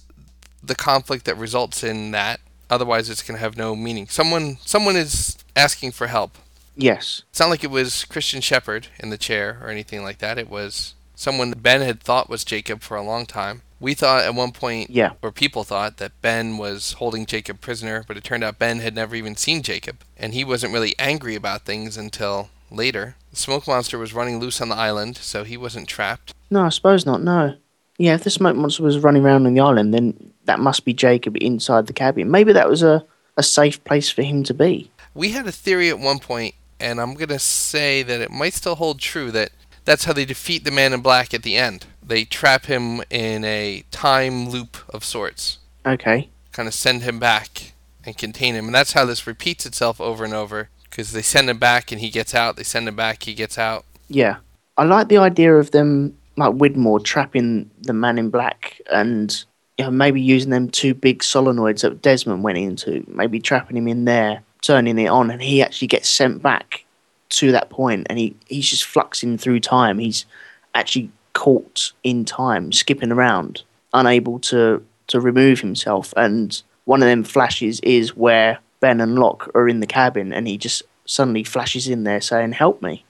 the 0.62 0.74
conflict 0.74 1.24
that 1.24 1.36
results 1.36 1.82
in 1.82 2.10
that. 2.12 2.40
Otherwise, 2.70 3.08
it's 3.10 3.22
going 3.22 3.36
to 3.36 3.40
have 3.40 3.56
no 3.56 3.74
meaning. 3.76 4.06
Someone, 4.08 4.56
someone 4.64 4.96
is 4.96 5.36
asking 5.56 5.92
for 5.92 6.06
help. 6.06 6.36
Yes, 6.76 7.22
It's 7.30 7.40
not 7.40 7.50
like 7.50 7.62
it 7.64 7.70
was 7.70 8.04
Christian 8.04 8.40
Shepherd 8.40 8.88
in 8.98 9.10
the 9.10 9.18
chair 9.18 9.58
or 9.62 9.68
anything 9.68 10.02
like 10.02 10.18
that. 10.18 10.38
It 10.38 10.48
was 10.48 10.94
someone 11.14 11.52
Ben 11.52 11.82
had 11.82 12.00
thought 12.00 12.30
was 12.30 12.44
Jacob 12.44 12.80
for 12.82 12.96
a 12.96 13.02
long 13.02 13.26
time. 13.26 13.62
We 13.78 13.94
thought 13.94 14.22
at 14.24 14.34
one 14.34 14.52
point, 14.52 14.90
Yeah. 14.90 15.10
or 15.22 15.32
people 15.32 15.64
thought, 15.64 15.96
that 15.98 16.12
Ben 16.22 16.56
was 16.56 16.92
holding 16.94 17.26
Jacob 17.26 17.60
prisoner, 17.60 18.04
but 18.06 18.16
it 18.16 18.24
turned 18.24 18.44
out 18.44 18.58
Ben 18.58 18.78
had 18.78 18.94
never 18.94 19.14
even 19.16 19.36
seen 19.36 19.60
Jacob. 19.62 19.98
And 20.16 20.34
he 20.34 20.44
wasn't 20.44 20.72
really 20.72 20.94
angry 20.98 21.34
about 21.34 21.64
things 21.64 21.96
until 21.96 22.48
later. 22.70 23.16
The 23.30 23.36
smoke 23.36 23.66
monster 23.66 23.98
was 23.98 24.14
running 24.14 24.38
loose 24.40 24.60
on 24.60 24.68
the 24.68 24.76
island, 24.76 25.16
so 25.18 25.44
he 25.44 25.56
wasn't 25.56 25.88
trapped. 25.88 26.32
no, 26.50 26.62
I 26.62 26.68
suppose 26.70 27.04
not. 27.04 27.22
No, 27.22 27.56
yeah. 27.98 28.14
If 28.14 28.24
the 28.24 28.30
smoke 28.30 28.56
monster 28.56 28.82
was 28.82 28.98
running 28.98 29.24
around 29.24 29.46
on 29.46 29.54
the 29.54 29.60
island, 29.60 29.92
then 29.92 30.32
that 30.44 30.60
must 30.60 30.84
be 30.84 30.92
Jacob 30.94 31.36
inside 31.40 31.86
the 31.86 31.92
cabin. 31.92 32.30
Maybe 32.30 32.52
that 32.52 32.68
was 32.68 32.82
a 32.82 33.04
a 33.36 33.42
safe 33.42 33.82
place 33.84 34.10
for 34.10 34.22
him 34.22 34.44
to 34.44 34.52
be. 34.54 34.90
We 35.14 35.30
had 35.30 35.46
a 35.46 35.52
theory 35.52 35.88
at 35.88 35.98
one 35.98 36.18
point, 36.18 36.54
and 36.80 37.00
I'm 37.00 37.14
going 37.14 37.28
to 37.28 37.38
say 37.38 38.02
that 38.02 38.20
it 38.20 38.30
might 38.30 38.54
still 38.54 38.74
hold 38.76 38.98
true 38.98 39.30
that 39.32 39.50
that's 39.84 40.04
how 40.04 40.12
they 40.12 40.24
defeat 40.24 40.64
the 40.64 40.70
man 40.70 40.92
in 40.92 41.00
black 41.00 41.34
at 41.34 41.42
the 41.42 41.56
end. 41.56 41.86
They 42.02 42.24
trap 42.24 42.66
him 42.66 43.02
in 43.10 43.44
a 43.44 43.84
time 43.90 44.48
loop 44.48 44.76
of 44.88 45.04
sorts, 45.04 45.58
Okay. 45.86 46.28
kind 46.52 46.68
of 46.68 46.74
send 46.74 47.02
him 47.02 47.18
back 47.18 47.72
and 48.04 48.16
contain 48.16 48.54
him. 48.54 48.66
And 48.66 48.74
that's 48.74 48.92
how 48.92 49.04
this 49.04 49.26
repeats 49.26 49.66
itself 49.66 50.00
over 50.00 50.24
and 50.24 50.34
over 50.34 50.68
because 50.90 51.12
they 51.12 51.22
send 51.22 51.48
him 51.48 51.58
back 51.58 51.90
and 51.92 52.00
he 52.00 52.10
gets 52.10 52.34
out, 52.34 52.56
they 52.56 52.62
send 52.62 52.86
him 52.88 52.96
back, 52.96 53.22
he 53.22 53.34
gets 53.34 53.58
out. 53.58 53.84
Yeah. 54.08 54.36
I 54.76 54.84
like 54.84 55.08
the 55.08 55.18
idea 55.18 55.54
of 55.54 55.70
them, 55.70 56.16
like 56.36 56.52
Widmore, 56.54 57.02
trapping 57.02 57.70
the 57.80 57.92
man 57.92 58.18
in 58.18 58.30
black 58.30 58.80
and 58.92 59.44
you 59.78 59.84
know, 59.86 59.90
maybe 59.90 60.20
using 60.20 60.50
them 60.50 60.68
two 60.68 60.94
big 60.94 61.20
solenoids 61.20 61.80
that 61.80 62.02
Desmond 62.02 62.42
went 62.42 62.58
into, 62.58 63.04
maybe 63.08 63.40
trapping 63.40 63.76
him 63.76 63.88
in 63.88 64.04
there, 64.04 64.42
turning 64.62 64.98
it 64.98 65.08
on, 65.08 65.30
and 65.30 65.42
he 65.42 65.62
actually 65.62 65.88
gets 65.88 66.08
sent 66.08 66.42
back 66.42 66.84
to 67.32 67.50
that 67.52 67.70
point 67.70 68.06
and 68.10 68.18
he, 68.18 68.36
he's 68.46 68.68
just 68.68 68.84
fluxing 68.84 69.40
through 69.40 69.60
time. 69.60 69.98
He's 69.98 70.26
actually 70.74 71.10
caught 71.32 71.92
in 72.04 72.24
time, 72.24 72.72
skipping 72.72 73.10
around, 73.10 73.62
unable 73.92 74.38
to, 74.40 74.84
to 75.08 75.20
remove 75.20 75.60
himself. 75.60 76.12
And 76.16 76.62
one 76.84 77.02
of 77.02 77.08
them 77.08 77.24
flashes 77.24 77.80
is 77.80 78.16
where 78.16 78.58
Ben 78.80 79.00
and 79.00 79.18
Locke 79.18 79.50
are 79.54 79.68
in 79.68 79.80
the 79.80 79.86
cabin 79.86 80.32
and 80.32 80.46
he 80.46 80.58
just 80.58 80.82
suddenly 81.06 81.42
flashes 81.42 81.88
in 81.88 82.04
there 82.04 82.20
saying, 82.20 82.52
Help 82.52 82.82
me. 82.82 83.04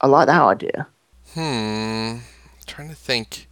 I 0.00 0.06
like 0.06 0.26
that 0.26 0.42
idea. 0.42 0.86
Hmm. 1.34 2.18
trying 2.66 2.88
to 2.88 2.94
think. 2.94 3.46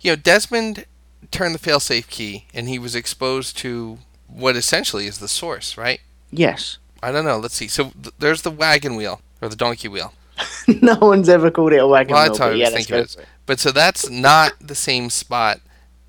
You 0.00 0.12
know, 0.12 0.16
Desmond 0.16 0.86
turned 1.30 1.54
the 1.54 1.58
failsafe 1.58 2.08
key 2.08 2.46
and 2.54 2.68
he 2.68 2.78
was 2.78 2.94
exposed 2.94 3.56
to 3.58 3.98
what 4.28 4.56
essentially 4.56 5.06
is 5.06 5.18
the 5.18 5.28
source, 5.28 5.76
right? 5.76 6.00
Yes. 6.30 6.78
I 7.04 7.12
don't 7.12 7.24
know. 7.24 7.38
Let's 7.38 7.54
see. 7.54 7.68
So 7.68 7.84
th- 8.02 8.14
there's 8.18 8.42
the 8.42 8.50
wagon 8.50 8.96
wheel 8.96 9.20
or 9.42 9.48
the 9.48 9.56
donkey 9.56 9.88
wheel. 9.88 10.12
no 10.82 10.96
one's 11.00 11.28
ever 11.28 11.50
called 11.50 11.72
it 11.72 11.78
a 11.78 11.86
wagon 11.86 12.12
Well, 12.14 12.22
wheel. 12.24 12.32
that's 12.32 12.38
how 12.38 12.46
I 12.46 12.48
but 12.48 12.52
was 12.52 12.60
yeah, 12.60 12.70
thinking 12.70 12.94
go 12.96 13.00
it 13.00 13.04
is. 13.06 13.16
it. 13.16 13.26
But 13.46 13.60
so 13.60 13.70
that's 13.70 14.08
not 14.10 14.52
the 14.60 14.74
same 14.74 15.10
spot 15.10 15.60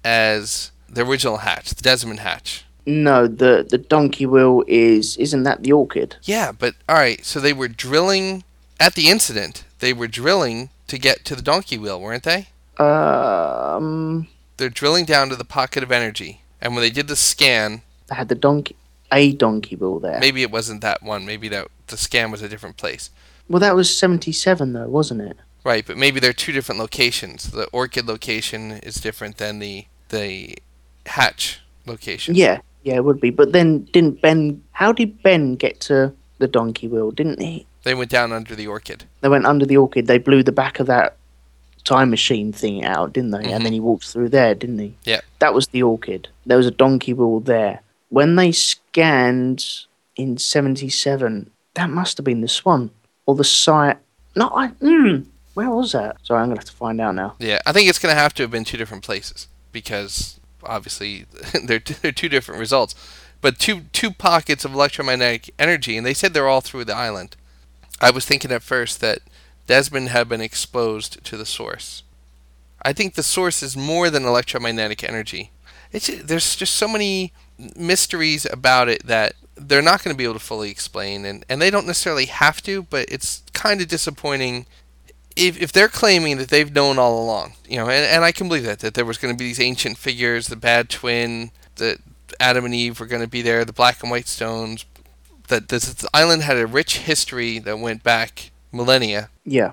as 0.03 0.71
the 0.89 1.05
original 1.05 1.37
hatch, 1.37 1.69
the 1.71 1.81
Desmond 1.81 2.19
hatch. 2.21 2.63
No, 2.87 3.27
the 3.27 3.65
the 3.69 3.79
donkey 3.79 4.25
wheel 4.25 4.63
is 4.67 5.17
isn't 5.17 5.43
that 5.43 5.63
the 5.63 5.71
orchid? 5.71 6.15
Yeah, 6.23 6.51
but 6.51 6.75
all 6.87 6.95
right. 6.95 7.23
So 7.25 7.39
they 7.39 7.53
were 7.53 7.67
drilling 7.67 8.43
at 8.79 8.93
the 8.95 9.09
incident. 9.09 9.63
They 9.79 9.91
were 9.91 10.07
drilling 10.07 10.69
to 10.87 10.97
get 10.99 11.25
to 11.25 11.35
the 11.35 11.41
donkey 11.41 11.77
wheel, 11.79 11.99
weren't 11.99 12.23
they? 12.23 12.47
Um, 12.77 14.27
They're 14.57 14.69
drilling 14.69 15.05
down 15.05 15.29
to 15.29 15.35
the 15.35 15.45
pocket 15.45 15.83
of 15.83 15.91
energy. 15.91 16.41
And 16.61 16.73
when 16.75 16.81
they 16.83 16.89
did 16.91 17.07
the 17.07 17.15
scan, 17.15 17.81
they 18.07 18.15
had 18.15 18.29
the 18.29 18.35
donkey 18.35 18.75
a 19.11 19.33
donkey 19.33 19.75
wheel 19.75 19.99
there. 19.99 20.19
maybe 20.19 20.41
it 20.41 20.51
wasn't 20.51 20.81
that 20.81 21.01
one. 21.03 21.25
Maybe 21.25 21.47
that 21.49 21.67
the 21.87 21.97
scan 21.97 22.31
was 22.31 22.41
a 22.41 22.49
different 22.49 22.77
place. 22.77 23.09
Well, 23.47 23.59
that 23.59 23.75
was 23.75 23.95
seventy 23.95 24.31
seven 24.31 24.73
though, 24.73 24.87
wasn't 24.87 25.21
it? 25.21 25.37
Right, 25.63 25.85
but 25.85 25.97
maybe 25.97 26.19
they're 26.19 26.33
two 26.33 26.51
different 26.51 26.79
locations. 26.79 27.51
The 27.51 27.65
orchid 27.67 28.07
location 28.07 28.71
is 28.71 28.95
different 28.95 29.37
than 29.37 29.59
the 29.59 29.85
the 30.09 30.55
hatch 31.05 31.61
location. 31.85 32.35
Yeah, 32.35 32.59
yeah, 32.83 32.95
it 32.95 33.03
would 33.05 33.19
be. 33.21 33.29
But 33.29 33.51
then 33.51 33.83
didn't 33.85 34.21
Ben? 34.21 34.63
How 34.71 34.91
did 34.91 35.21
Ben 35.23 35.55
get 35.55 35.79
to 35.81 36.13
the 36.39 36.47
donkey 36.47 36.87
wheel? 36.87 37.11
Didn't 37.11 37.39
he? 37.41 37.65
They 37.83 37.93
went 37.93 38.09
down 38.09 38.31
under 38.31 38.55
the 38.55 38.65
orchid. 38.67 39.03
They 39.21 39.29
went 39.29 39.45
under 39.45 39.65
the 39.65 39.77
orchid. 39.77 40.07
They 40.07 40.17
blew 40.17 40.41
the 40.41 40.51
back 40.51 40.79
of 40.79 40.87
that 40.87 41.17
time 41.83 42.09
machine 42.09 42.51
thing 42.51 42.83
out, 42.83 43.13
didn't 43.13 43.29
they? 43.29 43.43
Mhm. 43.43 43.51
And 43.51 43.65
then 43.65 43.73
he 43.73 43.79
walked 43.79 44.07
through 44.07 44.29
there, 44.29 44.55
didn't 44.55 44.79
he? 44.79 44.95
Yeah. 45.03 45.21
That 45.37 45.53
was 45.53 45.67
the 45.67 45.83
orchid. 45.83 46.27
There 46.47 46.57
was 46.57 46.65
a 46.65 46.71
donkey 46.71 47.13
wheel 47.13 47.39
there. 47.41 47.81
When 48.09 48.35
they 48.37 48.51
scanned 48.95 49.85
in 50.15 50.37
'77, 50.37 51.51
that 51.73 51.89
must 51.89 52.17
have 52.17 52.23
been 52.23 52.39
the 52.39 52.47
Swan 52.47 52.91
or 53.25 53.35
the 53.35 53.43
site. 53.43 53.97
No, 54.37 54.49
I. 54.55 54.69
Mm, 54.81 55.25
where 55.53 55.69
was 55.69 55.91
that? 55.91 56.15
Sorry, 56.23 56.41
I'm 56.41 56.47
gonna 56.47 56.61
have 56.61 56.65
to 56.65 56.71
find 56.71 57.01
out 57.01 57.13
now. 57.13 57.35
Yeah, 57.39 57.59
I 57.65 57.73
think 57.73 57.89
it's 57.89 57.99
going 57.99 58.15
to 58.15 58.19
have 58.19 58.33
to 58.35 58.43
have 58.43 58.51
been 58.51 58.63
two 58.63 58.77
different 58.77 59.03
places 59.03 59.49
because 59.73 60.39
obviously 60.63 61.25
they're 61.65 61.79
they're 62.01 62.13
two 62.13 62.29
different 62.29 62.59
results. 62.59 62.95
But 63.41 63.59
two 63.59 63.81
two 63.91 64.11
pockets 64.11 64.63
of 64.63 64.73
electromagnetic 64.73 65.53
energy, 65.59 65.97
and 65.97 66.05
they 66.05 66.13
said 66.13 66.33
they're 66.33 66.47
all 66.47 66.61
through 66.61 66.85
the 66.85 66.95
island. 66.95 67.35
I 67.99 68.11
was 68.11 68.25
thinking 68.25 68.51
at 68.51 68.63
first 68.63 69.01
that 69.01 69.19
Desmond 69.67 70.09
had 70.09 70.29
been 70.29 70.41
exposed 70.41 71.21
to 71.25 71.35
the 71.35 71.45
source. 71.45 72.03
I 72.81 72.93
think 72.93 73.15
the 73.15 73.23
source 73.23 73.61
is 73.61 73.75
more 73.75 74.09
than 74.09 74.23
electromagnetic 74.23 75.03
energy. 75.03 75.51
It's 75.91 76.07
there's 76.07 76.55
just 76.55 76.75
so 76.75 76.87
many 76.87 77.33
mysteries 77.75 78.45
about 78.51 78.89
it 78.89 79.05
that 79.05 79.33
they're 79.55 79.81
not 79.81 80.03
going 80.03 80.13
to 80.13 80.17
be 80.17 80.25
able 80.25 80.33
to 80.33 80.39
fully 80.39 80.69
explain, 80.69 81.25
and, 81.25 81.45
and 81.47 81.61
they 81.61 81.69
don't 81.69 81.87
necessarily 81.87 82.25
have 82.25 82.61
to. 82.63 82.83
But 82.83 83.07
it's 83.09 83.43
kind 83.53 83.81
of 83.81 83.87
disappointing 83.87 84.65
if, 85.35 85.61
if 85.61 85.71
they're 85.71 85.87
claiming 85.87 86.37
that 86.37 86.49
they've 86.49 86.73
known 86.73 86.97
all 86.97 87.21
along, 87.21 87.53
you 87.67 87.77
know, 87.77 87.89
and, 87.89 88.05
and 88.05 88.23
I 88.23 88.31
can 88.31 88.47
believe 88.47 88.63
that 88.63 88.79
that 88.79 88.93
there 88.93 89.05
was 89.05 89.17
going 89.17 89.33
to 89.33 89.37
be 89.37 89.47
these 89.47 89.59
ancient 89.59 89.97
figures, 89.97 90.47
the 90.47 90.55
bad 90.55 90.89
twin, 90.89 91.51
that 91.75 91.99
Adam 92.39 92.65
and 92.65 92.73
Eve 92.73 92.99
were 92.99 93.05
going 93.05 93.21
to 93.21 93.27
be 93.27 93.41
there, 93.41 93.65
the 93.65 93.73
black 93.73 94.01
and 94.01 94.11
white 94.11 94.27
stones, 94.27 94.85
that 95.47 95.69
this, 95.69 95.93
this 95.93 96.09
island 96.13 96.43
had 96.43 96.57
a 96.57 96.67
rich 96.67 96.99
history 96.99 97.59
that 97.59 97.79
went 97.79 98.03
back 98.03 98.51
millennia. 98.71 99.29
Yeah. 99.43 99.71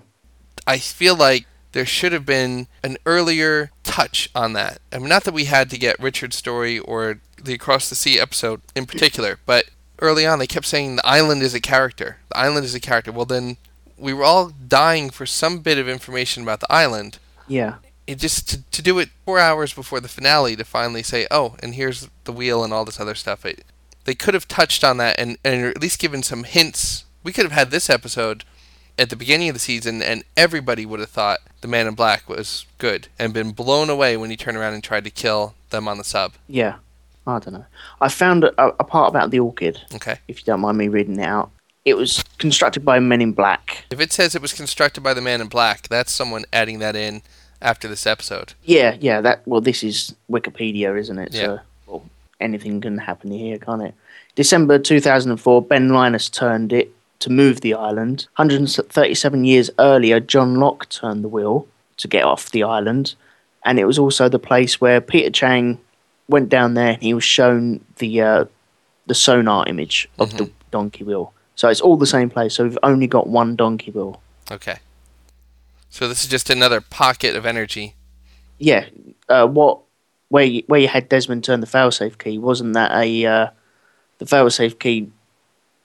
I 0.67 0.79
feel 0.79 1.17
like 1.17 1.47
there 1.73 1.87
should 1.87 2.13
have 2.13 2.27
been 2.27 2.67
an 2.83 2.97
earlier 3.05 3.71
touch 3.83 4.31
on 4.35 4.53
that. 4.53 4.79
I 4.93 4.99
mean, 4.99 5.09
not 5.09 5.25
that 5.25 5.35
we 5.35 5.47
had 5.47 5.71
to 5.71 5.79
get 5.79 5.99
Richard's 5.99 6.37
story 6.37 6.79
or 6.79 7.21
the 7.43 7.55
Across 7.55 7.89
the 7.89 7.95
Sea 7.95 8.21
episode 8.21 8.61
in 8.75 8.87
particular, 8.87 9.39
but 9.47 9.67
early 10.01 10.27
on 10.27 10.39
they 10.39 10.47
kept 10.47 10.67
saying 10.67 10.97
the 10.97 11.07
island 11.07 11.43
is 11.43 11.55
a 11.55 11.61
character. 11.61 12.19
The 12.31 12.39
island 12.39 12.65
is 12.65 12.75
a 12.75 12.81
character. 12.81 13.13
Well, 13.13 13.27
then 13.27 13.57
we 13.97 14.13
were 14.13 14.25
all 14.25 14.49
dying 14.51 15.11
for 15.11 15.27
some 15.27 15.61
bit 15.61 15.79
of 15.79 15.89
information 15.89 16.43
about 16.43 16.61
the 16.61 16.73
island. 16.73 17.19
Yeah. 17.49 17.77
It 18.07 18.19
just 18.19 18.49
to, 18.51 18.63
to 18.63 18.83
do 18.83 18.99
it 18.99 19.11
four 19.25 19.39
hours 19.39 19.73
before 19.73 20.01
the 20.01 20.09
finale 20.09 20.57
to 20.57 20.65
finally 20.65 21.03
say, 21.03 21.27
oh, 21.31 21.57
and 21.63 21.75
here's 21.75 22.09
the 22.25 22.33
wheel 22.33 22.65
and 22.65 22.73
all 22.73 22.85
this 22.85 23.01
other 23.01 23.15
stuff. 23.15 23.47
It, 23.47 23.65
they 24.05 24.15
could 24.15 24.35
have 24.35 24.49
touched 24.49 24.83
on 24.83 24.97
that 24.97 25.19
and, 25.19 25.39
and 25.45 25.65
at 25.65 25.81
least 25.81 26.01
given 26.01 26.23
some 26.23 26.45
hints. 26.45 27.05
We 27.23 27.33
could 27.33 27.45
have 27.45 27.53
had 27.53 27.71
this 27.71 27.89
episode 27.89 28.45
at 28.99 29.11
the 29.11 29.17
beginning 29.17 29.49
of 29.49 29.55
the 29.55 29.61
season, 29.61 30.03
and 30.03 30.23
everybody 30.37 30.85
would 30.87 31.01
have 31.01 31.09
thought 31.11 31.41
the 31.61 31.69
Man 31.69 31.87
in 31.87 31.95
Black 31.95 32.29
was 32.29 32.67
good 32.79 33.09
and 33.19 33.33
been 33.33 33.53
blown 33.53 33.89
away 33.91 34.17
when 34.17 34.31
he 34.31 34.37
turned 34.37 34.57
around 34.57 34.75
and 34.75 34.85
tried 34.85 35.05
to 35.05 35.11
kill 35.11 35.55
them 35.71 35.89
on 35.89 35.99
the 35.99 36.05
sub. 36.05 36.35
Yeah. 36.49 36.77
I 37.27 37.39
don't 37.39 37.55
know. 37.55 37.65
I 38.01 38.09
found 38.09 38.43
a, 38.45 38.53
a 38.59 38.85
part 38.85 39.09
about 39.09 39.31
the 39.31 39.39
orchid, 39.39 39.81
Okay. 39.95 40.19
if 40.27 40.41
you 40.41 40.45
don't 40.45 40.61
mind 40.61 40.77
me 40.77 40.89
reading 40.89 41.19
it 41.21 41.25
out. 41.25 41.51
It 41.85 41.95
was 41.95 42.25
constructed 42.39 42.85
by 42.85 42.99
Men 42.99 43.21
in 43.21 43.33
Black. 43.33 43.85
If 43.91 44.01
it 44.01 44.13
says 44.13 44.35
it 44.35 44.43
was 44.43 44.53
constructed 44.53 45.03
by 45.03 45.15
the 45.15 45.21
Man 45.21 45.41
in 45.41 45.47
Black, 45.49 45.89
that's 45.89 46.13
someone 46.13 46.45
adding 46.53 46.79
that 46.81 46.97
in 46.97 47.23
after 47.61 47.87
this 47.89 48.07
episode. 48.07 48.55
Yeah, 48.65 48.97
yeah. 49.01 49.21
That 49.21 49.43
well, 49.47 49.61
this 49.61 49.83
is 49.85 50.15
Wikipedia, 50.31 50.99
isn't 50.99 51.19
it? 51.19 51.33
Yeah. 51.33 51.41
So, 51.43 51.61
well, 51.87 52.05
anything 52.41 52.81
can 52.81 52.99
happen 52.99 53.31
here, 53.31 53.59
can't 53.59 53.83
it? 53.83 53.95
December 54.35 54.79
2004, 54.79 55.63
Ben 55.63 55.89
Linus 55.91 56.29
turned 56.29 56.73
it 56.73 56.93
to 57.23 57.31
move 57.31 57.61
the 57.61 57.75
island. 57.75 58.27
137 58.37 59.45
years 59.45 59.71
earlier, 59.79 60.21
John 60.21 60.57
Locke 60.57 60.89
turned 60.89 61.25
the 61.25 61.29
wheel 61.29 61.67
to 61.97 62.09
get 62.09 62.25
off 62.25 62.51
the 62.51 62.63
island, 62.63 63.15
and 63.65 63.79
it 63.79 63.85
was 63.85 63.99
also 63.99 64.29
the 64.29 64.39
place 64.39 64.81
where 64.81 65.01
Pierre 65.01 65.31
Chang 65.31 65.79
went 66.29 66.49
down 66.49 66.75
there 66.75 66.93
and 66.95 67.03
he 67.03 67.15
was 67.15 67.25
shown 67.25 67.85
the 67.97 68.21
uh, 68.21 68.45
the 69.07 69.15
sonar 69.15 69.67
image 69.69 70.09
of 70.19 70.37
the 70.37 70.51
donkey 70.71 71.05
wheel. 71.05 71.33
So 71.55 71.69
it's 71.69 71.81
all 71.81 71.97
the 71.97 72.07
same 72.07 72.31
place. 72.31 72.55
So 72.55 72.65
we've 72.65 72.79
only 72.83 73.07
got 73.07 73.27
one 73.27 73.57
donkey 73.57 73.91
wheel. 73.91 74.21
Okay. 74.51 74.79
So 75.91 76.09
this 76.09 76.25
is 76.25 76.31
just 76.31 76.49
another 76.51 76.81
pocket 76.81 77.37
of 77.37 77.45
energy. 77.45 77.95
yeah, 78.59 78.87
uh, 79.29 79.47
what 79.47 79.81
where 80.29 80.45
you, 80.45 80.63
where 80.67 80.81
you 80.81 80.89
had 80.89 81.09
Desmond 81.09 81.45
turn 81.45 81.61
the 81.61 81.67
failsafe 81.67 82.17
key 82.19 82.39
wasn't 82.39 82.73
that 82.73 82.91
a 82.93 83.27
uh, 83.27 83.47
the 84.19 84.25
failsafe 84.25 84.79
key? 84.79 85.11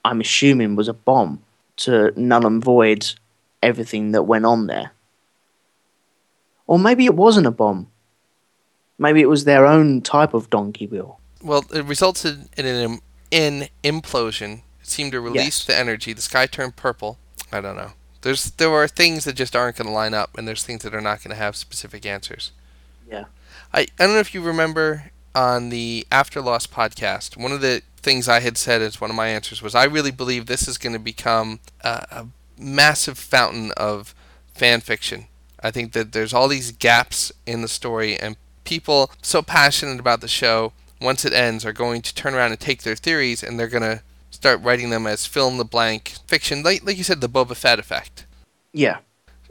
I'm 0.07 0.21
assuming 0.21 0.75
was 0.75 0.87
a 0.87 0.93
bomb 0.93 1.41
to 1.77 2.11
null 2.19 2.45
and 2.45 2.63
void 2.63 3.13
everything 3.61 4.11
that 4.13 4.23
went 4.23 4.45
on 4.45 4.67
there, 4.67 4.91
or 6.65 6.79
maybe 6.79 7.05
it 7.05 7.15
wasn't 7.15 7.47
a 7.47 7.51
bomb. 7.51 7.87
Maybe 8.97 9.21
it 9.21 9.29
was 9.29 9.43
their 9.43 9.65
own 9.65 10.01
type 10.01 10.33
of 10.33 10.49
donkey 10.49 10.87
wheel. 10.87 11.19
Well, 11.43 11.63
it 11.73 11.85
resulted 11.85 12.49
in 12.57 12.65
an 12.65 12.99
in 13.31 13.67
implosion. 13.83 14.61
It 14.81 14.87
seemed 14.87 15.11
to 15.11 15.21
release 15.21 15.59
Yes. 15.59 15.65
the 15.65 15.77
energy. 15.77 16.13
The 16.13 16.21
sky 16.21 16.45
turned 16.47 16.75
purple. 16.75 17.17
I 17.51 17.61
don't 17.61 17.75
know. 17.75 17.91
There's 18.21 18.51
there 18.51 18.71
are 18.71 18.87
things 18.87 19.25
that 19.25 19.33
just 19.33 19.55
aren't 19.55 19.77
going 19.77 19.87
to 19.87 19.93
line 19.93 20.13
up, 20.13 20.37
and 20.37 20.47
there's 20.47 20.63
things 20.63 20.81
that 20.83 20.95
are 20.95 21.01
not 21.01 21.23
going 21.23 21.29
to 21.35 21.41
have 21.41 21.55
specific 21.55 22.05
answers. 22.05 22.51
Yeah. 23.09 23.25
I 23.73 23.81
I 23.81 23.85
don't 24.05 24.13
know 24.13 24.19
if 24.19 24.33
you 24.33 24.41
remember 24.41 25.11
on 25.37 25.69
the 25.69 26.07
After 26.11 26.41
Lost 26.41 26.71
podcast, 26.71 27.37
one 27.37 27.51
of 27.51 27.61
the 27.61 27.83
things 27.97 28.27
I 28.27 28.39
had 28.39 28.57
said 28.57 28.81
as 28.81 28.99
one 28.99 29.11
of 29.11 29.15
my 29.15 29.27
answers 29.27 29.61
was 29.61 29.75
I 29.75 29.83
really 29.83 30.09
believe 30.09 30.47
this 30.47 30.67
is 30.67 30.79
going 30.79 30.93
to 30.93 30.99
become 30.99 31.59
a, 31.81 32.07
a 32.09 32.27
massive 32.57 33.19
fountain 33.19 33.71
of 33.77 34.15
fan 34.55 34.81
fiction. 34.81 35.27
I 35.61 35.69
think 35.69 35.93
that 35.93 36.11
there's 36.11 36.33
all 36.33 36.47
these 36.47 36.71
gaps 36.71 37.31
in 37.45 37.61
the 37.61 37.67
story, 37.67 38.17
and 38.17 38.35
people 38.63 39.11
so 39.21 39.43
passionate 39.43 39.99
about 39.99 40.21
the 40.21 40.27
show 40.27 40.73
once 40.99 41.23
it 41.23 41.33
ends, 41.33 41.63
are 41.63 41.73
going 41.73 42.01
to 42.01 42.15
turn 42.15 42.33
around 42.33 42.49
and 42.49 42.59
take 42.59 42.81
their 42.81 42.95
theories 42.95 43.43
and 43.43 43.59
they're 43.59 43.67
going 43.67 43.83
to 43.83 44.01
start 44.31 44.59
writing 44.63 44.89
them 44.89 45.05
as 45.05 45.27
fill 45.27 45.49
in 45.49 45.57
the 45.57 45.65
blank 45.65 46.13
fiction, 46.25 46.63
like, 46.63 46.83
like 46.83 46.97
you 46.97 47.03
said, 47.03 47.21
the 47.21 47.29
Boba 47.29 47.55
Fett 47.55 47.77
effect. 47.77 48.25
Yeah. 48.73 48.97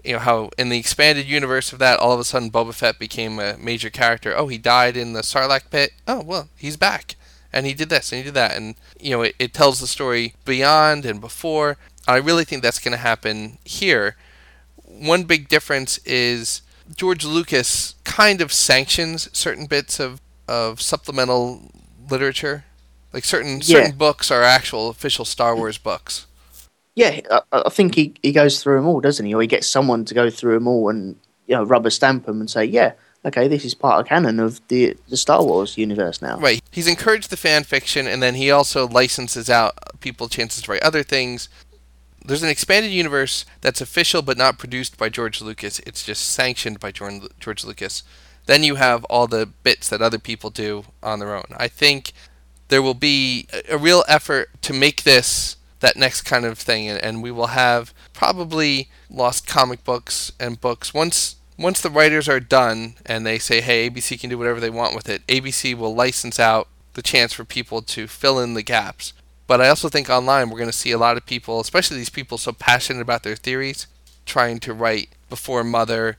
You 0.07 0.15
know, 0.15 0.19
how 0.21 0.51
in 0.57 0.69
the 0.69 0.79
expanded 0.79 1.27
universe 1.27 1.73
of 1.73 1.79
that, 1.81 1.99
all 1.99 2.13
of 2.13 2.21
a 2.21 2.25
sudden 2.25 2.51
Boba 2.51 2.73
Fett 2.73 2.99
became 2.99 3.39
a 3.39 3.57
major 3.59 3.91
character. 3.91 4.35
Oh, 4.37 4.47
he 4.49 4.59
died 4.59 4.97
in 4.97 5.13
the 5.13 5.23
Sarlacc 5.23 5.71
pit. 5.71 5.93
Oh, 6.07 6.23
well, 6.23 6.49
he's 6.57 6.77
back. 6.77 7.17
And 7.53 7.67
he 7.67 7.75
did 7.75 7.89
this 7.89 8.13
and 8.13 8.19
he 8.19 8.25
did 8.25 8.35
that. 8.35 8.57
And, 8.57 8.77
you 9.01 9.11
know, 9.11 9.23
it, 9.23 9.35
it 9.39 9.53
tells 9.55 9.81
the 9.81 9.87
story 9.87 10.35
beyond 10.45 11.05
and 11.05 11.21
before. 11.21 11.77
I 12.07 12.17
really 12.19 12.45
think 12.45 12.63
that's 12.63 12.79
going 12.79 12.93
to 12.93 12.99
happen 12.99 13.59
here. 13.65 14.17
One 14.85 15.25
big 15.25 15.49
difference 15.49 15.99
is 16.05 16.63
George 16.95 17.25
Lucas 17.25 17.95
kind 18.05 18.41
of 18.41 18.53
sanctions 18.53 19.29
certain 19.37 19.67
bits 19.67 19.99
of, 19.99 20.21
of 20.47 20.81
supplemental 20.81 21.71
literature. 22.11 22.65
Like 23.13 23.25
certain 23.25 23.57
Yeah. 23.57 23.81
certain 23.81 23.97
books 23.97 24.31
are 24.31 24.43
actual 24.43 24.89
official 24.89 25.25
Star 25.25 25.57
Wars 25.57 25.79
books. 25.79 26.27
Yeah, 26.97 27.21
I, 27.31 27.41
I 27.53 27.69
think 27.69 27.95
he, 27.95 28.15
he 28.23 28.33
goes 28.33 28.61
through 28.61 28.77
them 28.77 28.89
all, 28.89 29.01
doesn't 29.01 29.25
he? 29.25 29.35
Or 29.35 29.41
he 29.41 29.47
gets 29.47 29.69
someone 29.69 30.05
to 30.07 30.15
go 30.15 30.29
through 30.31 30.55
them 30.55 30.67
all 30.67 30.89
and 30.89 31.17
you 31.47 31.55
know 31.55 31.63
rubber 31.63 31.91
stamp 31.91 32.27
them 32.27 32.41
and 32.41 32.51
say, 32.51 32.65
yeah, 32.65 32.93
okay, 33.25 33.49
this 33.49 33.65
is 33.65 33.75
part 33.75 34.01
of 34.01 34.07
canon 34.09 34.41
of 34.41 34.61
the 34.69 34.97
the 35.09 35.17
Star 35.17 35.45
Wars 35.45 35.77
universe 35.77 36.23
now. 36.23 36.39
Right. 36.39 36.61
He's 36.71 36.87
encouraged 36.87 37.31
the 37.31 37.37
fan 37.37 37.65
fiction, 37.65 38.07
and 38.07 38.23
then 38.23 38.35
he 38.35 38.51
also 38.51 38.89
licenses 38.89 39.49
out 39.51 40.01
people 40.01 40.29
chances 40.29 40.63
to 40.63 40.73
write 40.73 40.83
other 40.83 41.03
things. 41.03 41.49
There's 42.25 42.43
an 42.43 42.49
expanded 42.49 42.91
universe 42.91 43.45
that's 43.61 43.81
official 43.81 44.21
but 44.21 44.37
not 44.37 44.59
produced 44.59 44.99
by 44.99 45.09
George 45.09 45.41
Lucas. 45.41 45.79
It's 45.81 46.03
just 46.03 46.29
sanctioned 46.29 46.81
by 46.81 46.91
George 46.91 47.65
Lucas. 47.65 48.03
Then 48.47 48.63
you 48.63 48.77
have 48.77 49.05
all 49.05 49.27
the 49.27 49.47
bits 49.47 49.89
that 49.89 50.03
other 50.03 50.19
people 50.19 50.51
do 50.51 50.85
on 51.03 51.19
their 51.19 51.35
own. 51.35 51.47
I 51.57 51.69
think 51.69 52.13
there 52.69 52.83
will 52.83 52.95
be 52.95 53.47
a 53.69 53.79
real 53.79 54.05
effort 54.09 54.51
to 54.63 54.73
make 54.73 55.05
this 55.05 55.56
that 55.81 55.97
next 55.97 56.23
kind 56.23 56.45
of 56.45 56.59
thing, 56.59 56.89
and, 56.89 57.03
and 57.03 57.23
we 57.23 57.31
will 57.31 57.49
have 57.49 57.93
probably 58.13 58.89
lost 59.11 59.47
comic 59.47 59.85
books 59.85 60.33
and 60.41 60.61
books 60.61 60.93
once 60.95 61.37
once 61.59 61.81
the 61.81 61.91
writers 61.91 62.29
are 62.29 62.41
done 62.41 62.95
and 63.07 63.25
they 63.25 63.39
say, 63.39 63.61
hey, 63.61 63.89
ABC 63.89 64.21
can 64.21 64.29
do 64.31 64.39
whatever 64.39 64.61
they 64.61 64.71
want 64.71 64.95
with 64.95 65.09
it, 65.09 65.27
ABC 65.27 65.75
will 65.75 65.95
license 65.95 66.39
out 66.39 66.69
the 66.95 67.03
chance 67.03 67.33
for 67.33 67.45
people 67.45 67.81
to 67.83 68.07
fill 68.07 68.39
in 68.39 68.55
the 68.55 68.63
gaps. 68.63 69.13
But 69.47 69.61
I 69.61 69.69
also 69.69 69.89
think 69.89 70.11
online 70.11 70.51
we're 70.51 70.59
going 70.59 70.71
to 70.71 70.77
see 70.77 70.91
a 70.91 70.99
lot 70.99 71.17
of 71.17 71.25
people, 71.25 71.61
especially 71.61 71.97
these 71.97 72.11
people 72.11 72.37
so 72.37 72.53
passionate 72.53 73.01
about 73.01 73.23
their 73.23 73.37
theories, 73.37 73.87
trying 74.27 74.59
to 74.61 74.75
write 74.75 75.11
before 75.31 75.65
Mother, 75.65 76.19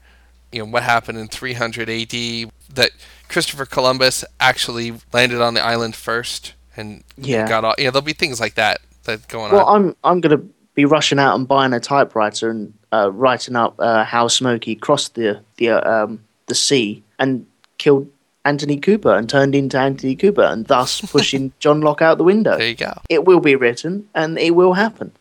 you 0.51 0.59
know, 0.59 0.65
what 0.71 0.83
happened 0.83 1.17
in 1.17 1.27
300 1.27 1.89
AD, 1.89 2.51
that 2.73 2.91
Christopher 3.27 3.65
Columbus 3.65 4.23
actually 4.39 4.93
landed 5.13 5.41
on 5.41 5.53
the 5.53 5.63
island 5.63 5.95
first 5.95 6.53
and 6.75 7.03
Yeah. 7.17 7.47
got 7.47 7.65
all, 7.65 7.75
you 7.77 7.85
know, 7.85 7.91
there'll 7.91 8.01
be 8.05 8.13
things 8.13 8.39
like 8.39 8.55
that 8.55 8.81
that 9.07 9.27
going 9.27 9.51
Well, 9.51 9.65
on. 9.65 9.87
I'm 9.89 9.95
I'm 10.03 10.21
gonna 10.21 10.41
be 10.75 10.85
rushing 10.85 11.19
out 11.19 11.35
and 11.35 11.47
buying 11.47 11.73
a 11.73 11.79
typewriter 11.79 12.49
and 12.51 12.73
uh, 12.93 13.11
writing 13.11 13.55
up 13.55 13.75
uh, 13.79 14.03
how 14.03 14.27
Smokey 14.27 14.75
crossed 14.75 15.15
the 15.15 15.41
the 15.57 15.69
uh, 15.71 16.03
um, 16.03 16.23
the 16.45 16.55
sea 16.55 17.03
and 17.19 17.45
killed 17.79 18.07
Anthony 18.45 18.77
Cooper 18.77 19.13
and 19.13 19.29
turned 19.29 19.55
into 19.55 19.77
Anthony 19.77 20.15
Cooper 20.15 20.43
and 20.43 20.65
thus 20.67 21.01
pushing 21.11 21.51
John 21.59 21.81
Locke 21.81 22.01
out 22.01 22.17
the 22.17 22.23
window. 22.23 22.57
There 22.57 22.69
you 22.69 22.75
go. 22.75 23.01
It 23.09 23.25
will 23.25 23.39
be 23.41 23.55
written 23.55 24.07
and 24.15 24.37
it 24.37 24.51
will 24.51 24.73
happen. 24.73 25.11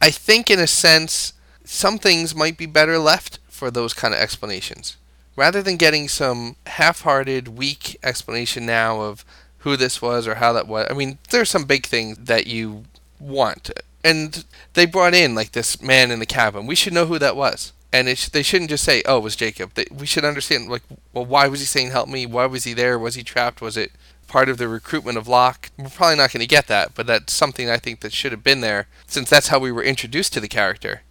I 0.00 0.10
think, 0.10 0.50
in 0.50 0.58
a 0.58 0.66
sense, 0.66 1.32
some 1.64 1.98
things 1.98 2.34
might 2.34 2.56
be 2.56 2.66
better 2.66 2.98
left 2.98 3.38
for 3.48 3.70
those 3.70 3.92
kind 3.94 4.14
of 4.14 4.20
explanations. 4.20 4.96
Rather 5.36 5.62
than 5.62 5.76
getting 5.76 6.08
some 6.08 6.56
half 6.66 7.02
hearted, 7.02 7.48
weak 7.48 7.98
explanation 8.02 8.66
now 8.66 9.00
of 9.00 9.24
who 9.58 9.76
this 9.76 10.02
was 10.02 10.26
or 10.26 10.36
how 10.36 10.52
that 10.54 10.66
was. 10.66 10.86
I 10.90 10.94
mean, 10.94 11.18
there's 11.30 11.50
some 11.50 11.64
big 11.64 11.86
things 11.86 12.18
that 12.18 12.46
you 12.46 12.84
want. 13.22 13.70
And 14.04 14.44
they 14.74 14.86
brought 14.86 15.14
in, 15.14 15.34
like, 15.34 15.52
this 15.52 15.80
man 15.80 16.10
in 16.10 16.18
the 16.18 16.26
cabin. 16.26 16.66
We 16.66 16.74
should 16.74 16.92
know 16.92 17.06
who 17.06 17.18
that 17.18 17.36
was. 17.36 17.72
And 17.92 18.08
sh- 18.16 18.28
they 18.28 18.42
shouldn't 18.42 18.70
just 18.70 18.84
say, 18.84 19.02
oh, 19.06 19.18
it 19.18 19.22
was 19.22 19.36
Jacob. 19.36 19.74
They, 19.74 19.86
we 19.90 20.06
should 20.06 20.24
understand, 20.24 20.68
like, 20.68 20.82
well, 21.12 21.24
why 21.24 21.46
was 21.46 21.60
he 21.60 21.66
saying 21.66 21.90
help 21.90 22.08
me? 22.08 22.26
Why 22.26 22.46
was 22.46 22.64
he 22.64 22.74
there? 22.74 22.98
Was 22.98 23.14
he 23.14 23.22
trapped? 23.22 23.60
Was 23.60 23.76
it 23.76 23.92
part 24.26 24.48
of 24.48 24.58
the 24.58 24.66
recruitment 24.66 25.18
of 25.18 25.28
Locke? 25.28 25.70
We're 25.78 25.88
probably 25.88 26.16
not 26.16 26.32
going 26.32 26.40
to 26.40 26.46
get 26.46 26.66
that, 26.66 26.94
but 26.94 27.06
that's 27.06 27.32
something 27.32 27.68
I 27.68 27.76
think 27.76 28.00
that 28.00 28.12
should 28.12 28.32
have 28.32 28.42
been 28.42 28.60
there 28.60 28.88
since 29.06 29.28
that's 29.28 29.48
how 29.48 29.58
we 29.58 29.70
were 29.70 29.84
introduced 29.84 30.32
to 30.32 30.40
the 30.40 30.48
character. 30.48 31.02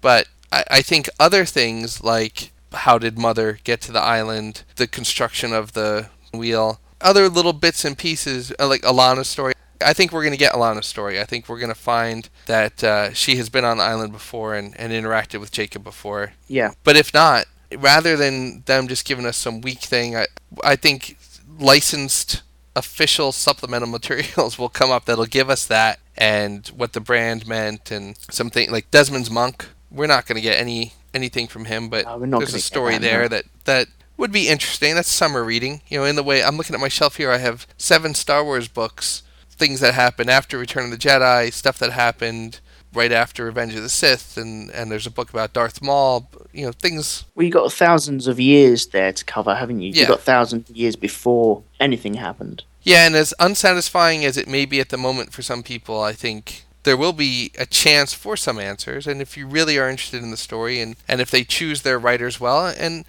But 0.00 0.28
I, 0.50 0.64
I 0.70 0.82
think 0.82 1.08
other 1.20 1.44
things 1.44 2.02
like 2.02 2.52
how 2.72 2.98
did 2.98 3.18
Mother 3.18 3.58
get 3.64 3.80
to 3.82 3.92
the 3.92 4.00
island, 4.00 4.64
the 4.76 4.86
construction 4.86 5.52
of 5.52 5.72
the 5.74 6.08
wheel, 6.32 6.80
other 7.00 7.28
little 7.28 7.52
bits 7.52 7.84
and 7.84 7.98
pieces, 7.98 8.52
uh, 8.58 8.66
like 8.66 8.82
Ilana's 8.82 9.28
story. 9.28 9.52
I 9.82 9.92
think 9.92 10.12
we're 10.12 10.22
going 10.22 10.32
to 10.32 10.38
get 10.38 10.52
Ilana's 10.52 10.86
story. 10.86 11.20
I 11.20 11.24
think 11.24 11.48
we're 11.48 11.58
going 11.58 11.72
to 11.72 11.78
find 11.78 12.28
that 12.46 12.84
uh, 12.84 13.12
she 13.12 13.36
has 13.36 13.48
been 13.48 13.64
on 13.64 13.78
the 13.78 13.84
island 13.84 14.12
before 14.12 14.54
and, 14.54 14.78
and 14.78 14.92
interacted 14.92 15.40
with 15.40 15.52
Jacob 15.52 15.84
before. 15.84 16.32
Yeah. 16.48 16.72
But 16.84 16.96
if 16.96 17.12
not, 17.14 17.46
rather 17.76 18.16
than 18.16 18.62
them 18.66 18.88
just 18.88 19.04
giving 19.04 19.26
us 19.26 19.36
some 19.36 19.60
weak 19.60 19.80
thing, 19.80 20.16
I, 20.16 20.26
I 20.62 20.76
think 20.76 21.18
licensed 21.58 22.42
official 22.76 23.32
supplemental 23.32 23.88
materials 23.98 24.58
will 24.58 24.68
come 24.68 24.90
up 24.90 25.04
that'll 25.04 25.26
give 25.26 25.50
us 25.50 25.66
that 25.66 25.98
and 26.16 26.66
what 26.68 26.92
the 26.92 27.00
brand 27.00 27.46
meant 27.46 27.90
and 27.90 28.16
something 28.30 28.70
like 28.70 28.90
Desmond's 28.90 29.30
monk. 29.30 29.66
We're 29.90 30.06
not 30.06 30.26
going 30.26 30.36
to 30.36 30.42
get 30.42 30.58
any 30.60 30.94
anything 31.12 31.48
from 31.48 31.64
him, 31.64 31.88
but 31.88 32.04
No, 32.04 32.38
there's 32.38 32.54
a 32.54 32.60
story 32.60 32.92
that, 32.94 33.02
there 33.02 33.22
no. 33.22 33.28
that 33.28 33.44
that 33.64 33.88
would 34.16 34.30
be 34.30 34.48
interesting. 34.48 34.94
That's 34.94 35.08
summer 35.08 35.42
reading. 35.42 35.80
You 35.88 35.98
know, 35.98 36.04
in 36.04 36.14
the 36.14 36.22
way 36.22 36.42
I'm 36.42 36.56
looking 36.56 36.74
at 36.74 36.80
my 36.80 36.88
shelf 36.88 37.16
here, 37.16 37.30
I 37.30 37.38
have 37.38 37.66
seven 37.76 38.14
Star 38.14 38.44
Wars 38.44 38.68
books, 38.68 39.22
things 39.60 39.78
that 39.80 39.94
happened 39.94 40.30
after 40.30 40.58
Return 40.58 40.86
of 40.86 40.90
the 40.90 40.96
Jedi, 40.96 41.52
stuff 41.52 41.78
that 41.78 41.92
happened 41.92 42.58
right 42.92 43.12
after 43.12 43.44
Revenge 43.44 43.76
of 43.76 43.82
the 43.82 43.88
Sith, 43.88 44.36
and 44.36 44.70
and 44.70 44.90
there's 44.90 45.06
a 45.06 45.10
book 45.10 45.30
about 45.30 45.52
Darth 45.52 45.80
Maul. 45.80 46.28
You 46.52 46.66
know, 46.66 46.72
things. 46.72 47.24
Well, 47.36 47.46
you 47.46 47.52
got 47.52 47.72
thousands 47.72 48.26
of 48.26 48.40
years 48.40 48.88
there 48.88 49.12
to 49.12 49.24
cover, 49.24 49.54
haven't 49.54 49.80
you? 49.80 49.92
Yeah. 49.92 50.02
You 50.02 50.08
got 50.08 50.22
thousands 50.22 50.68
of 50.68 50.76
years 50.76 50.96
before 50.96 51.62
anything 51.78 52.14
happened. 52.14 52.64
Yeah, 52.82 53.06
and 53.06 53.14
as 53.14 53.34
unsatisfying 53.38 54.24
as 54.24 54.36
it 54.36 54.48
may 54.48 54.64
be 54.64 54.80
at 54.80 54.88
the 54.88 54.96
moment 54.96 55.32
for 55.32 55.42
some 55.42 55.62
people, 55.62 56.02
I 56.02 56.14
think 56.14 56.64
there 56.84 56.96
will 56.96 57.12
be 57.12 57.52
a 57.58 57.66
chance 57.66 58.14
for 58.14 58.36
some 58.36 58.58
answers. 58.58 59.06
And 59.06 59.20
if 59.20 59.36
you 59.36 59.46
really 59.46 59.78
are 59.78 59.88
interested 59.88 60.22
in 60.22 60.30
the 60.30 60.36
story, 60.38 60.80
and, 60.80 60.96
and 61.06 61.20
if 61.20 61.30
they 61.30 61.44
choose 61.44 61.82
their 61.82 61.98
writers 61.98 62.40
well, 62.40 62.66
and 62.66 63.04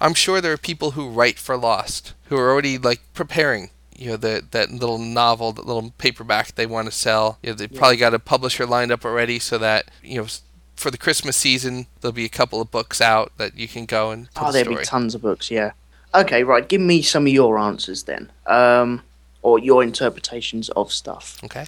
I'm 0.00 0.14
sure 0.14 0.40
there 0.40 0.52
are 0.52 0.58
people 0.58 0.92
who 0.92 1.08
write 1.08 1.38
for 1.38 1.56
Lost 1.56 2.14
who 2.24 2.36
are 2.36 2.50
already 2.50 2.78
like 2.78 3.00
preparing. 3.14 3.70
You 4.02 4.10
know, 4.10 4.16
the, 4.16 4.44
that 4.50 4.70
little 4.70 4.98
novel, 4.98 5.52
that 5.52 5.66
little 5.66 5.92
paperback 5.98 6.54
they 6.56 6.66
want 6.66 6.86
to 6.86 6.92
sell. 6.92 7.38
You 7.42 7.50
know, 7.50 7.54
they've 7.56 7.72
probably 7.72 7.96
got 7.96 8.14
a 8.14 8.18
publisher 8.18 8.66
lined 8.66 8.90
up 8.90 9.04
already 9.04 9.38
so 9.38 9.58
that, 9.58 9.90
you 10.02 10.20
know, 10.20 10.26
for 10.74 10.90
the 10.90 10.98
Christmas 10.98 11.36
season, 11.36 11.86
there'll 12.00 12.12
be 12.12 12.24
a 12.24 12.28
couple 12.28 12.60
of 12.60 12.70
books 12.70 13.00
out 13.00 13.30
that 13.38 13.56
you 13.56 13.68
can 13.68 13.86
go 13.86 14.10
and 14.10 14.28
Oh, 14.36 14.50
there'll 14.50 14.76
be 14.76 14.84
tons 14.84 15.14
of 15.14 15.22
books, 15.22 15.50
yeah. 15.50 15.72
Okay, 16.14 16.42
right. 16.42 16.68
Give 16.68 16.80
me 16.80 17.00
some 17.02 17.26
of 17.26 17.32
your 17.32 17.58
answers 17.58 18.02
then, 18.02 18.30
um, 18.46 19.02
or 19.42 19.58
your 19.60 19.82
interpretations 19.82 20.68
of 20.70 20.92
stuff. 20.92 21.38
okay. 21.44 21.66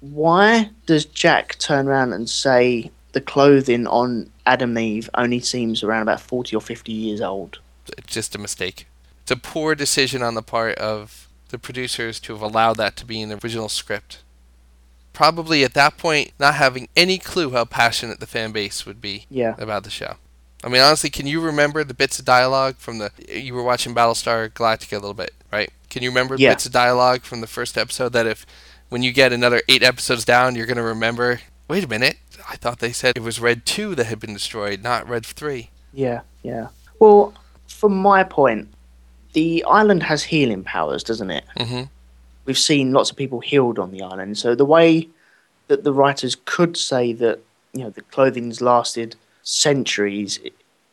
Why 0.00 0.70
does 0.86 1.04
Jack 1.04 1.58
turn 1.58 1.88
around 1.88 2.12
and 2.12 2.28
say 2.28 2.90
the 3.12 3.20
clothing 3.20 3.86
on 3.86 4.30
Adam 4.46 4.76
and 4.76 4.86
Eve 4.86 5.10
only 5.14 5.40
seems 5.40 5.82
around 5.82 6.02
about 6.02 6.20
forty 6.20 6.54
or 6.56 6.60
fifty 6.62 6.92
years 6.92 7.20
old? 7.20 7.58
it's 7.98 8.12
just 8.14 8.34
a 8.34 8.38
mistake. 8.38 8.86
It's 9.22 9.30
a 9.30 9.36
poor 9.36 9.74
decision 9.74 10.22
on 10.22 10.34
the 10.34 10.42
part 10.42 10.76
of 10.78 11.28
the 11.50 11.58
producers 11.58 12.18
to 12.20 12.32
have 12.32 12.42
allowed 12.42 12.76
that 12.78 12.96
to 12.96 13.04
be 13.06 13.20
in 13.20 13.28
the 13.28 13.38
original 13.42 13.68
script. 13.68 14.22
Probably 15.12 15.64
at 15.64 15.74
that 15.74 15.98
point, 15.98 16.32
not 16.38 16.54
having 16.54 16.88
any 16.96 17.18
clue 17.18 17.50
how 17.50 17.64
passionate 17.64 18.20
the 18.20 18.26
fan 18.26 18.52
base 18.52 18.86
would 18.86 19.00
be 19.00 19.26
Yeah. 19.28 19.54
about 19.58 19.84
the 19.84 19.90
show. 19.90 20.16
I 20.62 20.68
mean, 20.68 20.80
honestly, 20.82 21.10
can 21.10 21.26
you 21.26 21.40
remember 21.40 21.84
the 21.84 21.94
bits 21.94 22.18
of 22.18 22.24
dialogue 22.24 22.76
from 22.76 22.98
the? 22.98 23.10
You 23.28 23.54
were 23.54 23.62
watching 23.62 23.94
Battlestar 23.94 24.50
Galactica 24.50 24.92
a 24.92 25.00
little 25.00 25.14
bit, 25.14 25.32
right? 25.52 25.70
Can 25.88 26.02
you 26.02 26.10
remember 26.10 26.36
Yeah. 26.36 26.50
bits 26.50 26.66
of 26.66 26.72
dialogue 26.72 27.22
from 27.22 27.40
the 27.40 27.46
first 27.46 27.76
episode 27.78 28.12
that 28.12 28.26
if, 28.26 28.46
when 28.88 29.02
you 29.02 29.12
get 29.12 29.32
another 29.32 29.62
eight 29.68 29.82
episodes 29.82 30.24
down, 30.24 30.54
you're 30.54 30.66
gonna 30.66 30.82
remember? 30.82 31.40
Wait 31.66 31.82
a 31.84 31.88
minute, 31.88 32.18
I 32.48 32.56
thought 32.56 32.78
they 32.78 32.92
said 32.92 33.16
it 33.16 33.22
was 33.22 33.40
Red 33.40 33.64
Two 33.66 33.94
that 33.94 34.04
had 34.06 34.20
been 34.20 34.34
destroyed, 34.34 34.82
not 34.82 35.08
Red 35.08 35.24
Three. 35.26 35.70
Yeah, 35.92 36.20
yeah. 36.42 36.68
Well, 36.98 37.32
from 37.66 37.96
my 37.96 38.22
point, 38.22 38.68
the 39.32 39.64
island 39.64 40.02
has 40.04 40.22
healing 40.24 40.64
powers, 40.64 41.02
doesn't 41.04 41.30
it? 41.30 41.44
Mm-hmm. 41.58 41.82
We've 42.44 42.58
seen 42.58 42.92
lots 42.92 43.10
of 43.10 43.16
people 43.16 43.40
healed 43.40 43.78
on 43.78 43.90
the 43.90 44.02
island. 44.02 44.38
So 44.38 44.54
the 44.54 44.64
way 44.64 45.08
that 45.68 45.84
the 45.84 45.92
writers 45.92 46.36
could 46.44 46.76
say 46.76 47.12
that 47.14 47.38
you 47.72 47.84
know 47.84 47.90
the 47.90 48.02
clothing's 48.02 48.60
lasted 48.60 49.16
centuries 49.42 50.40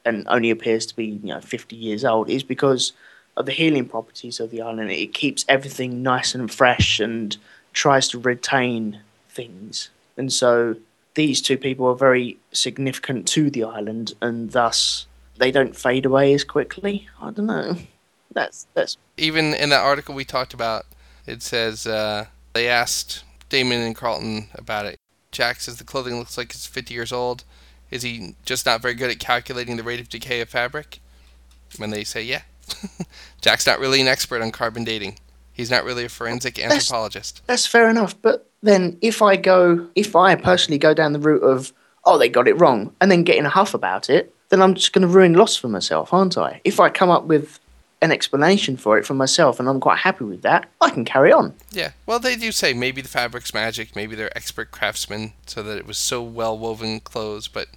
and 0.05 0.25
only 0.29 0.51
appears 0.51 0.85
to 0.85 0.95
be 0.95 1.05
you 1.05 1.33
know 1.33 1.41
50 1.41 1.75
years 1.75 2.05
old 2.05 2.29
is 2.29 2.43
because 2.43 2.93
of 3.35 3.45
the 3.45 3.51
healing 3.51 3.87
properties 3.87 4.39
of 4.39 4.51
the 4.51 4.61
island. 4.61 4.91
It 4.91 5.13
keeps 5.13 5.45
everything 5.47 6.03
nice 6.03 6.35
and 6.35 6.51
fresh 6.51 6.99
and 6.99 7.35
tries 7.73 8.07
to 8.09 8.19
retain 8.19 8.99
things. 9.29 9.89
And 10.17 10.33
so 10.33 10.75
these 11.13 11.41
two 11.41 11.57
people 11.57 11.87
are 11.87 11.95
very 11.95 12.37
significant 12.51 13.27
to 13.29 13.49
the 13.49 13.63
island, 13.63 14.13
and 14.21 14.51
thus 14.51 15.07
they 15.37 15.51
don't 15.51 15.75
fade 15.75 16.05
away 16.05 16.33
as 16.33 16.43
quickly. 16.43 17.07
I 17.21 17.31
don't 17.31 17.45
know. 17.45 17.77
That's 18.31 18.67
that's 18.73 18.97
even 19.17 19.53
in 19.53 19.69
that 19.69 19.83
article 19.83 20.13
we 20.13 20.25
talked 20.25 20.53
about 20.53 20.85
It 21.25 21.41
says 21.41 21.87
uh, 21.87 22.25
they 22.53 22.67
asked 22.67 23.23
Damon 23.49 23.81
and 23.81 23.95
Carlton 23.95 24.47
about 24.53 24.85
it. 24.85 24.97
Jack 25.31 25.59
says 25.59 25.77
the 25.77 25.83
clothing 25.83 26.17
looks 26.17 26.37
like 26.37 26.51
it's 26.51 26.65
50 26.65 26.93
years 26.93 27.11
old. 27.11 27.43
Is 27.91 28.01
he 28.01 28.35
just 28.45 28.65
not 28.65 28.81
very 28.81 28.93
good 28.93 29.09
at 29.09 29.19
calculating 29.19 29.77
the 29.77 29.83
rate 29.83 29.99
of 29.99 30.09
decay 30.09 30.41
of 30.41 30.49
fabric? 30.49 30.99
When 31.77 31.91
they 31.91 32.03
say, 32.03 32.23
yeah. 32.23 32.41
Jack's 33.41 33.67
not 33.67 33.79
really 33.79 34.01
an 34.01 34.07
expert 34.07 34.41
on 34.41 34.51
carbon 34.51 34.83
dating. 34.83 35.19
He's 35.53 35.71
not 35.71 35.83
really 35.83 36.05
a 36.05 36.09
forensic 36.09 36.59
anthropologist. 36.59 37.41
That's 37.47 37.65
fair 37.65 37.89
enough. 37.89 38.19
But 38.21 38.49
then 38.61 38.97
if 39.01 39.21
I 39.21 39.35
go, 39.37 39.87
if 39.95 40.15
I 40.15 40.35
personally 40.35 40.77
go 40.77 40.93
down 40.93 41.13
the 41.13 41.19
route 41.19 41.43
of, 41.43 41.73
oh, 42.03 42.17
they 42.17 42.29
got 42.29 42.47
it 42.47 42.59
wrong, 42.59 42.93
and 43.01 43.09
then 43.09 43.23
get 43.23 43.37
in 43.37 43.45
a 43.45 43.49
huff 43.49 43.73
about 43.73 44.09
it, 44.09 44.33
then 44.49 44.61
I'm 44.61 44.75
just 44.75 44.93
going 44.93 45.01
to 45.01 45.07
ruin 45.07 45.33
loss 45.33 45.55
for 45.55 45.67
myself, 45.67 46.13
aren't 46.13 46.37
I? 46.37 46.61
If 46.63 46.79
I 46.79 46.89
come 46.89 47.09
up 47.09 47.25
with 47.25 47.59
an 48.01 48.11
explanation 48.11 48.77
for 48.77 48.97
it 48.97 49.05
for 49.05 49.13
myself 49.13 49.59
and 49.59 49.67
I'm 49.67 49.79
quite 49.79 49.99
happy 49.99 50.23
with 50.23 50.41
that, 50.43 50.69
I 50.81 50.89
can 50.89 51.05
carry 51.05 51.31
on. 51.31 51.53
Yeah. 51.71 51.91
Well, 52.05 52.19
they 52.19 52.35
do 52.35 52.51
say 52.51 52.73
maybe 52.73 53.01
the 53.01 53.07
fabric's 53.07 53.53
magic, 53.53 53.95
maybe 53.95 54.15
they're 54.15 54.35
expert 54.37 54.71
craftsmen, 54.71 55.33
so 55.45 55.63
that 55.63 55.77
it 55.77 55.87
was 55.87 55.97
so 55.97 56.21
well 56.21 56.57
woven 56.57 56.99
clothes, 56.99 57.47
but 57.47 57.67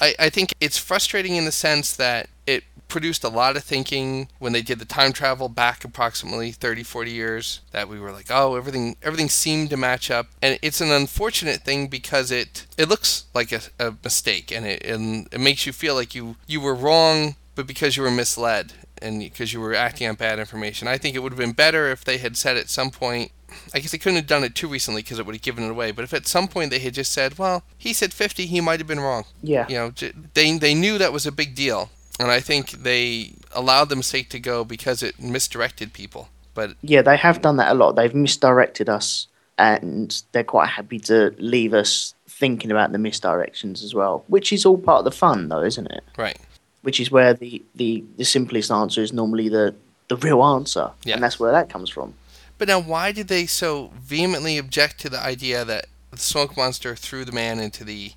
I, 0.00 0.14
I 0.18 0.30
think 0.30 0.52
it's 0.60 0.78
frustrating 0.78 1.36
in 1.36 1.44
the 1.44 1.52
sense 1.52 1.94
that 1.96 2.28
it 2.46 2.64
produced 2.88 3.22
a 3.22 3.28
lot 3.28 3.56
of 3.56 3.64
thinking 3.64 4.28
when 4.38 4.52
they 4.52 4.62
did 4.62 4.78
the 4.78 4.84
time 4.84 5.12
travel 5.12 5.48
back 5.48 5.84
approximately 5.84 6.50
30 6.50 6.82
40 6.82 7.10
years 7.10 7.60
that 7.70 7.86
we 7.86 8.00
were 8.00 8.10
like 8.10 8.26
oh 8.30 8.56
everything 8.56 8.96
everything 9.02 9.28
seemed 9.28 9.68
to 9.68 9.76
match 9.76 10.10
up 10.10 10.28
and 10.40 10.58
it's 10.62 10.80
an 10.80 10.90
unfortunate 10.90 11.60
thing 11.60 11.86
because 11.86 12.30
it 12.30 12.66
it 12.78 12.88
looks 12.88 13.26
like 13.34 13.52
a, 13.52 13.60
a 13.78 13.94
mistake 14.02 14.50
and 14.50 14.64
it 14.64 14.82
and 14.84 15.28
it 15.30 15.38
makes 15.38 15.66
you 15.66 15.72
feel 15.72 15.94
like 15.94 16.14
you 16.14 16.36
you 16.46 16.62
were 16.62 16.74
wrong 16.74 17.36
but 17.54 17.66
because 17.66 17.96
you 17.96 18.02
were 18.02 18.10
misled 18.10 18.72
and 19.02 19.20
because 19.20 19.52
you 19.52 19.60
were 19.60 19.74
acting 19.74 20.08
on 20.08 20.14
bad 20.14 20.38
information 20.38 20.86
i 20.88 20.96
think 20.98 21.14
it 21.14 21.20
would 21.20 21.32
have 21.32 21.38
been 21.38 21.52
better 21.52 21.90
if 21.90 22.04
they 22.04 22.18
had 22.18 22.36
said 22.36 22.56
at 22.56 22.68
some 22.68 22.90
point 22.90 23.30
I 23.72 23.78
guess 23.78 23.92
they 23.92 23.98
couldn't 23.98 24.16
have 24.16 24.26
done 24.26 24.44
it 24.44 24.54
too 24.54 24.68
recently 24.68 25.00
because 25.00 25.18
it 25.18 25.24
would 25.24 25.34
have 25.34 25.40
given 25.42 25.64
it 25.64 25.70
away. 25.70 25.90
But 25.90 26.04
if 26.04 26.12
at 26.12 26.26
some 26.26 26.48
point 26.48 26.70
they 26.70 26.80
had 26.80 26.92
just 26.92 27.10
said, 27.12 27.38
"Well, 27.38 27.62
he 27.78 27.94
said 27.94 28.12
50, 28.12 28.44
he 28.44 28.60
might 28.60 28.78
have 28.78 28.86
been 28.86 29.00
wrong," 29.00 29.24
Yeah. 29.42 29.64
you 29.70 29.74
know, 29.76 29.90
j- 29.90 30.12
they 30.34 30.56
they 30.58 30.74
knew 30.74 30.98
that 30.98 31.14
was 31.14 31.26
a 31.26 31.32
big 31.32 31.54
deal, 31.54 31.88
and 32.20 32.30
I 32.30 32.40
think 32.40 32.70
they 32.72 33.32
allowed 33.54 33.88
the 33.88 33.96
mistake 33.96 34.28
to 34.30 34.38
go 34.38 34.64
because 34.64 35.02
it 35.02 35.18
misdirected 35.18 35.94
people. 35.94 36.28
But 36.52 36.74
Yeah, 36.82 37.00
they 37.00 37.16
have 37.16 37.40
done 37.40 37.56
that 37.56 37.72
a 37.72 37.74
lot. 37.74 37.92
They've 37.96 38.14
misdirected 38.14 38.90
us 38.90 39.28
and 39.56 40.22
they're 40.32 40.44
quite 40.44 40.68
happy 40.68 40.98
to 41.00 41.34
leave 41.38 41.72
us 41.72 42.14
thinking 42.28 42.70
about 42.70 42.92
the 42.92 42.98
misdirections 42.98 43.82
as 43.82 43.94
well, 43.94 44.24
which 44.28 44.52
is 44.52 44.66
all 44.66 44.76
part 44.78 44.98
of 45.00 45.04
the 45.06 45.10
fun 45.10 45.48
though, 45.48 45.62
isn't 45.64 45.90
it? 45.90 46.04
right, 46.18 46.38
Which 46.82 47.00
is 47.00 47.10
where 47.10 47.34
the, 47.34 47.62
the, 47.74 48.04
the 48.16 48.24
simplest 48.24 48.70
answer 48.70 49.02
is 49.02 49.12
normally 49.12 49.48
the, 49.48 49.74
the 50.08 50.16
real 50.16 50.42
answer. 50.44 50.90
Yeah. 51.04 51.14
And 51.14 51.22
that's 51.22 51.38
where 51.40 51.52
that 51.52 51.68
comes 51.68 51.90
from. 51.90 52.14
but 52.56 52.68
now 52.68 52.80
why 52.80 53.12
did 53.12 53.28
they 53.28 53.46
so 53.46 53.92
vehemently 54.00 54.58
object 54.58 55.00
to 55.00 55.08
the 55.10 55.20
idea 55.20 55.64
that 55.64 55.86
the 56.10 56.18
smoke 56.18 56.56
monster 56.56 56.94
threw 56.96 57.24
the 57.24 57.32
man 57.32 57.58
into 57.60 57.84
the 57.84 58.12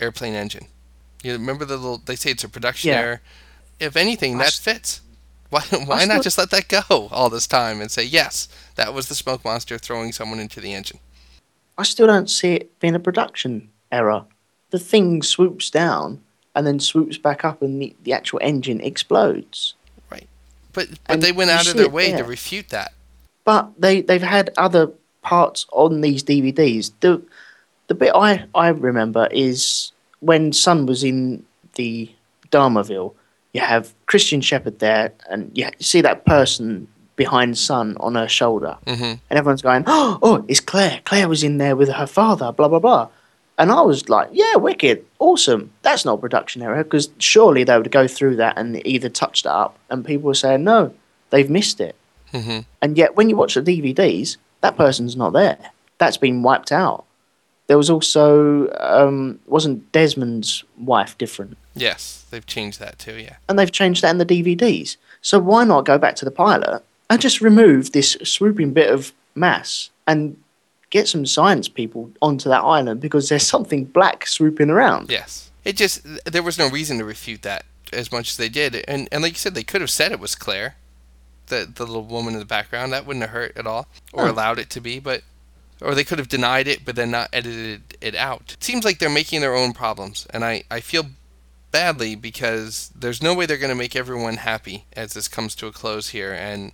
airplane 0.00 0.34
engine? 0.34 0.66
You 1.22 1.32
remember 1.32 1.64
the 1.64 1.76
little? 1.76 1.98
They 1.98 2.16
say 2.16 2.30
it's 2.32 2.44
a 2.44 2.48
production 2.48 2.90
Yeah. 2.90 2.98
error. 3.00 3.20
If 3.78 3.96
anything, 3.96 4.34
I 4.34 4.44
that 4.44 4.52
fits. 4.52 5.00
Why, 5.50 5.60
why 5.86 6.04
not 6.04 6.22
just 6.22 6.38
let 6.38 6.50
that 6.50 6.66
go 6.68 7.08
all 7.12 7.30
this 7.30 7.46
time 7.46 7.80
and 7.80 7.90
say 7.90 8.02
yes, 8.04 8.48
that 8.74 8.92
was 8.92 9.08
the 9.08 9.14
smoke 9.14 9.44
monster 9.44 9.78
throwing 9.78 10.10
someone 10.12 10.40
into 10.40 10.60
the 10.60 10.74
engine? 10.74 10.98
I 11.78 11.84
still 11.84 12.06
don't 12.08 12.28
see 12.30 12.54
it 12.54 12.78
being 12.80 12.94
a 12.94 13.00
production 13.00 13.70
error. 13.90 14.24
The 14.70 14.78
thing 14.78 15.22
swoops 15.22 15.70
down 15.70 16.20
and 16.54 16.66
then 16.66 16.78
swoops 16.80 17.18
back 17.18 17.44
up 17.44 17.62
and 17.62 17.80
the, 17.80 17.94
the 18.04 18.12
actual 18.12 18.38
engine 18.42 18.80
explodes. 18.80 19.74
Right. 20.10 20.28
But 20.72 20.88
but 20.90 20.98
And 21.08 21.22
they 21.22 21.32
went 21.32 21.50
out 21.50 21.66
of 21.68 21.76
their 21.76 21.88
way 21.88 22.12
to 22.12 22.24
refute 22.24 22.68
that. 22.70 22.92
but 23.44 23.70
they 23.78 24.00
they've 24.02 24.22
had 24.22 24.50
other 24.56 24.90
parts 25.22 25.66
on 25.72 26.00
these 26.00 26.22
DVDs. 26.22 26.92
The 27.00 27.22
the 27.88 27.94
bit 27.94 28.12
I 28.14 28.44
I 28.54 28.68
remember 28.68 29.28
is 29.30 29.92
when 30.20 30.52
Sun 30.52 30.86
was 30.86 31.02
in 31.04 31.44
the 31.74 32.10
Dharmaville. 32.50 33.14
You 33.52 33.60
have 33.60 33.92
Christian 34.06 34.40
Shepherd 34.40 34.78
there, 34.78 35.12
and 35.28 35.50
you 35.54 35.68
see 35.78 36.00
that 36.00 36.24
person 36.24 36.88
behind 37.16 37.58
Sun 37.58 37.96
on 38.00 38.14
her 38.14 38.26
shoulder, 38.28 38.78
hmm 38.86 39.02
and 39.28 39.38
everyone's 39.38 39.60
going, 39.62 39.84
"Oh, 39.86 40.18
oh, 40.22 40.44
it's 40.48 40.60
Claire. 40.60 41.00
Claire 41.04 41.28
was 41.28 41.42
in 41.42 41.58
there 41.58 41.76
with 41.76 41.90
her 41.90 42.06
father." 42.06 42.50
Blah 42.52 42.68
blah 42.68 42.78
blah. 42.78 43.08
And 43.62 43.70
I 43.70 43.80
was 43.82 44.08
like, 44.08 44.28
"Yeah, 44.32 44.56
wicked, 44.56 45.04
awesome. 45.20 45.70
That's 45.82 46.04
not 46.04 46.14
a 46.18 46.20
production 46.20 46.62
error 46.62 46.82
because 46.82 47.10
surely 47.18 47.62
they 47.64 47.76
would 47.78 47.92
go 47.92 48.08
through 48.08 48.36
that 48.36 48.58
and 48.58 48.84
either 48.84 49.08
touch 49.08 49.44
that 49.44 49.54
up." 49.54 49.78
And 49.88 50.04
people 50.04 50.26
were 50.26 50.34
saying, 50.34 50.64
"No, 50.64 50.92
they've 51.30 51.48
missed 51.58 51.80
it." 51.80 51.94
hmm 52.32 52.60
And 52.82 52.98
yet, 52.98 53.14
when 53.16 53.30
you 53.30 53.36
watch 53.36 53.54
the 53.54 53.62
DVDs, 53.62 54.36
that 54.62 54.76
person's 54.76 55.16
not 55.16 55.32
there. 55.32 55.58
That's 55.98 56.16
been 56.16 56.42
wiped 56.42 56.72
out. 56.72 57.04
There 57.68 57.78
was 57.78 57.88
also 57.88 58.68
um, 58.80 59.38
wasn't 59.46 59.92
Desmond's 59.92 60.64
wife 60.76 61.16
different, 61.16 61.56
Yes, 61.74 62.26
they've 62.30 62.44
changed 62.44 62.80
that 62.80 62.98
too. 62.98 63.14
Yeah. 63.14 63.36
and 63.48 63.58
they've 63.58 63.70
changed 63.80 64.02
that 64.02 64.10
in 64.10 64.18
the 64.18 64.26
DVDs. 64.26 64.96
So 65.22 65.38
why 65.38 65.64
not 65.64 65.84
go 65.86 65.98
back 65.98 66.16
to 66.16 66.24
the 66.24 66.30
pilot 66.32 66.82
and 67.08 67.20
just 67.20 67.40
remove 67.40 67.92
this 67.92 68.16
swooping 68.24 68.72
bit 68.72 68.90
of 68.90 69.12
mass 69.34 69.90
and 70.06 70.36
get 70.92 71.08
some 71.08 71.26
science 71.26 71.68
people 71.68 72.12
onto 72.20 72.48
that 72.48 72.62
island 72.62 73.00
because 73.00 73.28
there's 73.28 73.46
something 73.46 73.84
black 73.86 74.26
swooping 74.26 74.70
around. 74.70 75.10
Yes. 75.10 75.50
It 75.64 75.76
just 75.76 76.02
there 76.24 76.42
was 76.44 76.58
no 76.58 76.68
reason 76.68 76.98
to 76.98 77.04
refute 77.04 77.42
that 77.42 77.64
as 77.92 78.12
much 78.12 78.30
as 78.30 78.36
they 78.36 78.48
did, 78.48 78.84
and 78.86 79.08
and 79.10 79.22
like 79.22 79.32
you 79.32 79.38
said, 79.38 79.54
they 79.54 79.64
could 79.64 79.80
have 79.80 79.90
said 79.90 80.12
it 80.12 80.20
was 80.20 80.34
Claire, 80.36 80.76
the 81.46 81.68
the 81.74 81.84
little 81.86 82.04
woman 82.04 82.34
in 82.34 82.38
the 82.40 82.46
background. 82.46 82.92
That 82.92 83.06
wouldn't 83.06 83.22
have 83.22 83.30
hurt 83.30 83.56
at 83.56 83.66
all, 83.66 83.86
or 84.12 84.26
No. 84.26 84.30
allowed 84.32 84.58
it 84.60 84.70
to 84.70 84.80
be, 84.80 85.00
but. 85.00 85.22
Or 85.80 85.96
they 85.96 86.04
could 86.04 86.20
have 86.20 86.28
denied 86.28 86.68
it, 86.68 86.84
but 86.84 86.94
then 86.94 87.10
not 87.10 87.28
edited 87.32 87.96
it 88.00 88.14
out. 88.14 88.52
It 88.52 88.62
seems 88.62 88.84
like 88.84 89.00
they're 89.00 89.10
making 89.10 89.40
their 89.40 89.56
own 89.56 89.72
problems, 89.72 90.28
and 90.30 90.44
I, 90.44 90.62
I 90.70 90.78
feel 90.78 91.06
badly 91.72 92.14
because 92.14 92.92
there's 92.94 93.20
no 93.20 93.34
way 93.34 93.46
they're 93.46 93.56
going 93.58 93.76
to 93.76 93.84
make 93.84 93.96
everyone 93.96 94.36
happy 94.36 94.84
as 94.92 95.14
this 95.14 95.26
comes 95.26 95.56
to 95.56 95.66
a 95.66 95.72
close 95.72 96.10
here. 96.10 96.32
And 96.32 96.70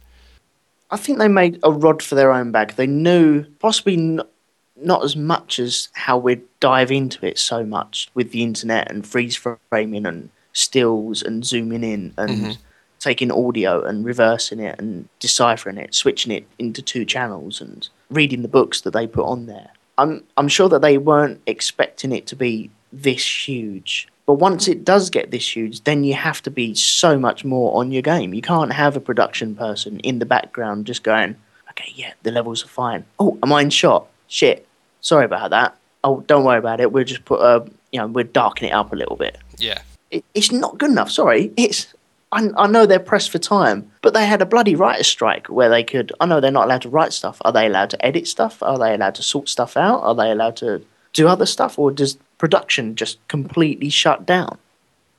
I 0.90 0.96
think 0.96 1.18
they 1.18 1.28
made 1.28 1.58
a 1.62 1.70
rod 1.72 2.02
for 2.02 2.14
their 2.14 2.32
own 2.32 2.50
back. 2.50 2.76
They 2.76 2.86
knew 2.86 3.44
possibly 3.58 3.94
n- 3.94 4.20
not 4.76 5.04
as 5.04 5.16
much 5.16 5.58
as 5.58 5.88
how 5.92 6.16
we'd 6.18 6.42
dive 6.60 6.90
into 6.90 7.26
it 7.26 7.38
so 7.38 7.64
much 7.64 8.08
with 8.14 8.30
the 8.30 8.42
internet 8.42 8.90
and 8.90 9.06
freeze 9.06 9.36
framing 9.70 10.06
and 10.06 10.30
stills 10.52 11.22
and 11.22 11.44
zooming 11.44 11.84
in 11.84 12.14
and 12.16 12.30
Mhm. 12.30 12.58
taking 13.00 13.30
audio 13.30 13.82
and 13.84 14.04
reversing 14.04 14.60
it 14.60 14.78
and 14.78 15.08
deciphering 15.20 15.76
it, 15.78 15.94
switching 15.94 16.32
it 16.32 16.46
into 16.58 16.80
two 16.80 17.04
channels 17.04 17.60
and 17.60 17.88
reading 18.10 18.42
the 18.42 18.48
books 18.48 18.80
that 18.80 18.92
they 18.92 19.06
put 19.06 19.24
on 19.26 19.46
there. 19.46 19.70
I'm 19.98 20.24
I'm 20.36 20.48
sure 20.48 20.68
that 20.68 20.80
they 20.80 20.96
weren't 20.96 21.40
expecting 21.46 22.12
it 22.12 22.26
to 22.28 22.36
be 22.36 22.70
this 22.92 23.46
huge. 23.48 24.08
But 24.28 24.34
once 24.34 24.68
it 24.68 24.84
does 24.84 25.08
get 25.08 25.30
this 25.30 25.56
huge, 25.56 25.84
then 25.84 26.04
you 26.04 26.12
have 26.12 26.42
to 26.42 26.50
be 26.50 26.74
so 26.74 27.18
much 27.18 27.46
more 27.46 27.74
on 27.80 27.90
your 27.90 28.02
game. 28.02 28.34
You 28.34 28.42
can't 28.42 28.74
have 28.74 28.94
a 28.94 29.00
production 29.00 29.54
person 29.54 30.00
in 30.00 30.18
the 30.18 30.26
background 30.26 30.84
just 30.84 31.02
going, 31.02 31.34
okay, 31.70 31.90
yeah, 31.94 32.12
the 32.24 32.30
levels 32.30 32.62
are 32.62 32.68
fine. 32.68 33.06
Oh, 33.18 33.38
am 33.42 33.54
I 33.54 33.62
in 33.62 33.70
shot? 33.70 34.06
Shit. 34.26 34.68
Sorry 35.00 35.24
about 35.24 35.48
that. 35.48 35.78
Oh, 36.04 36.20
don't 36.26 36.44
worry 36.44 36.58
about 36.58 36.78
it. 36.78 36.92
We'll 36.92 37.04
just 37.04 37.24
put 37.24 37.40
a, 37.40 37.66
you 37.90 38.00
know, 38.00 38.06
we'll 38.06 38.26
darken 38.26 38.68
it 38.68 38.72
up 38.72 38.92
a 38.92 38.96
little 38.96 39.16
bit. 39.16 39.38
yeah, 39.56 39.80
It, 40.10 40.26
it's 40.34 40.52
not 40.52 40.76
good 40.76 40.90
enough. 40.90 41.10
Sorry. 41.10 41.50
It's, 41.56 41.86
I, 42.30 42.50
I 42.58 42.66
know 42.66 42.84
they're 42.84 43.00
pressed 43.00 43.30
for 43.30 43.38
time, 43.38 43.90
but 44.02 44.12
they 44.12 44.26
had 44.26 44.42
a 44.42 44.46
bloody 44.46 44.74
writer's 44.74 45.06
strike 45.06 45.46
where 45.46 45.70
they 45.70 45.82
could, 45.82 46.12
I 46.20 46.26
know 46.26 46.38
they're 46.42 46.50
not 46.50 46.66
allowed 46.66 46.82
to 46.82 46.90
write 46.90 47.14
stuff. 47.14 47.38
Are 47.46 47.52
they 47.52 47.64
allowed 47.64 47.88
to 47.90 48.04
edit 48.04 48.28
stuff? 48.28 48.62
Are 48.62 48.78
they 48.78 48.92
allowed 48.92 49.14
to 49.14 49.22
sort 49.22 49.48
stuff 49.48 49.74
out? 49.74 50.02
Are 50.02 50.14
they 50.14 50.30
allowed 50.30 50.56
to 50.56 50.84
do 51.14 51.28
other 51.28 51.46
stuff? 51.46 51.78
Or 51.78 51.90
does 51.90 52.18
production 52.38 52.94
just 52.96 53.18
completely 53.28 53.90
shut 53.90 54.24
down? 54.26 54.58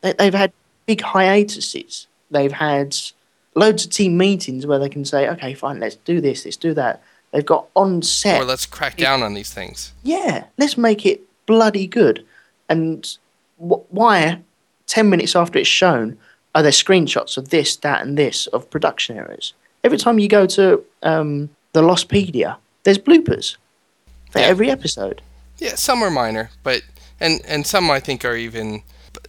They, 0.02 0.14
they've 0.14 0.34
had 0.34 0.52
big 0.86 1.02
hiatuses. 1.02 2.08
They've 2.32 2.52
had 2.52 2.96
loads 3.56 3.86
of 3.86 3.92
team 3.92 4.18
meetings 4.18 4.66
where 4.66 4.80
they 4.80 4.90
can 4.90 5.06
say, 5.06 5.28
okay, 5.30 5.54
fine, 5.54 5.80
let's 5.80 5.96
do 5.96 6.22
this, 6.22 6.46
let's 6.46 6.58
do 6.58 6.74
that. 6.76 7.02
They've 7.32 7.46
got 7.46 7.68
on 7.76 8.02
set 8.02 8.42
or 8.42 8.46
let's 8.46 8.66
crack 8.66 8.98
down 8.98 9.22
on 9.22 9.34
these 9.34 9.54
things. 9.54 9.94
yeah, 10.04 10.46
let's 10.58 10.78
make 10.78 11.06
it 11.06 11.22
bloody 11.46 11.86
good. 11.88 12.26
And 12.70 13.06
wh- 13.58 13.92
why, 13.94 14.40
10 14.88 15.10
minutes 15.10 15.36
after 15.36 15.60
it's 15.60 15.68
shown, 15.68 16.18
are 16.56 16.64
there 16.64 16.72
screenshots 16.72 17.38
of 17.38 17.50
this, 17.50 17.76
that, 17.78 18.02
and 18.02 18.18
this 18.18 18.48
of 18.48 18.70
production 18.70 19.18
errors? 19.18 19.54
Every 19.84 19.98
time 19.98 20.18
you 20.20 20.28
go 20.28 20.46
to 20.48 20.84
um, 21.04 21.50
the 21.74 21.82
Lostpedia, 21.82 22.58
there's 22.84 22.98
bloopers 22.98 23.58
for 24.32 24.40
Yeah. 24.40 24.46
every 24.46 24.70
episode. 24.72 25.22
Yeah, 25.60 25.76
some 25.76 26.02
are 26.04 26.10
minor, 26.10 26.50
but 26.64 26.82
and 27.20 27.42
and 27.46 27.66
some 27.66 27.90
I 27.92 28.00
think 28.00 28.24
are 28.26 28.36
even 28.36 28.84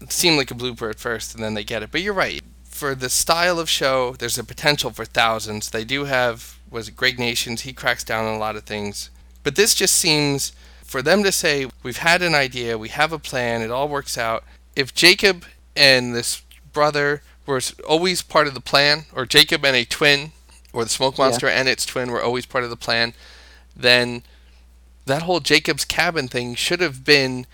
seem 0.08 0.36
like 0.36 0.50
a 0.50 0.54
blooper 0.54 0.90
at 0.90 0.98
first, 0.98 1.34
and 1.34 1.42
then 1.42 1.54
they 1.54 1.64
get 1.64 1.82
it. 1.82 1.90
But 1.90 2.02
you're 2.02 2.14
right. 2.14 2.42
For 2.64 2.94
the 2.94 3.10
style 3.10 3.58
of 3.58 3.68
show, 3.68 4.14
there's 4.18 4.38
a 4.38 4.44
potential 4.44 4.90
for 4.90 5.04
thousands. 5.04 5.70
They 5.70 5.84
do 5.84 6.04
have 6.04 6.58
was 6.70 6.88
it 6.88 6.96
Greg 6.96 7.18
Nations? 7.18 7.62
He 7.62 7.72
cracks 7.72 8.04
down 8.04 8.24
on 8.24 8.34
a 8.34 8.38
lot 8.38 8.56
of 8.56 8.64
things, 8.64 9.10
but 9.42 9.56
this 9.56 9.74
just 9.74 9.96
seems 9.96 10.52
for 10.84 11.02
them 11.02 11.22
to 11.22 11.32
say 11.32 11.68
we've 11.82 11.98
had 11.98 12.22
an 12.22 12.34
idea, 12.34 12.78
we 12.78 12.88
have 12.88 13.12
a 13.12 13.18
plan, 13.18 13.62
it 13.62 13.70
all 13.70 13.88
works 13.88 14.16
out. 14.18 14.44
If 14.74 14.94
Jacob 14.94 15.44
and 15.76 16.14
this 16.14 16.42
brother 16.72 17.22
were 17.46 17.60
always 17.88 18.22
part 18.22 18.46
of 18.46 18.54
the 18.54 18.60
plan, 18.60 19.04
or 19.12 19.26
Jacob 19.26 19.64
and 19.64 19.76
a 19.76 19.84
twin 19.84 20.32
or 20.72 20.84
the 20.84 20.90
smoke 20.90 21.18
Yeah. 21.18 21.24
monster 21.24 21.48
and 21.48 21.68
its 21.68 21.84
twin 21.84 22.10
were 22.10 22.22
always 22.22 22.46
part 22.46 22.64
of 22.64 22.70
the 22.70 22.76
plan, 22.76 23.14
then 23.76 24.22
that 25.06 25.22
whole 25.22 25.40
Jacob's 25.40 25.84
cabin 25.84 26.28
thing 26.28 26.54
should 26.54 26.80
have 26.80 27.04
been 27.04 27.46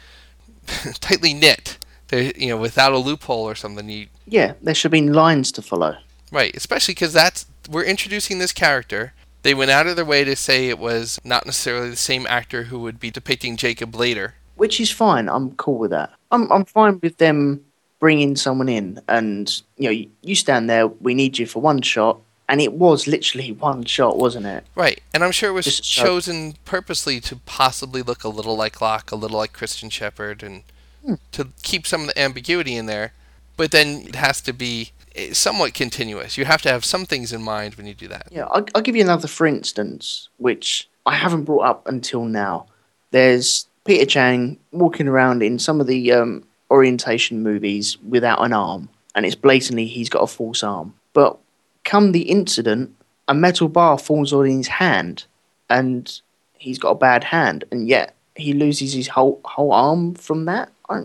tightly 1.01 1.35
knit. 1.35 1.79
There, 2.09 2.33
you 2.37 2.49
know, 2.49 2.57
without 2.57 2.93
a 2.93 2.99
loophole 2.99 3.43
or 3.45 3.55
something. 3.55 3.89
You, 3.89 4.07
Yeah, 4.27 4.55
there 4.63 4.75
should 4.75 4.93
be 4.93 5.01
lines 5.01 5.51
to 5.53 5.63
follow. 5.63 5.97
right, 6.31 6.55
especially 6.57 6.95
because 6.95 7.13
that's 7.13 7.47
we're 7.69 7.85
introducing 7.85 8.39
this 8.39 8.53
character. 8.53 9.13
They 9.43 9.55
went 9.55 9.71
out 9.71 9.87
of 9.87 9.97
their 9.97 10.05
way 10.05 10.25
to 10.25 10.37
say 10.37 10.69
it 10.69 10.79
was 10.79 11.21
not 11.25 11.47
necessarily 11.47 11.91
the 11.91 11.97
same 11.97 12.27
actor 12.29 12.65
who 12.65 12.79
would 12.81 12.99
be 13.01 13.11
depicting 13.11 13.57
Jacob 13.57 13.95
later. 13.95 14.35
which 14.57 14.81
is 14.81 14.91
fine. 14.91 15.29
I'm 15.29 15.53
cool 15.57 15.79
with 15.79 15.91
that. 15.91 16.13
I'm 16.31 16.51
I'm 16.53 16.65
fine 16.65 16.99
with 17.03 17.19
them 17.19 17.65
bringing 17.99 18.37
someone 18.37 18.69
in, 18.69 19.01
and 19.09 19.63
you 19.77 19.85
know, 19.85 19.91
you, 19.91 20.11
you 20.23 20.35
stand 20.35 20.69
there. 20.71 20.87
We 20.87 21.15
need 21.15 21.39
you 21.39 21.47
for 21.47 21.61
one 21.61 21.81
shot, 21.83 22.21
and 22.49 22.61
it 22.61 22.73
was 22.73 23.07
literally 23.07 23.53
one 23.53 23.85
shot, 23.85 24.19
wasn't 24.19 24.47
it? 24.47 24.65
Right, 24.75 25.01
and 25.13 25.25
I'm 25.25 25.33
sure 25.33 25.51
it 25.51 25.55
was 25.55 25.65
Just 25.65 25.85
chosen 25.85 26.55
purposely 26.65 27.21
to 27.21 27.37
possibly 27.37 28.03
look 28.03 28.25
a 28.25 28.29
little 28.29 28.57
like 28.57 28.81
Locke, 28.81 29.11
a 29.11 29.17
little 29.17 29.39
like 29.39 29.53
Christian 29.53 29.91
Shepherd, 29.91 30.43
and 30.43 30.63
Hmm. 31.05 31.15
to 31.33 31.49
keep 31.63 31.87
some 31.87 32.01
of 32.03 32.09
the 32.09 32.19
ambiguity 32.19 32.75
in 32.75 32.87
there. 32.87 33.13
But 33.57 33.71
then 33.71 34.03
it 34.09 34.17
has 34.17 34.41
to 34.41 34.53
be 34.53 34.91
eh, 35.15 35.33
somewhat 35.33 35.73
continuous. 35.73 36.37
You 36.37 36.45
have 36.47 36.63
to 36.63 36.69
have 36.69 36.85
some 36.85 37.07
things 37.07 37.33
in 37.33 37.43
mind 37.43 37.77
when 37.77 37.87
you 37.87 37.95
do 37.95 38.09
that. 38.09 38.27
Yeah, 38.31 38.47
I'll, 38.51 38.67
I'll 38.75 38.83
give 38.83 38.97
you 38.97 39.03
another 39.03 39.29
for 39.29 39.47
instance, 39.47 40.29
which 40.39 40.89
I 41.07 41.15
haven't 41.15 41.45
brought 41.45 41.65
up 41.65 41.87
until 41.87 42.25
now. 42.25 42.67
There's 43.13 43.67
Pierre 43.85 44.05
Chang 44.05 44.59
walking 44.73 45.07
around 45.07 45.43
in 45.45 45.61
some 45.61 45.81
of 45.81 45.87
the 45.87 46.11
um, 46.13 46.45
orientation 46.73 47.43
movies 47.43 47.97
without 48.03 48.45
an 48.45 48.53
arm, 48.53 48.89
and 49.15 49.25
it's 49.25 49.37
blatantly 49.37 49.87
he's 49.87 50.09
got 50.09 50.23
a 50.25 50.27
false 50.27 50.65
arm. 50.65 50.95
But 51.13 51.39
come 51.87 52.13
the 52.13 52.23
incident, 52.29 52.95
a 53.29 53.33
metal 53.35 53.69
bar 53.69 53.97
falls 53.99 54.33
on 54.35 54.45
his 54.45 54.69
hand, 54.69 55.25
and 55.71 56.21
he's 56.59 56.79
got 56.79 56.91
a 56.91 56.95
bad 56.97 57.25
hand, 57.25 57.65
and 57.73 57.89
yet 57.89 58.15
he 58.35 58.53
loses 58.53 58.93
his 58.93 59.09
whole 59.09 59.41
whole 59.47 59.73
arm 59.73 60.15
from 60.15 60.45
that. 60.45 60.69
I, 60.91 61.05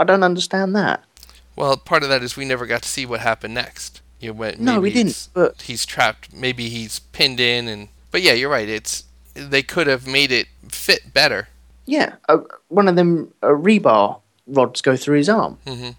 I 0.00 0.04
don't 0.04 0.24
understand 0.24 0.74
that. 0.74 1.04
Well, 1.54 1.76
part 1.76 2.02
of 2.02 2.08
that 2.08 2.24
is 2.24 2.36
we 2.36 2.44
never 2.44 2.66
got 2.66 2.82
to 2.82 2.88
see 2.88 3.06
what 3.06 3.20
happened 3.20 3.54
next. 3.54 4.00
You 4.18 4.30
know, 4.30 4.34
when 4.34 4.56
No, 4.58 4.80
we 4.80 4.90
didn't, 4.92 5.28
but- 5.34 5.62
he's 5.62 5.86
trapped. 5.86 6.32
Maybe 6.32 6.68
he's 6.68 6.98
pinned 6.98 7.38
in, 7.38 7.68
and 7.68 7.88
but 8.10 8.22
yeah, 8.22 8.32
you're 8.32 8.50
right. 8.50 8.68
It's 8.68 9.04
they 9.34 9.62
could 9.62 9.86
have 9.86 10.06
made 10.06 10.32
it 10.32 10.48
fit 10.68 11.12
better. 11.14 11.48
Yeah, 11.86 12.14
uh, 12.28 12.38
one 12.68 12.88
of 12.88 12.96
them 12.96 13.32
uh, 13.42 13.48
rebar 13.48 14.20
rods 14.46 14.80
go 14.82 14.96
through 14.96 15.18
his 15.18 15.28
arm. 15.28 15.58
hmm 15.66 15.90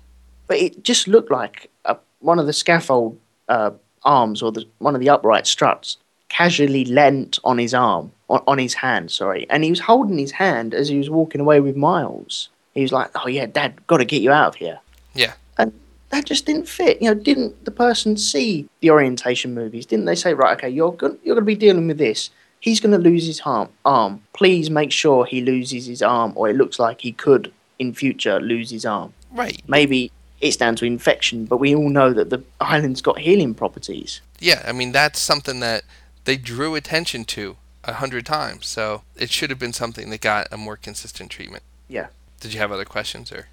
but 0.47 0.57
it 0.57 0.83
just 0.83 1.07
looked 1.07 1.31
like 1.31 1.71
a, 1.85 1.97
one 2.19 2.37
of 2.37 2.45
the 2.45 2.53
scaffold 2.53 3.17
uh, 3.49 3.71
arms 4.05 4.41
or 4.41 4.51
the, 4.51 4.65
one 4.79 4.95
of 4.95 5.01
the 5.01 5.09
upright 5.09 5.47
struts 5.47 5.97
casually 6.29 6.85
leant 6.85 7.39
on 7.43 7.57
his 7.57 7.73
arm, 7.73 8.11
on, 8.29 8.41
on 8.47 8.57
his 8.57 8.73
hand, 8.73 9.11
sorry, 9.11 9.45
and 9.49 9.63
he 9.63 9.69
was 9.69 9.79
holding 9.79 10.17
his 10.17 10.31
hand 10.31 10.73
as 10.73 10.89
he 10.89 10.97
was 10.97 11.09
walking 11.09 11.41
away 11.41 11.59
with 11.59 11.75
Miles. 11.75 12.49
He 12.73 12.81
was 12.81 12.91
like, 12.91 13.09
"Oh 13.15 13.27
yeah, 13.27 13.45
Dad, 13.45 13.85
got 13.87 13.97
to 13.97 14.05
get 14.05 14.21
you 14.21 14.31
out 14.31 14.49
of 14.49 14.55
here." 14.55 14.79
Yeah. 15.13 15.33
and 15.57 15.71
that 16.09 16.25
just 16.25 16.45
didn't 16.45 16.67
fit. 16.67 17.01
You 17.01 17.09
know, 17.09 17.19
didn't 17.19 17.65
the 17.65 17.71
person 17.71 18.17
see 18.17 18.67
the 18.81 18.91
orientation 18.91 19.53
movies? 19.53 19.85
Didn't 19.85 20.05
they 20.05 20.15
say, 20.15 20.33
"Right, 20.33 20.57
okay, 20.57 20.69
you're 20.69 20.91
going 20.91 21.17
you're 21.23 21.35
going 21.35 21.45
to 21.45 21.45
be 21.45 21.55
dealing 21.55 21.87
with 21.87 21.97
this." 21.97 22.29
He's 22.59 22.79
going 22.79 22.93
to 22.93 22.97
lose 23.09 23.27
his 23.27 23.41
arm. 23.45 23.69
Arm. 23.85 24.23
Please 24.33 24.71
make 24.71 24.91
sure 24.91 25.23
he 25.25 25.39
loses 25.41 25.85
his 25.85 26.01
arm, 26.01 26.33
or 26.35 26.49
it 26.49 26.55
looks 26.55 26.79
like 26.79 27.01
he 27.01 27.11
could 27.11 27.53
in 27.77 27.93
future 27.93 28.39
lose 28.39 28.69
his 28.71 28.85
arm 28.85 29.13
Right. 29.31 29.61
maybe 29.67 30.11
it's 30.41 30.57
down 30.57 30.75
to 30.77 30.85
infection, 30.85 31.45
but 31.45 31.57
we 31.57 31.75
all 31.75 31.89
know 31.89 32.13
that 32.13 32.29
the 32.29 32.43
island's 32.59 33.01
got 33.01 33.19
healing 33.19 33.53
properties. 33.53 34.21
Yeah, 34.39 34.63
I 34.65 34.71
mean 34.71 34.91
that's 34.91 35.19
something 35.19 35.59
that 35.61 35.83
they 36.25 36.37
drew 36.37 36.75
attention 36.75 37.25
to 37.25 37.57
a 37.83 37.93
hundred 37.93 38.25
times. 38.25 38.67
So 38.67 39.03
it 39.15 39.29
should 39.29 39.49
have 39.49 39.59
been 39.59 39.73
something 39.73 40.09
that 40.09 40.21
got 40.21 40.47
a 40.51 40.57
more 40.57 40.75
consistent 40.75 41.31
treatment. 41.31 41.63
Yeah. 41.87 42.07
Did 42.39 42.53
you 42.53 42.59
have 42.59 42.71
other 42.71 42.85
questions 42.85 43.31
or? 43.31 43.47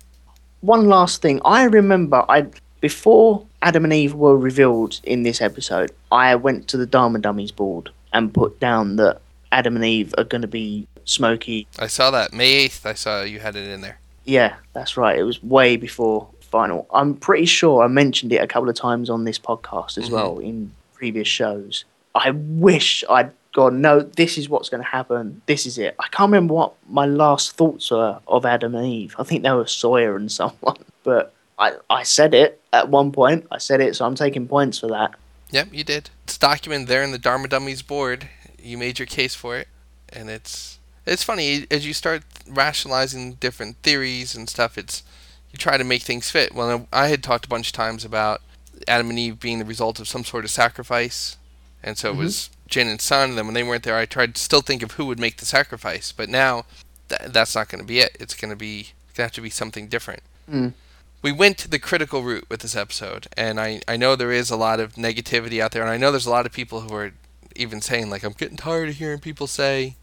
One 0.61 0.89
last 0.89 1.23
thing, 1.23 1.41
I 1.45 1.65
remember 1.65 2.25
I 2.29 2.47
before 2.81 3.47
Adam 3.63 3.85
and 3.85 3.93
Eve 3.93 4.15
were 4.15 4.37
revealed 4.37 5.01
in 5.05 5.23
this 5.23 5.41
episode, 5.41 5.93
I 6.11 6.35
went 6.35 6.69
to 6.69 6.77
the 6.77 6.87
Dharma 6.87 7.21
Dummies 7.21 7.53
board 7.53 7.91
and 8.13 8.35
put 8.35 8.59
down 8.59 8.97
that 8.97 9.21
Adam 9.53 9.77
and 9.77 9.85
Eve 9.85 10.15
are 10.19 10.25
going 10.25 10.43
to 10.43 10.49
be 10.49 10.87
smoky. 11.05 11.67
I 11.79 11.87
saw 11.87 12.11
that 12.11 12.33
May 12.33 12.53
eighth. 12.53 12.85
I 12.85 12.95
saw 12.95 13.23
you 13.23 13.39
had 13.41 13.57
it 13.57 13.69
in 13.69 13.81
there. 13.81 13.99
Yeah, 14.25 14.57
that's 14.73 14.97
right. 14.97 15.19
It 15.19 15.25
was 15.25 15.43
way 15.43 15.77
before 15.77 16.29
final. 16.53 16.87
I'm 16.93 17.15
pretty 17.15 17.47
sure 17.47 17.83
I 17.83 17.89
mentioned 17.89 18.33
it 18.33 18.37
a 18.37 18.47
couple 18.47 18.69
of 18.69 18.77
times 18.77 19.11
on 19.11 19.25
this 19.25 19.39
podcast 19.39 19.99
as 19.99 20.09
Mhm. 20.09 20.13
well 20.13 20.39
in 20.39 20.73
previous 20.95 21.27
shows. 21.27 21.85
I 22.15 22.31
wish 22.31 23.03
I'd 23.11 23.33
gone, 23.55 23.81
no, 23.81 24.01
this 24.01 24.39
is 24.39 24.49
what's 24.49 24.69
going 24.69 24.83
to 24.83 24.89
happen. 24.89 25.43
This 25.47 25.67
is 25.67 25.79
it. 25.79 25.95
I 25.99 26.05
can't 26.09 26.29
remember 26.31 26.55
what 26.55 26.73
my 26.89 27.07
last 27.07 27.53
thoughts 27.57 27.91
were 27.91 28.19
of 28.29 28.47
Adam 28.47 28.75
and 28.75 28.87
Eve. 28.87 29.17
I 29.19 29.25
think 29.25 29.43
they 29.43 29.51
were 29.51 29.67
Sawyer 29.67 30.15
and 30.17 30.31
someone. 30.41 30.77
But 31.03 31.33
I, 31.59 31.73
I 31.91 32.03
said 32.03 32.35
it 32.35 32.61
at 32.73 32.89
one 32.89 33.11
point. 33.13 33.47
I 33.51 33.59
said 33.59 33.81
it, 33.81 33.97
so 33.97 34.05
I'm 34.07 34.15
taking 34.15 34.47
points 34.47 34.79
for 34.79 34.89
that. 34.89 35.15
Yep, 35.51 35.69
you 35.73 35.85
did. 35.85 36.11
It's 36.25 36.39
documented 36.39 36.89
there 36.89 37.03
in 37.03 37.11
the 37.13 37.19
Dharma 37.19 37.49
Dummies 37.49 37.83
board. 37.83 38.29
You 38.63 38.79
made 38.79 38.99
your 38.99 39.07
case 39.07 39.35
for 39.35 39.57
it, 39.59 39.69
and 40.11 40.31
it's 40.31 40.79
it's 41.05 41.23
funny 41.25 41.67
as 41.71 41.85
you 41.87 41.93
start 41.93 42.23
rationalizing 42.49 43.35
different 43.35 43.77
theories 43.83 44.35
and 44.35 44.49
stuff. 44.49 44.79
It's 44.79 45.03
you 45.53 45.59
try 45.59 45.77
to 45.77 45.85
make 45.85 46.03
things 46.03 46.31
fit. 46.31 46.55
Well, 46.55 46.89
I 46.93 47.09
had 47.09 47.23
talked 47.23 47.47
a 47.47 47.49
bunch 47.49 47.69
of 47.69 47.73
times 47.75 48.05
about 48.05 48.41
Adam 48.89 49.11
and 49.11 49.19
Eve 49.19 49.39
being 49.39 49.59
the 49.59 49.65
result 49.65 50.01
of 50.01 50.09
some 50.09 50.25
sort 50.25 50.45
of 50.45 50.51
sacrifice, 50.51 51.37
and 51.83 51.97
so 51.99 52.11
it 52.11 52.17
was 52.17 52.51
Jin 52.69 52.89
and 52.89 53.01
Sun. 53.01 53.31
And 53.31 53.39
then 53.39 53.47
when 53.47 53.55
they 53.55 53.63
weren't 53.63 53.83
there, 53.85 53.97
I 53.97 54.07
tried 54.07 54.35
to 54.35 54.41
still 54.41 54.63
think 54.63 54.83
of 54.83 54.93
who 54.93 55.05
would 55.07 55.21
make 55.21 55.37
the 55.37 55.45
sacrifice. 55.45 56.11
But 56.13 56.29
now 56.29 56.65
th- 57.09 57.31
that's 57.33 57.55
not 57.55 57.69
going 57.69 57.81
to 57.83 57.87
be 57.87 57.99
it. 57.99 58.17
It's 58.19 58.35
going 58.35 58.51
to 58.51 58.57
be 58.57 58.93
going 59.15 59.17
to 59.17 59.23
have 59.23 59.33
to 59.33 59.41
be 59.43 59.51
something 59.51 59.89
different 59.89 60.23
Mm. 60.51 60.73
we 61.23 61.31
went 61.33 61.57
to 61.59 61.69
the 61.69 61.79
critical 61.79 62.23
route 62.23 62.47
with 62.49 62.61
this 62.61 62.75
episode, 62.75 63.29
and 63.37 63.61
I, 63.61 63.81
I 63.87 63.97
know 63.97 64.17
there 64.17 64.33
is 64.33 64.51
a 64.51 64.57
lot 64.57 64.81
of 64.81 64.95
negativity 64.95 65.61
out 65.61 65.71
there, 65.71 65.83
and 65.83 65.91
I 65.91 65.97
know 65.97 66.11
there's 66.11 66.27
a 66.27 66.31
lot 66.31 66.47
of 66.47 66.53
people 66.53 66.81
who 66.81 66.95
are 66.95 67.13
even 67.55 67.81
saying 67.81 68.11
like 68.11 68.25
I'm 68.25 68.33
getting 68.33 68.57
tired 68.57 68.89
of 68.89 68.97
hearing 68.97 69.21
people 69.21 69.47
say 69.47 69.95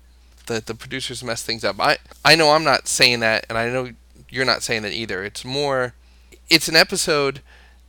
that 0.46 0.68
the 0.68 0.76
producers 0.76 1.24
mess 1.24 1.44
things 1.44 1.64
up. 1.66 1.78
I 1.80 1.98
I 2.24 2.36
know 2.36 2.52
I'm 2.52 2.64
not 2.64 2.88
saying 2.88 3.20
that, 3.20 3.46
and 3.50 3.58
I 3.58 3.68
know 3.70 3.90
you're 4.30 4.46
not 4.46 4.64
saying 4.64 4.84
that 4.84 4.94
either. 4.94 5.24
It's 5.24 5.46
more, 5.46 5.94
it's 6.50 6.68
an 6.68 6.76
episode 6.76 7.42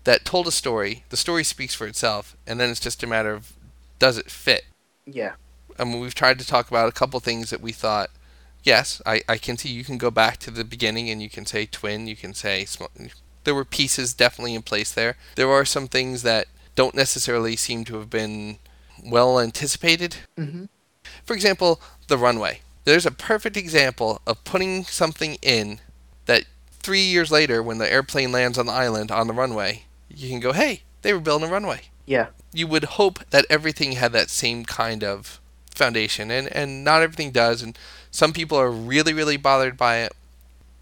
that 0.04 0.24
told 0.24 0.46
a 0.46 0.52
story. 0.52 1.04
The 1.10 1.16
story 1.16 1.44
speaks 1.44 1.74
for 1.74 1.86
itself, 1.86 2.36
and 2.46 2.58
then 2.58 2.70
it's 2.70 2.80
just 2.80 3.02
a 3.02 3.06
matter 3.06 3.32
of 3.32 3.52
does 3.98 4.18
it 4.18 4.30
fit. 4.30 4.64
Yeah. 5.06 5.34
I 5.78 5.84
mean, 5.84 6.00
we've 6.00 6.14
tried 6.14 6.38
to 6.38 6.46
talk 6.46 6.68
about 6.68 6.88
a 6.88 6.92
couple 6.92 7.20
things 7.20 7.50
that 7.50 7.60
we 7.60 7.72
thought. 7.72 8.10
Yes, 8.62 9.00
I, 9.06 9.22
I 9.28 9.38
can 9.38 9.56
see 9.56 9.70
you 9.70 9.84
can 9.84 9.98
go 9.98 10.10
back 10.10 10.38
to 10.38 10.50
the 10.50 10.64
beginning 10.64 11.08
and 11.08 11.22
you 11.22 11.30
can 11.30 11.46
say 11.46 11.64
twin, 11.66 12.06
you 12.06 12.16
can 12.16 12.34
say 12.34 12.66
sm- 12.66 12.84
there 13.44 13.54
were 13.54 13.64
pieces 13.64 14.12
definitely 14.12 14.54
in 14.54 14.62
place 14.62 14.92
there. 14.92 15.16
There 15.36 15.48
are 15.48 15.64
some 15.64 15.88
things 15.88 16.22
that 16.22 16.46
don't 16.74 16.94
necessarily 16.94 17.56
seem 17.56 17.84
to 17.86 17.96
have 17.96 18.10
been 18.10 18.58
well 19.02 19.40
anticipated. 19.40 20.16
Mm-hmm. 20.36 20.66
For 21.24 21.34
example, 21.34 21.80
the 22.08 22.18
runway. 22.18 22.60
There's 22.84 23.06
a 23.06 23.10
perfect 23.10 23.56
example 23.56 24.20
of 24.26 24.44
putting 24.44 24.84
something 24.84 25.36
in 25.42 25.80
that 26.26 26.44
three 26.80 27.02
years 27.02 27.30
later, 27.30 27.62
when 27.62 27.78
the 27.78 27.90
airplane 27.92 28.32
lands 28.32 28.58
on 28.58 28.66
the 28.66 28.72
island 28.72 29.10
on 29.10 29.26
the 29.26 29.32
runway, 29.34 29.84
you 30.08 30.28
can 30.28 30.40
go, 30.40 30.52
hey, 30.52 30.82
they 31.02 31.12
were 31.12 31.20
building 31.20 31.48
a 31.48 31.52
runway. 31.52 31.82
Yeah. 32.06 32.28
you 32.52 32.66
would 32.66 32.84
hope 32.84 33.20
that 33.30 33.46
everything 33.48 33.92
had 33.92 34.12
that 34.12 34.30
same 34.30 34.64
kind 34.64 35.04
of 35.04 35.38
foundation 35.72 36.30
and 36.32 36.48
and 36.48 36.82
not 36.84 37.00
everything 37.02 37.30
does 37.30 37.62
and 37.62 37.78
some 38.10 38.32
people 38.32 38.58
are 38.58 38.70
really 38.70 39.12
really 39.12 39.36
bothered 39.36 39.76
by 39.76 39.98
it. 39.98 40.12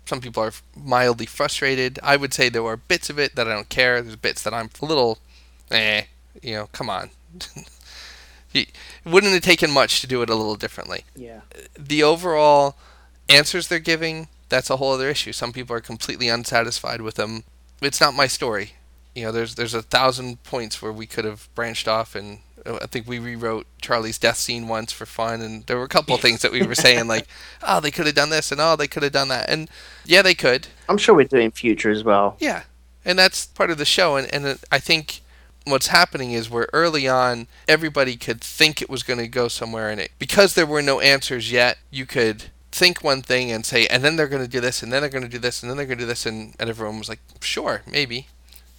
Some 0.07 0.20
people 0.22 0.43
are 0.43 0.53
mildly 0.74 1.26
frustrated. 1.26 1.99
I 2.03 2.16
would 2.16 2.32
say 2.32 2.49
there 2.49 2.64
are 2.64 2.78
bits 2.78 3.11
of 3.11 3.18
it 3.18 3.34
that 3.36 3.47
i 3.47 3.53
don't 3.55 3.68
care. 3.68 4.01
There's 4.01 4.16
bits 4.16 4.43
that 4.43 4.55
i'm 4.55 4.70
a 4.80 4.86
little 4.86 5.18
eh 5.70 6.05
you 6.43 6.55
know 6.55 6.68
come 6.72 6.89
on. 6.89 7.11
It 8.55 8.70
wouldn't 9.05 9.34
have 9.34 9.43
taken 9.43 9.70
much 9.70 10.01
to 10.01 10.07
do 10.07 10.22
it 10.22 10.30
a 10.30 10.34
little 10.34 10.57
differently? 10.57 11.05
Yeah. 11.14 11.41
the 11.78 12.03
overall 12.03 12.76
answers 13.28 13.68
they're 13.68 13.78
giving, 13.78 14.28
that's 14.49 14.70
a 14.70 14.76
whole 14.76 14.92
other 14.92 15.09
issue. 15.09 15.32
Some 15.32 15.53
people 15.53 15.74
are 15.76 15.80
completely 15.80 16.28
unsatisfied 16.28 17.01
with 17.01 17.16
them. 17.16 17.44
It's 17.80 18.01
not 18.01 18.14
my 18.14 18.26
story. 18.26 18.72
You 19.14 19.24
know, 19.24 19.32
there's 19.32 19.55
there's 19.55 19.74
a 19.74 19.82
thousand 19.82 20.42
points 20.42 20.80
where 20.80 20.92
we 20.92 21.07
could 21.07 21.24
have 21.24 21.49
branched 21.55 21.88
off, 21.88 22.14
and 22.14 22.40
I 22.64 22.86
think 22.86 23.09
we 23.09 23.18
rewrote 23.18 23.66
Charlie's 23.80 24.18
death 24.18 24.36
scene 24.36 24.68
once 24.68 24.92
for 24.92 25.07
fun, 25.07 25.40
and 25.40 25.66
there 25.66 25.76
were 25.76 25.84
a 25.84 25.88
couple 25.88 26.14
of 26.14 26.20
things 26.22 26.42
that 26.42 26.53
we 26.53 26.62
were 26.62 26.74
saying 26.74 27.07
like, 27.09 27.26
oh, 27.62 27.80
they 27.80 27.90
could 27.90 28.07
have 28.07 28.14
done 28.14 28.30
this, 28.30 28.53
and 28.53 28.61
oh, 28.61 28.76
they 28.76 28.88
could 28.88 29.03
have 29.03 29.12
done 29.12 29.28
that, 29.28 29.49
and 29.49 29.68
yeah, 30.05 30.22
they 30.22 30.34
could. 30.34 30.68
I'm 30.88 30.99
sure 30.99 31.14
we're 31.14 31.24
doing 31.24 31.51
future 31.51 31.90
as 31.90 32.05
well. 32.05 32.36
Yeah, 32.38 32.62
and 33.05 33.18
that's 33.18 33.46
part 33.46 33.70
of 33.70 33.78
the 33.78 33.84
show, 33.84 34.16
and 34.16 34.32
and 34.32 34.59
I 34.70 34.78
think 34.78 35.20
what's 35.64 35.88
happening 35.88 36.32
is 36.32 36.49
where 36.49 36.68
early 36.72 37.07
on 37.07 37.46
everybody 37.66 38.16
could 38.16 38.40
think 38.40 38.80
it 38.80 38.88
was 38.88 39.03
going 39.03 39.18
to 39.18 39.28
go 39.28 39.49
somewhere 39.49 39.90
in 39.90 39.99
it 39.99 40.11
because 40.18 40.55
there 40.55 40.66
were 40.66 40.82
no 40.82 41.01
answers 41.01 41.53
yet. 41.53 41.78
You 41.90 42.07
could 42.07 42.44
think 42.72 43.02
one 43.02 43.22
thing 43.22 43.50
and 43.50 43.64
say, 43.64 43.86
and 43.86 44.04
then 44.04 44.16
they're 44.16 44.28
going 44.28 44.42
to 44.42 44.48
do 44.48 44.60
this, 44.60 44.82
and 44.82 44.92
then 44.92 45.00
they're 45.02 45.10
going 45.10 45.24
to 45.24 45.28
do 45.28 45.38
this, 45.38 45.62
and 45.62 45.70
then 45.70 45.76
they're 45.76 45.86
going 45.86 45.98
to 45.98 46.04
do 46.04 46.08
this, 46.08 46.26
and, 46.26 46.54
and 46.58 46.68
everyone 46.70 46.98
was 46.98 47.08
like, 47.08 47.20
sure, 47.40 47.82
maybe. 47.90 48.26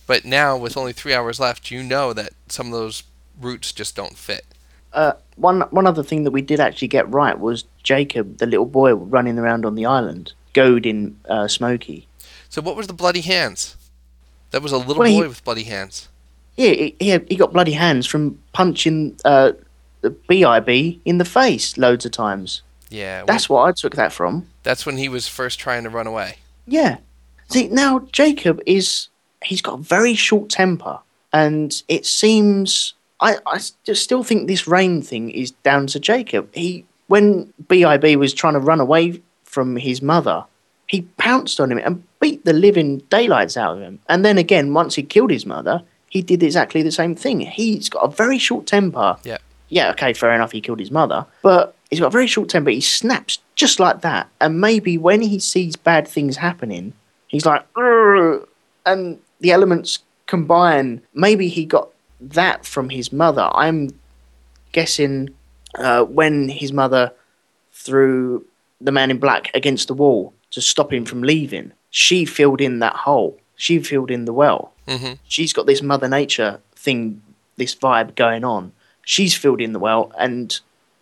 But 0.08 0.26
now 0.26 0.58
with 0.58 0.78
only 0.78 0.94
three 0.94 1.14
hours 1.14 1.40
left, 1.40 1.70
you 1.72 1.84
know 1.84 2.14
that 2.14 2.32
some 2.48 2.68
of 2.68 2.74
those 2.74 3.04
routes 3.40 3.72
just 3.72 3.96
don't 3.96 4.18
fit. 4.18 4.46
Uh, 4.92 5.14
one 5.36 5.62
one 5.70 5.86
other 5.86 6.02
thing 6.02 6.24
that 6.24 6.32
we 6.32 6.42
did 6.42 6.60
actually 6.60 6.88
get 6.88 7.08
right 7.12 7.38
was 7.40 7.66
Jacob, 7.84 8.40
the 8.40 8.48
little 8.48 8.66
boy 8.66 8.94
running 8.94 9.38
around 9.38 9.64
on 9.64 9.76
the 9.76 9.86
island, 9.86 10.34
goading 10.54 11.20
uh, 11.30 11.48
Smokey. 11.48 12.08
So 12.50 12.60
what 12.60 12.76
was 12.76 12.88
the 12.88 12.94
bloody 12.94 13.22
hands? 13.22 13.78
That 14.50 14.64
was 14.64 14.72
a 14.72 14.78
little 14.78 14.96
Well, 14.96 15.08
he- 15.10 15.22
boy 15.22 15.28
with 15.28 15.44
bloody 15.44 15.66
hands. 15.66 16.10
Yeah, 16.58 16.72
he, 16.72 16.96
he, 17.00 17.20
he 17.30 17.36
got 17.36 17.54
bloody 17.54 17.74
hands 17.74 18.08
from 18.08 18.40
punching 18.52 19.18
uh, 19.24 19.52
the 20.02 20.10
BIB 20.10 21.00
in 21.06 21.20
the 21.20 21.24
face 21.26 21.78
loads 21.78 22.04
of 22.06 22.12
times. 22.12 22.64
Yeah, 22.90 23.24
That's 23.26 23.48
what 23.50 23.64
I 23.68 23.72
took 23.72 23.96
that 23.96 24.12
from. 24.12 24.48
that's 24.64 24.86
when 24.86 24.98
he 24.98 25.10
was 25.10 25.28
first 25.28 25.60
trying 25.60 25.84
to 25.84 25.90
run 25.90 26.08
away. 26.08 26.38
Yeah. 26.68 26.98
See, 27.50 27.68
now 27.68 28.00
Jacob 28.12 28.62
is. 28.66 29.10
He's 29.44 29.62
got 29.62 29.76
a 29.80 29.82
very 29.82 30.16
short 30.16 30.50
temper. 30.50 31.00
And 31.32 31.82
it 31.88 32.06
seems. 32.06 32.94
I, 33.22 33.38
I 33.46 33.60
just 33.84 34.04
still 34.04 34.24
think 34.24 34.48
this 34.48 34.68
rain 34.68 35.02
thing 35.02 35.30
is 35.32 35.52
down 35.52 35.88
to 35.88 36.00
Jacob. 36.00 36.54
He. 36.54 36.86
When 37.08 37.52
BIB 37.68 38.18
was 38.20 38.34
trying 38.36 38.54
to 38.54 38.60
run 38.60 38.80
away 38.80 39.22
from 39.44 39.76
his 39.76 40.02
mother, 40.02 40.46
he 40.88 41.02
pounced 41.18 41.60
on 41.60 41.72
him 41.72 41.80
and 41.80 42.04
beat 42.20 42.46
the 42.46 42.54
living 42.54 43.00
daylights 43.10 43.58
out 43.58 43.78
of 43.78 43.82
him. 43.82 44.00
And 44.08 44.24
then 44.24 44.38
again, 44.38 44.74
once 44.76 44.94
he 44.94 45.02
killed 45.02 45.32
his 45.32 45.46
mother, 45.46 45.82
he 46.10 46.22
did 46.22 46.44
exactly 46.44 46.84
the 46.84 46.92
same 46.92 47.16
thing. 47.16 47.40
He's 47.40 47.90
got 47.90 48.02
a 48.02 48.10
very 48.16 48.38
short 48.38 48.68
temper. 48.68 49.18
Yeah. 49.24 49.38
Yeah, 49.70 49.90
okay, 49.92 50.14
fair 50.14 50.34
enough, 50.34 50.52
he 50.52 50.62
killed 50.62 50.80
his 50.80 50.92
mother. 50.92 51.26
But 51.42 51.76
he's 51.90 52.00
got 52.00 52.08
a 52.08 52.12
very 52.12 52.28
short 52.28 52.50
temper. 52.50 52.70
He 52.70 52.82
snaps 52.82 53.40
just 53.56 53.80
like 53.80 54.02
that. 54.02 54.30
And 54.40 54.62
maybe 54.62 54.98
when 54.98 55.22
he 55.22 55.40
sees 55.40 55.76
bad 55.76 56.08
things 56.08 56.38
happening, 56.38 56.94
he's 57.28 57.46
like, 57.46 57.66
and 57.76 59.20
the 59.40 59.52
elements 59.52 60.00
combine. 60.26 61.02
Maybe 61.14 61.48
he 61.48 61.66
got 61.66 61.90
that 62.22 62.66
from 62.66 62.90
his 62.90 63.12
mother. 63.12 63.50
I'm 63.54 63.90
guessing 64.72 65.30
uh, 65.76 66.04
when 66.04 66.50
his 66.50 66.72
mother 66.72 67.12
threw 67.72 68.46
the 68.82 68.92
man 68.92 69.12
in 69.12 69.18
black 69.18 69.52
against 69.54 69.88
the 69.88 69.94
wall 69.94 70.34
to 70.52 70.62
stop 70.62 70.92
him 70.94 71.06
from 71.06 71.22
leaving, 71.22 71.72
she 71.90 72.26
filled 72.26 72.62
in 72.62 72.80
that 72.80 72.96
hole. 72.96 73.38
She 73.56 73.80
filled 73.80 74.12
in 74.12 74.26
the 74.26 74.34
well. 74.34 74.74
hmm 74.88 75.14
She's 75.28 75.54
got 75.54 75.66
this 75.66 75.82
Mother 75.82 76.08
Nature 76.08 76.60
thing, 76.76 77.22
this 77.58 77.76
vibe 77.76 78.16
going 78.16 78.44
on. 78.44 78.72
She's 79.04 79.36
filled 79.36 79.60
in 79.60 79.74
the 79.74 79.80
well, 79.80 80.12
and 80.18 80.58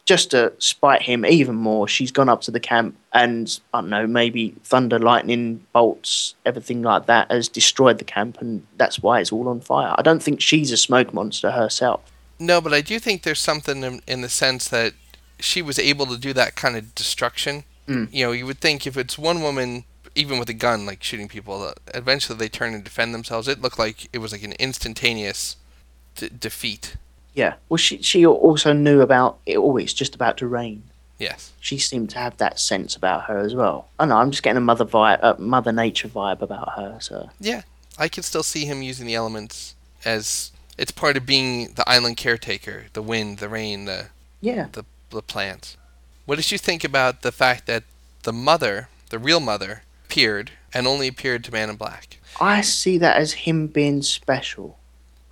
just 0.07 0.31
to 0.31 0.53
spite 0.57 1.01
him 1.01 1.25
even 1.25 1.55
more, 1.55 1.85
she's 1.85 2.11
gone 2.11 2.29
up 2.29 2.39
to 2.41 2.49
the 2.49 2.61
camp 2.61 2.95
and 3.11 3.59
I 3.73 3.81
don't 3.81 3.89
know, 3.89 4.07
maybe 4.07 4.55
thunder, 4.63 4.97
lightning, 4.97 5.65
bolts, 5.73 6.33
everything 6.45 6.81
like 6.81 7.07
that 7.07 7.29
has 7.29 7.49
destroyed 7.49 7.97
the 7.97 8.05
camp, 8.05 8.39
and 8.39 8.65
that's 8.77 8.99
why 9.03 9.19
it's 9.19 9.33
all 9.33 9.49
on 9.49 9.59
fire. 9.59 9.93
I 9.97 10.01
don't 10.01 10.23
think 10.23 10.39
she's 10.39 10.71
a 10.71 10.77
smoke 10.77 11.13
monster 11.13 11.51
herself. 11.51 12.01
No, 12.39 12.61
but 12.61 12.73
I 12.73 12.81
do 12.81 12.99
think 12.99 13.23
there's 13.23 13.39
something 13.39 13.83
in, 13.83 14.01
in 14.07 14.21
the 14.21 14.29
sense 14.29 14.69
that 14.69 14.93
she 15.39 15.61
was 15.61 15.77
able 15.77 16.05
to 16.05 16.17
do 16.17 16.31
that 16.33 16.55
kind 16.55 16.77
of 16.77 16.95
destruction. 16.95 17.65
Mm. 17.87 18.07
You 18.13 18.27
know, 18.27 18.31
you 18.31 18.45
would 18.45 18.59
think 18.59 18.87
if 18.87 18.95
it's 18.95 19.17
one 19.17 19.41
woman, 19.41 19.83
even 20.15 20.39
with 20.39 20.49
a 20.49 20.53
gun, 20.53 20.85
like 20.85 21.03
shooting 21.03 21.27
people, 21.27 21.61
uh, 21.63 21.73
eventually 21.93 22.37
they 22.37 22.49
turn 22.49 22.73
and 22.73 22.83
defend 22.83 23.13
themselves. 23.13 23.47
It 23.47 23.61
looked 23.61 23.79
like 23.79 24.07
it 24.13 24.19
was 24.19 24.31
like 24.31 24.43
an 24.43 24.53
instantaneous 24.53 25.57
d- 26.15 26.29
defeat. 26.39 26.95
Yeah. 27.37 27.53
Well, 27.69 27.77
she 27.77 28.01
she 28.01 28.25
also 28.25 28.73
knew 28.73 29.01
about 29.01 29.37
it. 29.45 29.57
Oh, 29.57 29.77
it's 29.77 29.93
just 29.93 30.15
about 30.15 30.37
to 30.37 30.47
rain. 30.47 30.81
Yes. 31.19 31.51
She 31.59 31.77
seemed 31.77 32.09
to 32.11 32.17
have 32.17 32.37
that 32.37 32.59
sense 32.59 32.95
about 32.95 33.25
her 33.25 33.37
as 33.37 33.53
well. 33.53 33.89
I 33.99 34.05
know. 34.05 34.17
I'm 34.17 34.31
just 34.31 34.41
getting 34.41 34.57
a 34.57 34.61
mother 34.61 34.85
vibe, 34.85 35.19
uh, 35.21 35.35
Mother 35.37 35.71
Nature 35.71 36.07
vibe 36.07 36.41
about 36.41 36.73
her. 36.73 36.97
So 36.99 37.29
Yeah, 37.39 37.61
I 37.97 38.07
can 38.07 38.23
still 38.23 38.41
see 38.41 38.65
him 38.65 38.81
using 38.81 39.05
the 39.05 39.13
elements 39.13 39.75
as 40.03 40.51
it's 40.79 40.91
part 40.91 41.15
of 41.15 41.27
being 41.27 41.73
the 41.73 41.87
island 41.87 42.17
caretaker, 42.17 42.85
the 42.93 43.03
wind, 43.03 43.37
the 43.37 43.49
rain, 43.49 43.85
the 43.85 44.07
yeah, 44.41 44.67
the, 44.71 44.83
the 45.11 45.21
plants. 45.21 45.77
What 46.25 46.37
did 46.37 46.51
you 46.51 46.57
think 46.57 46.83
about 46.83 47.21
the 47.21 47.31
fact 47.31 47.67
that 47.67 47.83
the 48.23 48.33
mother, 48.33 48.89
the 49.11 49.19
real 49.19 49.39
mother, 49.39 49.83
appeared 50.05 50.51
and 50.73 50.87
only 50.87 51.07
appeared 51.07 51.43
to 51.43 51.51
Man 51.51 51.69
in 51.69 51.75
Black? 51.75 52.17
I 52.41 52.61
see 52.61 52.97
that 52.97 53.17
as 53.17 53.33
him 53.33 53.67
being 53.67 54.01
special. 54.01 54.76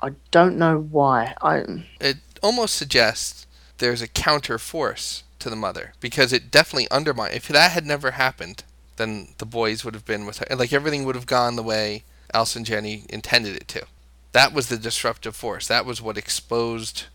I 0.05 0.11
don't 0.29 0.57
know 0.57 0.77
why. 0.77 1.33
I 1.41 1.63
It 1.99 2.17
almost 2.43 2.75
suggests 2.75 3.47
there's 3.79 4.03
a 4.03 4.07
counter 4.07 4.59
force 4.59 5.23
to 5.39 5.49
the 5.49 5.55
mother 5.55 5.93
because 5.99 6.31
it 6.31 6.51
definitely 6.51 6.87
undermined. 6.91 7.33
If 7.33 7.47
that 7.47 7.71
had 7.71 7.87
never 7.87 8.11
happened, 8.11 8.63
then 8.97 9.29
the 9.39 9.47
boys 9.47 9.83
would 9.83 9.95
have 9.95 10.05
been 10.05 10.27
with 10.27 10.37
her. 10.37 10.55
Like 10.55 10.71
everything 10.71 11.05
would 11.05 11.15
have 11.15 11.25
gone 11.25 11.55
the 11.55 11.63
way 11.63 12.03
Allison 12.35 12.63
Janney 12.63 13.05
intended 13.09 13.55
it 13.55 13.67
to. 13.69 13.87
That 14.31 14.53
was 14.53 14.69
the 14.69 14.77
disruptive 14.77 15.35
force. 15.35 15.67
That 15.67 15.87
was 15.87 16.03
what 16.03 16.19
exposed 16.19 17.05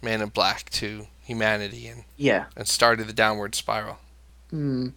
Man 0.00 0.22
in 0.22 0.30
Black 0.30 0.70
to 0.70 1.08
humanity 1.24 1.86
and, 1.86 2.04
yeah. 2.16 2.46
and 2.56 2.66
started 2.66 3.08
the 3.08 3.12
downward 3.12 3.54
spiral. 3.56 3.98
Hmm. 4.48 4.88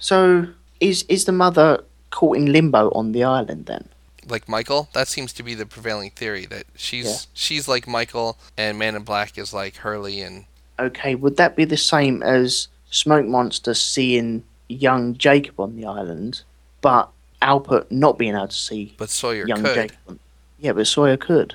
So 0.00 0.48
is 0.80 1.04
is 1.08 1.24
the 1.24 1.32
mother 1.32 1.82
caught 2.10 2.36
in 2.36 2.52
limbo 2.52 2.90
on 2.90 3.12
the 3.12 3.24
island 3.24 3.64
then? 3.66 3.88
Like 4.30 4.48
Michael. 4.48 4.88
That 4.92 5.08
seems 5.08 5.32
to 5.34 5.42
be 5.42 5.54
the 5.54 5.66
prevailing 5.66 6.10
theory 6.10 6.46
that 6.46 6.64
she's 6.76 7.06
Yeah. 7.06 7.16
she's 7.34 7.68
like 7.68 7.86
Michael 7.88 8.38
and 8.56 8.78
Man 8.78 8.94
in 8.96 9.02
Black 9.02 9.36
is 9.38 9.52
like 9.52 9.76
Hurley 9.76 10.20
and 10.20 10.44
Okay, 10.78 11.14
would 11.14 11.36
that 11.36 11.56
be 11.56 11.64
the 11.66 11.76
same 11.76 12.22
as 12.22 12.68
Smoke 12.90 13.26
Monster 13.26 13.74
seeing 13.74 14.42
young 14.68 15.14
Jacob 15.16 15.60
on 15.60 15.76
the 15.76 15.84
island, 15.86 16.42
but 16.80 17.10
Alpert 17.42 17.90
not 17.90 18.18
being 18.18 18.34
able 18.34 18.48
to 18.48 18.54
see 18.56 18.94
but 18.96 19.10
Sawyer 19.10 19.46
young 19.46 19.62
could. 19.62 19.74
Jacob? 19.74 20.18
Yeah, 20.58 20.72
but 20.72 20.86
Sawyer 20.86 21.16
could. 21.16 21.54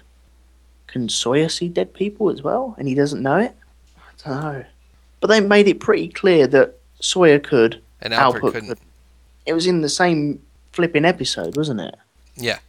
Can 0.88 1.10
Sawyer 1.10 1.50
see 1.50 1.68
dead 1.70 1.94
people 1.94 2.30
as 2.30 2.42
well, 2.42 2.76
and 2.78 2.88
he 2.88 2.96
doesn't 2.96 3.22
know 3.22 3.38
it? 3.38 3.56
I 3.98 4.30
don't 4.30 4.42
know. 4.42 4.66
But 5.20 5.28
they 5.28 5.42
made 5.42 5.68
it 5.68 5.80
pretty 5.80 6.08
clear 6.10 6.48
that 6.48 6.76
Sawyer 7.00 7.40
could, 7.40 7.82
And 8.02 8.14
Alfred 8.14 8.44
Alpert 8.44 8.52
couldn't. 8.54 8.70
could. 8.70 8.80
It 9.46 9.54
was 9.54 9.68
in 9.68 9.82
the 9.82 9.90
same 9.90 10.42
flipping 10.72 11.06
episode, 11.06 11.56
wasn't 11.58 11.82
it? 11.82 11.96
Yeah. 12.36 12.60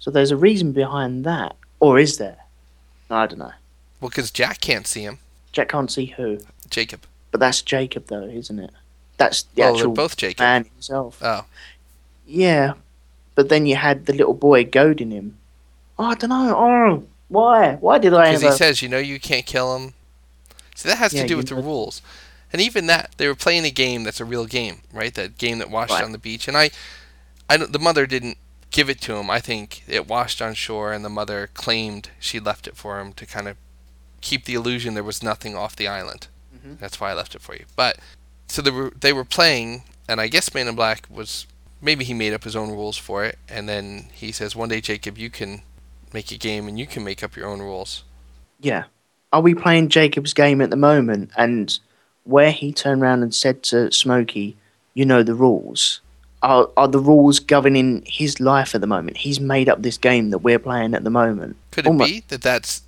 So 0.00 0.10
there's 0.10 0.30
a 0.30 0.36
reason 0.36 0.72
behind 0.72 1.24
that, 1.24 1.56
or 1.80 1.98
is 1.98 2.18
there? 2.18 2.36
I 3.10 3.26
don't 3.26 3.38
know. 3.38 3.52
Well, 4.00 4.10
because 4.10 4.30
Jack 4.30 4.60
can't 4.60 4.86
see 4.86 5.02
him. 5.02 5.18
Jack 5.52 5.68
can't 5.68 5.90
see 5.90 6.06
who, 6.06 6.40
Jacob. 6.68 7.02
but 7.30 7.40
that's 7.40 7.62
Jacob, 7.62 8.06
though, 8.08 8.24
isn't 8.24 8.58
it? 8.58 8.70
That's 9.16 9.42
the 9.44 9.62
well, 9.62 9.74
actual 9.74 9.92
both 9.92 10.16
Jacob. 10.16 10.40
man 10.40 10.64
himself. 10.64 11.18
Oh, 11.22 11.44
Yeah, 12.26 12.74
but 13.34 13.48
then 13.48 13.66
you 13.66 13.76
had 13.76 14.06
the 14.06 14.12
little 14.12 14.34
boy 14.34 14.64
goading 14.64 15.10
him. 15.10 15.36
Oh, 15.98 16.06
I 16.06 16.14
don't 16.16 16.30
know. 16.30 16.54
Oh, 16.56 17.04
why? 17.28 17.76
Why 17.76 17.98
did 17.98 18.12
I 18.14 18.32
because 18.32 18.42
he 18.42 18.50
says, 18.52 18.82
you 18.82 18.88
know, 18.88 18.98
you 18.98 19.20
can't 19.20 19.46
kill 19.46 19.76
him. 19.76 19.94
See, 20.74 20.88
that 20.88 20.98
has 20.98 21.12
Yeah, 21.14 21.22
to 21.22 21.28
do 21.28 21.36
with 21.36 21.48
the 21.48 21.54
rules. 21.54 22.02
And 22.52 22.60
even 22.60 22.86
that, 22.86 23.12
they 23.16 23.26
were 23.28 23.34
playing 23.36 23.64
a 23.64 23.70
game 23.70 24.02
that's 24.04 24.20
a 24.20 24.24
real 24.24 24.46
game, 24.46 24.80
right? 24.92 25.14
That 25.14 25.38
game 25.38 25.58
that 25.58 25.70
washed 25.70 25.92
Right. 25.92 26.02
on 26.04 26.12
the 26.12 26.18
beach. 26.18 26.46
And 26.48 26.56
I, 26.56 26.70
I 27.48 27.56
the 27.56 27.78
mother 27.78 28.06
didn't 28.06 28.38
give 28.74 28.90
it 28.90 29.00
to 29.00 29.14
him. 29.14 29.30
I 29.30 29.38
think 29.38 29.84
it 29.86 30.08
washed 30.08 30.42
on 30.42 30.52
shore, 30.54 30.92
and 30.92 31.04
the 31.04 31.08
mother 31.08 31.48
claimed 31.54 32.10
she 32.18 32.40
left 32.40 32.66
it 32.66 32.76
for 32.76 33.00
him 33.00 33.12
to 33.12 33.24
kind 33.24 33.46
of 33.46 33.56
keep 34.20 34.44
the 34.44 34.54
illusion 34.54 34.94
there 34.94 35.04
was 35.04 35.22
nothing 35.22 35.54
off 35.54 35.76
the 35.76 35.86
island. 35.86 36.26
Mhm. 36.54 36.78
That's 36.80 37.00
why 37.00 37.10
I 37.10 37.14
left 37.14 37.36
it 37.36 37.40
for 37.40 37.54
you. 37.54 37.66
But 37.76 37.98
so 38.48 38.60
they 38.60 38.72
were 38.72 38.92
they 38.98 39.12
were 39.12 39.24
playing, 39.24 39.84
and 40.08 40.20
I 40.20 40.26
guess 40.26 40.52
Man 40.52 40.66
in 40.66 40.74
Black 40.74 41.06
was 41.08 41.46
maybe 41.80 42.04
he 42.04 42.14
made 42.14 42.32
up 42.32 42.42
his 42.42 42.56
own 42.56 42.70
rules 42.70 42.96
for 42.96 43.24
it, 43.24 43.38
and 43.48 43.68
then 43.68 44.08
he 44.12 44.32
says, 44.32 44.56
"One 44.56 44.68
day, 44.68 44.80
Jacob, 44.80 45.18
you 45.18 45.30
can 45.30 45.62
make 46.12 46.32
a 46.32 46.36
game, 46.36 46.66
and 46.66 46.76
you 46.76 46.86
can 46.86 47.04
make 47.04 47.22
up 47.22 47.36
your 47.36 47.48
own 47.48 47.60
rules." 47.60 48.02
yeah. 48.60 48.84
Are 49.32 49.40
we 49.40 49.52
playing 49.52 49.88
Jacob's 49.88 50.32
game 50.32 50.60
at 50.60 50.70
the 50.70 50.76
moment? 50.76 51.30
And 51.36 51.76
where 52.22 52.52
he 52.52 52.72
turned 52.72 53.02
around 53.02 53.24
and 53.24 53.34
said 53.34 53.64
to 53.64 53.90
Smokey, 53.90 54.56
"You 54.94 55.04
know 55.04 55.24
the 55.24 55.34
rules." 55.34 56.00
Are 56.44 56.68
are 56.76 56.88
the 56.88 56.98
rules 56.98 57.40
governing 57.40 58.04
his 58.06 58.38
life 58.38 58.74
at 58.74 58.80
the 58.82 58.86
moment? 58.86 59.16
He's 59.16 59.40
made 59.40 59.68
up 59.68 59.80
this 59.82 59.96
game 59.96 60.28
that 60.30 60.38
we're 60.38 60.58
playing 60.58 60.94
at 60.94 61.02
the 61.02 61.10
moment. 61.10 61.56
Could 61.70 61.86
it 61.86 61.88
Almo- 61.88 62.04
be 62.04 62.22
that 62.28 62.42
that's 62.42 62.82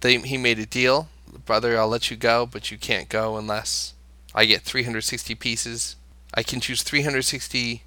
they 0.00 0.16
he 0.18 0.38
made 0.38 0.58
a 0.58 0.64
deal, 0.66 1.08
brother? 1.44 1.78
I'll 1.78 1.88
let 1.88 2.10
you 2.10 2.16
go, 2.16 2.46
but 2.46 2.70
you 2.70 2.78
can't 2.78 3.08
go 3.10 3.36
unless 3.36 3.92
I 4.34 4.46
get 4.46 4.62
360 4.62 5.34
pieces. 5.34 5.96
I 6.34 6.42
can 6.42 6.60
choose 6.60 6.82
360 6.82 7.82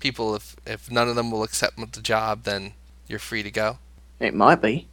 people. 0.00 0.34
If 0.34 0.56
if 0.66 0.90
none 0.90 1.08
of 1.08 1.16
them 1.16 1.30
will 1.30 1.42
accept 1.42 1.76
the 1.92 2.00
job, 2.00 2.44
then 2.44 2.72
you're 3.08 3.18
free 3.18 3.42
to 3.42 3.50
go. 3.50 3.78
It 4.20 4.34
might 4.34 4.62
be, 4.62 4.88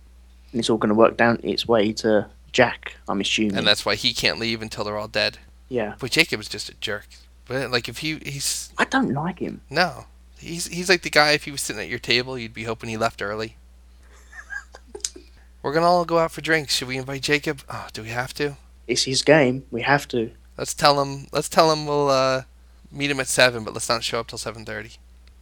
and 0.51 0.59
it's 0.59 0.69
all 0.69 0.77
going 0.77 0.89
to 0.89 0.95
work 0.95 1.15
down 1.15 1.39
its 1.41 1.65
way 1.65 1.93
to 1.93 2.27
Jack. 2.51 2.97
I'm 3.07 3.21
assuming. 3.21 3.55
And 3.57 3.65
that's 3.65 3.85
why 3.85 3.95
he 3.95 4.13
can't 4.13 4.39
leave 4.39 4.61
until 4.61 4.83
they're 4.83 4.97
all 4.97 5.07
dead. 5.07 5.37
yeah. 5.69 5.95
But 5.99 6.11
Jacob 6.11 6.41
is 6.41 6.49
just 6.49 6.67
a 6.67 6.73
jerk. 6.75 7.07
But 7.45 7.71
like 7.71 7.89
if 7.89 7.99
he 7.99 8.17
he's 8.19 8.71
I 8.77 8.85
don't 8.85 9.13
like 9.13 9.39
him. 9.39 9.61
no, 9.69 10.05
he's 10.37 10.67
he's 10.67 10.89
like 10.89 11.01
the 11.01 11.09
guy. 11.09 11.31
If 11.31 11.43
he 11.43 11.51
was 11.51 11.61
sitting 11.61 11.81
at 11.81 11.89
your 11.89 11.99
table, 11.99 12.37
you'd 12.37 12.53
be 12.53 12.63
hoping 12.63 12.89
he 12.89 12.97
left 12.97 13.21
early. 13.21 13.57
We're 15.61 15.73
gonna 15.73 15.85
all 15.85 16.05
go 16.05 16.19
out 16.19 16.31
for 16.31 16.41
drinks. 16.41 16.75
Should 16.75 16.87
we 16.87 16.97
invite 16.97 17.21
Jacob? 17.21 17.61
Oh, 17.69 17.87
do 17.93 18.01
we 18.01 18.09
have 18.09 18.33
to? 18.35 18.57
It's 18.87 19.03
his 19.03 19.21
game. 19.21 19.65
We 19.71 19.81
have 19.81 20.07
to. 20.09 20.31
Let's 20.57 20.73
tell 20.73 21.01
him. 21.01 21.27
Let's 21.31 21.49
tell 21.49 21.71
him 21.71 21.85
we'll 21.85 22.09
uh, 22.09 22.43
meet 22.91 23.11
him 23.11 23.19
at 23.19 23.27
seven, 23.27 23.63
but 23.63 23.73
let's 23.73 23.89
not 23.89 24.03
show 24.03 24.19
up 24.19 24.27
till 24.27 24.37
seven 24.37 24.65
thirty. 24.65 24.91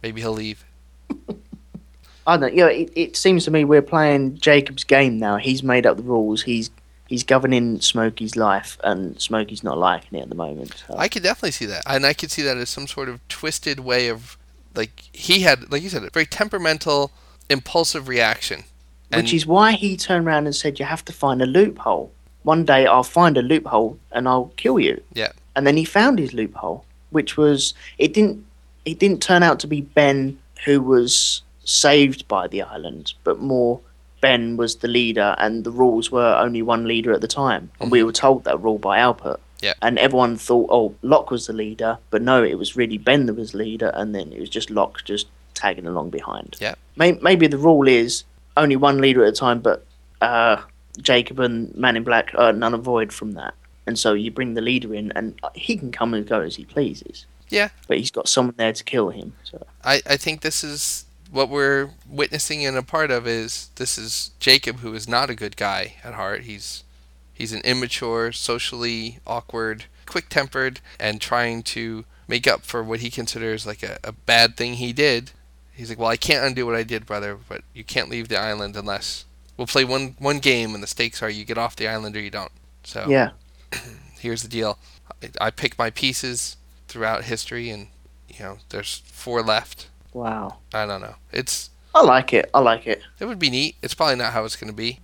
Maybe 0.02 0.20
he'll 0.20 0.32
leave. 0.32 0.64
I 2.26 2.36
don't. 2.36 2.54
Yeah, 2.54 2.68
it, 2.68 2.92
it 2.94 3.16
seems 3.16 3.44
to 3.44 3.50
me 3.50 3.64
we're 3.64 3.82
playing 3.82 4.38
Jacob's 4.38 4.84
game 4.84 5.18
now. 5.18 5.36
He's 5.36 5.62
made 5.62 5.86
up 5.86 5.96
the 5.96 6.02
rules. 6.04 6.42
He's 6.42 6.70
he's 7.12 7.24
governing 7.24 7.78
Smokey's 7.78 8.36
life, 8.36 8.78
and 8.82 9.20
Smokey's 9.20 9.62
not 9.62 9.76
liking 9.76 10.18
it 10.18 10.22
at 10.22 10.28
the 10.30 10.34
moment. 10.34 10.82
so- 10.88 10.96
I 10.96 11.08
could 11.08 11.22
definitely 11.22 11.50
see 11.50 11.66
that, 11.66 11.82
and 11.86 12.06
I 12.06 12.14
could 12.14 12.30
see 12.30 12.40
that 12.40 12.56
as 12.56 12.70
some 12.70 12.86
sort 12.86 13.10
of 13.10 13.20
twisted 13.28 13.80
way 13.80 14.08
of, 14.08 14.38
like 14.74 15.04
he 15.12 15.40
had, 15.40 15.70
like 15.70 15.82
you 15.82 15.90
said, 15.90 16.04
a 16.04 16.08
very 16.08 16.24
temperamental, 16.24 17.12
impulsive 17.50 18.08
reaction. 18.08 18.64
And 19.10 19.24
Which 19.24 19.34
is 19.34 19.44
why 19.46 19.72
he 19.72 19.94
turned 19.94 20.26
around 20.26 20.46
and 20.46 20.56
said, 20.56 20.78
"You 20.78 20.86
have 20.86 21.04
to 21.04 21.12
find 21.12 21.42
a 21.42 21.46
loophole. 21.46 22.10
One 22.44 22.64
day 22.64 22.86
I'll 22.86 23.02
find 23.02 23.36
a 23.36 23.42
loophole 23.42 23.98
and 24.10 24.26
I'll 24.26 24.50
kill 24.56 24.80
you." 24.80 25.02
Yeah. 25.12 25.32
And 25.54 25.66
then 25.66 25.76
he 25.76 25.84
found 25.84 26.18
his 26.18 26.32
loophole, 26.32 26.86
which 27.10 27.36
was 27.36 27.74
it 27.98 28.14
didn't 28.14 28.42
it 28.86 28.98
didn't 28.98 29.20
turn 29.20 29.42
out 29.42 29.60
to 29.60 29.66
be 29.66 29.82
Ben 29.82 30.38
who 30.64 30.80
was 30.80 31.42
saved 31.64 32.26
by 32.26 32.48
the 32.48 32.62
island, 32.62 33.12
but 33.22 33.38
more 33.38 33.80
Ben 34.22 34.56
was 34.56 34.76
the 34.76 34.88
leader, 34.88 35.34
and 35.36 35.64
the 35.64 35.70
rules 35.70 36.10
were 36.10 36.34
only 36.36 36.62
one 36.62 36.86
leader 36.86 37.12
at 37.12 37.20
the 37.20 37.28
time, 37.28 37.70
and 37.78 37.90
we 37.90 38.02
were 38.02 38.12
told 38.12 38.44
that 38.44 38.62
rule 38.62 38.78
by 38.78 38.98
Alpert. 38.98 39.38
Yeah. 39.60 39.74
And 39.82 39.98
everyone 39.98 40.36
thought, 40.38 40.68
oh, 40.70 40.94
Locke 41.02 41.30
was 41.30 41.46
the 41.46 41.52
leader, 41.52 41.98
but 42.10 42.22
no, 42.22 42.42
it 42.42 42.56
was 42.58 42.74
really 42.74 42.98
Ben 42.98 43.26
that 43.26 43.34
was 43.34 43.52
leader, 43.52 43.90
and 43.94 44.14
then 44.14 44.32
it 44.32 44.40
was 44.40 44.48
just 44.48 44.70
Locke 44.70 45.04
just 45.04 45.26
tagging 45.54 45.86
along 45.86 46.10
behind. 46.10 46.56
Yeah. 46.60 46.74
May- 46.96 47.18
maybe 47.20 47.46
the 47.46 47.58
rule 47.58 47.86
is 47.86 48.24
only 48.56 48.76
one 48.76 48.98
leader 48.98 49.22
at 49.24 49.34
a 49.34 49.36
time, 49.36 49.60
but 49.60 49.84
uh, 50.20 50.62
Jacob 51.00 51.38
and 51.40 51.74
Man 51.76 51.96
in 51.96 52.04
Black 52.04 52.32
are 52.34 52.52
none 52.52 52.74
avoid 52.74 53.12
from 53.12 53.32
that. 53.32 53.54
And 53.86 53.98
so 53.98 54.14
you 54.14 54.30
bring 54.30 54.54
the 54.54 54.60
leader 54.60 54.94
in, 54.94 55.12
and 55.12 55.38
he 55.54 55.76
can 55.76 55.92
come 55.92 56.14
and 56.14 56.26
go 56.26 56.40
as 56.40 56.56
he 56.56 56.64
pleases. 56.64 57.26
Yeah. 57.48 57.68
But 57.88 57.98
he's 57.98 58.10
got 58.10 58.28
someone 58.28 58.54
there 58.56 58.72
to 58.72 58.84
kill 58.84 59.10
him. 59.10 59.34
So 59.44 59.66
I, 59.84 60.00
I 60.06 60.16
think 60.16 60.40
this 60.40 60.64
is 60.64 61.04
what 61.32 61.48
we're 61.48 61.90
witnessing 62.06 62.64
and 62.64 62.76
a 62.76 62.82
part 62.82 63.10
of 63.10 63.26
is 63.26 63.70
this 63.76 63.96
is 63.96 64.30
Jacob 64.38 64.80
who 64.80 64.94
is 64.94 65.08
not 65.08 65.30
a 65.30 65.34
good 65.34 65.56
guy 65.56 65.94
at 66.04 66.14
heart. 66.14 66.42
He's 66.42 66.84
he's 67.32 67.54
an 67.54 67.62
immature, 67.62 68.32
socially 68.32 69.18
awkward, 69.26 69.86
quick 70.04 70.28
tempered, 70.28 70.80
and 71.00 71.20
trying 71.20 71.62
to 71.62 72.04
make 72.28 72.46
up 72.46 72.62
for 72.62 72.84
what 72.84 73.00
he 73.00 73.10
considers 73.10 73.66
like 73.66 73.82
a, 73.82 73.98
a 74.04 74.12
bad 74.12 74.56
thing 74.56 74.74
he 74.74 74.92
did. 74.92 75.32
He's 75.72 75.88
like, 75.88 75.98
Well 75.98 76.08
I 76.08 76.16
can't 76.16 76.44
undo 76.44 76.66
what 76.66 76.76
I 76.76 76.82
did, 76.82 77.06
brother, 77.06 77.38
but 77.48 77.62
you 77.72 77.82
can't 77.82 78.10
leave 78.10 78.28
the 78.28 78.38
island 78.38 78.76
unless 78.76 79.24
we'll 79.56 79.66
play 79.66 79.84
one 79.84 80.14
one 80.18 80.38
game 80.38 80.74
and 80.74 80.82
the 80.82 80.86
stakes 80.86 81.22
are 81.22 81.30
you 81.30 81.46
get 81.46 81.58
off 81.58 81.76
the 81.76 81.88
island 81.88 82.14
or 82.14 82.20
you 82.20 82.30
don't. 82.30 82.52
So 82.84 83.06
yeah, 83.08 83.30
here's 84.20 84.42
the 84.42 84.48
deal. 84.48 84.78
I, 85.22 85.46
I 85.46 85.50
pick 85.50 85.78
my 85.78 85.88
pieces 85.88 86.58
throughout 86.88 87.24
history 87.24 87.70
and 87.70 87.88
you 88.28 88.44
know, 88.44 88.58
there's 88.70 89.02
four 89.06 89.42
left. 89.42 89.88
Wow. 90.12 90.58
I 90.72 90.86
don't 90.86 91.00
know. 91.00 91.16
It's 91.32 91.70
I 91.94 92.02
like 92.02 92.32
it. 92.32 92.50
I 92.54 92.60
like 92.60 92.86
it. 92.86 93.02
it 93.20 93.26
would 93.26 93.38
be 93.38 93.50
neat. 93.50 93.76
It's 93.82 93.94
probably 93.94 94.16
not 94.16 94.32
how 94.32 94.44
it's 94.44 94.56
going 94.56 94.70
to 94.70 94.76
be, 94.76 95.00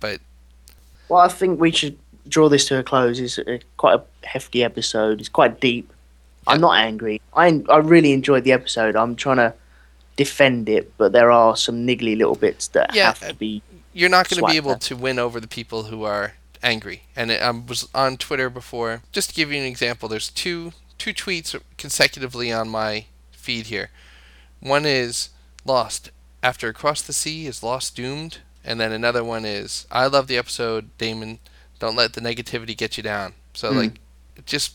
but 0.00 0.20
Well, 1.08 1.20
I 1.20 1.28
think 1.28 1.60
we 1.60 1.70
should 1.70 1.98
draw 2.28 2.48
this 2.48 2.66
to 2.68 2.78
a 2.78 2.82
close. 2.82 3.18
It's 3.20 3.38
a, 3.38 3.60
quite 3.76 4.00
a 4.00 4.26
hefty 4.26 4.62
episode. 4.62 5.20
It's 5.20 5.28
quite 5.28 5.60
deep. 5.60 5.92
I'm 6.46 6.60
not 6.60 6.76
angry. 6.78 7.20
I 7.34 7.62
I 7.68 7.78
really 7.78 8.12
enjoyed 8.12 8.44
the 8.44 8.52
episode. 8.52 8.94
I'm 8.94 9.16
trying 9.16 9.38
to 9.38 9.54
defend 10.16 10.68
it, 10.68 10.92
but 10.96 11.12
there 11.12 11.30
are 11.30 11.56
some 11.56 11.86
niggly 11.86 12.16
little 12.16 12.36
bits 12.36 12.68
that 12.68 12.94
Yeah, 12.94 13.06
have 13.06 13.20
to 13.20 13.34
be. 13.34 13.62
Uh, 13.68 13.76
you're 13.92 14.10
not 14.10 14.28
going 14.28 14.40
to 14.42 14.46
be 14.46 14.56
able 14.56 14.76
to 14.76 14.94
win 14.94 15.18
over 15.18 15.40
the 15.40 15.48
people 15.48 15.84
who 15.84 16.04
are 16.04 16.34
angry. 16.62 17.02
And 17.16 17.30
it, 17.30 17.40
I 17.40 17.50
was 17.50 17.88
on 17.94 18.16
Twitter 18.16 18.50
before. 18.50 19.02
Just 19.10 19.30
to 19.30 19.34
give 19.34 19.50
you 19.50 19.58
an 19.58 19.66
example, 19.66 20.08
there's 20.08 20.30
two 20.30 20.72
two 20.98 21.12
tweets 21.12 21.58
consecutively 21.78 22.52
on 22.52 22.68
my 22.68 23.06
feed 23.32 23.66
here. 23.66 23.90
One 24.66 24.84
is 24.84 25.30
Lost 25.64 26.10
after 26.42 26.68
Across 26.68 27.02
the 27.02 27.12
Sea 27.12 27.46
is 27.46 27.62
Lost 27.62 27.94
doomed, 27.94 28.38
and 28.64 28.80
then 28.80 28.90
another 28.90 29.22
one 29.22 29.44
is 29.44 29.86
I 29.92 30.06
love 30.06 30.26
the 30.26 30.36
episode 30.36 30.90
Damon. 30.98 31.38
Don't 31.78 31.94
let 31.94 32.14
the 32.14 32.20
negativity 32.20 32.76
get 32.76 32.96
you 32.96 33.02
down. 33.02 33.34
So 33.54 33.70
Hmm. 33.70 33.78
like, 33.78 34.00
just 34.44 34.74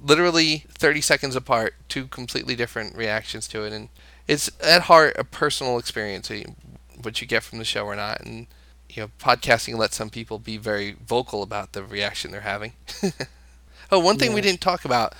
literally 0.00 0.64
30 0.68 1.00
seconds 1.00 1.34
apart, 1.34 1.74
two 1.88 2.06
completely 2.06 2.54
different 2.54 2.94
reactions 2.94 3.48
to 3.48 3.64
it, 3.64 3.72
and 3.72 3.88
it's 4.28 4.50
at 4.60 4.82
heart 4.82 5.16
a 5.18 5.24
personal 5.24 5.78
experience, 5.78 6.30
eh, 6.30 6.44
what 7.02 7.20
you 7.20 7.26
get 7.26 7.42
from 7.42 7.58
the 7.58 7.64
show 7.64 7.86
or 7.86 7.96
not, 7.96 8.20
and 8.20 8.46
you 8.88 9.02
know, 9.02 9.10
podcasting 9.18 9.76
lets 9.76 9.96
some 9.96 10.10
people 10.10 10.38
be 10.38 10.56
very 10.58 10.92
vocal 11.04 11.42
about 11.42 11.72
the 11.72 11.82
reaction 11.82 12.30
they're 12.30 12.42
having. 12.42 12.74
oh, 13.90 13.98
one 13.98 14.16
thing 14.16 14.32
we 14.32 14.40
didn't 14.40 14.60
talk 14.60 14.84
about, 14.84 15.12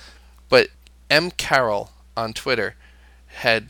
but 0.47 0.69
M. 1.09 1.31
Carroll 1.31 1.91
on 2.15 2.31
Twitter 2.31 2.75
had 3.27 3.69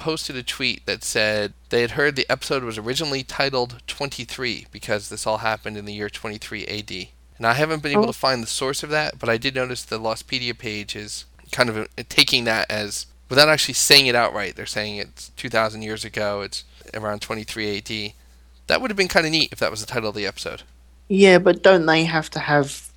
posted 0.00 0.34
a 0.34 0.42
tweet 0.42 0.84
that 0.86 1.04
said 1.04 1.52
they 1.68 1.82
had 1.82 1.92
heard 1.92 2.16
the 2.16 2.26
episode 2.28 2.64
was 2.64 2.78
originally 2.78 3.22
titled 3.22 3.80
23 3.86 4.66
because 4.72 5.08
this 5.10 5.26
all 5.26 5.38
happened 5.38 5.76
in 5.76 5.84
the 5.84 5.92
year 5.92 6.10
23 6.10 6.64
AD. 6.66 6.90
And 7.36 7.46
I 7.46 7.52
haven't 7.54 7.82
been 7.82 7.92
able 7.92 8.04
Oh. 8.04 8.06
to 8.08 8.12
find 8.12 8.42
the 8.42 8.46
source 8.48 8.82
of 8.82 8.90
that, 8.90 9.18
but 9.18 9.28
I 9.28 9.36
did 9.36 9.54
notice 9.54 9.82
the 9.84 10.00
Lostpedia 10.00 10.56
page 10.58 10.96
is 10.96 11.26
kind 11.52 11.68
of 11.68 11.76
uh, 11.78 11.86
taking 12.08 12.44
that 12.44 12.70
as 12.70 13.06
without 13.28 13.48
actually 13.48 13.74
saying 13.74 14.06
it 14.08 14.14
outright. 14.16 14.56
They're 14.56 14.66
saying 14.66 14.96
it's 14.96 15.28
2,000 15.36 15.82
years 15.82 16.04
ago. 16.04 16.40
It's 16.42 16.64
around 16.92 17.20
23 17.20 17.78
AD. 17.78 18.12
That 18.66 18.80
would 18.80 18.90
have 18.90 18.96
been 18.96 19.08
kind 19.08 19.26
of 19.26 19.32
neat 19.32 19.52
if 19.52 19.58
that 19.60 19.70
was 19.70 19.80
the 19.80 19.86
title 19.86 20.08
of 20.08 20.14
the 20.14 20.26
episode. 20.26 20.62
Yeah, 21.08 21.38
but 21.38 21.62
don't 21.62 21.86
they 21.86 22.04
have 22.04 22.30
to 22.30 22.38
have? 22.40 22.88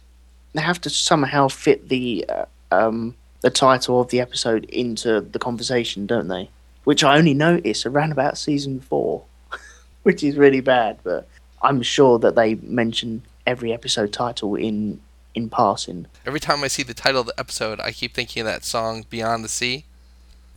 They 0.54 0.62
have 0.62 0.80
to 0.82 0.89
somehow 0.89 1.47
fit 1.47 1.89
the 1.89 2.26
uh, 2.30 2.45
um 2.72 3.16
the 3.41 3.49
title 3.49 3.99
of 3.99 4.10
the 4.10 4.20
episode 4.22 4.66
into 4.66 5.20
the 5.22 5.39
conversation, 5.39 6.06
don't 6.06 6.28
they? 6.28 6.49
Which 6.84 7.03
I 7.03 7.17
only 7.17 7.34
noticed 7.34 7.86
around 7.86 8.11
about 8.11 8.38
season 8.38 8.79
four, 8.81 9.23
which 10.03 10.23
is 10.23 10.36
really 10.36 10.59
bad. 10.61 10.99
But 11.03 11.27
I'm 11.61 11.81
sure 11.81 12.19
that 12.19 12.36
they 12.36 12.55
mention 12.55 13.23
every 13.47 13.71
episode 13.73 14.11
title 14.13 14.55
in 14.55 14.99
in 15.36 15.49
passing. 15.49 16.07
Every 16.25 16.39
time 16.39 16.63
I 16.63 16.67
see 16.67 16.84
the 16.84 16.93
title 16.93 17.21
of 17.21 17.27
the 17.27 17.39
episode, 17.39 17.79
I 17.79 17.91
keep 17.91 18.13
thinking 18.13 18.41
of 18.41 18.47
that 18.47 18.63
song 18.65 19.05
"Beyond 19.09 19.43
the 19.43 19.49
Sea." 19.49 19.86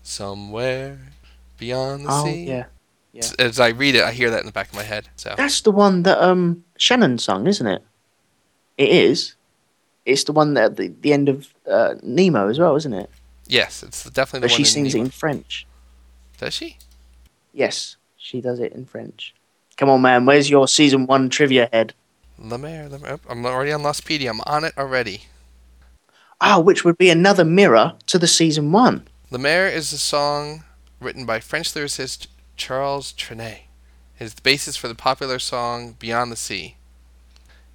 Somewhere 0.02 0.98
beyond 1.58 2.04
the 2.06 2.10
Oh 2.10 2.24
sea. 2.24 2.44
yeah, 2.44 2.64
S- 3.16 3.34
As 3.40 3.58
I 3.58 3.68
read 3.68 3.94
it, 3.96 4.04
I 4.04 4.12
hear 4.12 4.30
that 4.30 4.40
in 4.40 4.46
the 4.46 4.52
back 4.52 4.68
of 4.68 4.74
my 4.74 4.82
head. 4.84 5.08
So 5.16 5.34
that's 5.36 5.60
the 5.62 5.72
one 5.72 6.02
that 6.04 6.22
um 6.22 6.64
Shannon 6.76 7.18
sung, 7.18 7.46
isn't 7.46 7.66
it? 7.66 7.82
It 8.78 8.88
is. 8.88 9.34
It's 10.04 10.22
the 10.24 10.32
one 10.32 10.54
that 10.54 10.64
at 10.64 10.76
the, 10.76 10.88
the 11.00 11.12
end 11.12 11.28
of 11.28 11.52
uh, 11.68 11.94
Nemo 12.02 12.48
as 12.48 12.58
well, 12.60 12.76
isn't 12.76 12.92
it? 12.92 13.10
yes, 13.48 13.82
it's 13.82 14.04
definitely 14.10 14.46
the 14.46 14.52
But 14.52 14.52
one. 14.52 14.56
she 14.56 14.62
in 14.62 14.66
sings 14.66 14.94
it 14.94 15.00
in 15.00 15.10
French. 15.10 15.66
Does 16.38 16.54
she? 16.54 16.78
Yes, 17.52 17.96
she 18.16 18.40
does 18.40 18.60
it 18.60 18.72
in 18.72 18.84
French. 18.84 19.34
Come 19.76 19.88
on, 19.88 20.02
man. 20.02 20.26
Where's 20.26 20.50
your 20.50 20.68
season 20.68 21.06
one 21.06 21.28
trivia 21.28 21.68
head? 21.72 21.94
La 22.38 22.58
Mer, 22.58 22.88
Lemaire. 22.88 23.18
I'm 23.28 23.44
already 23.46 23.72
on 23.72 23.82
Lostpedia. 23.82 24.30
I'm 24.30 24.40
on 24.42 24.64
it 24.64 24.76
already. 24.76 25.22
Ah, 26.40 26.60
which 26.60 26.84
would 26.84 26.98
be 26.98 27.08
another 27.08 27.44
mirror 27.44 27.94
to 28.06 28.18
the 28.18 28.26
season 28.26 28.72
one. 28.72 29.06
La 29.30 29.38
Mer 29.38 29.66
is 29.66 29.92
a 29.92 29.98
song 29.98 30.64
written 31.00 31.24
by 31.24 31.40
French 31.40 31.72
lyricist 31.72 32.26
Charles 32.56 33.12
Trenet. 33.12 33.62
It 34.18 34.24
is 34.24 34.34
the 34.34 34.42
basis 34.42 34.76
for 34.76 34.88
the 34.88 34.94
popular 34.94 35.38
song 35.38 35.96
Beyond 35.98 36.32
the 36.32 36.36
Sea. 36.36 36.76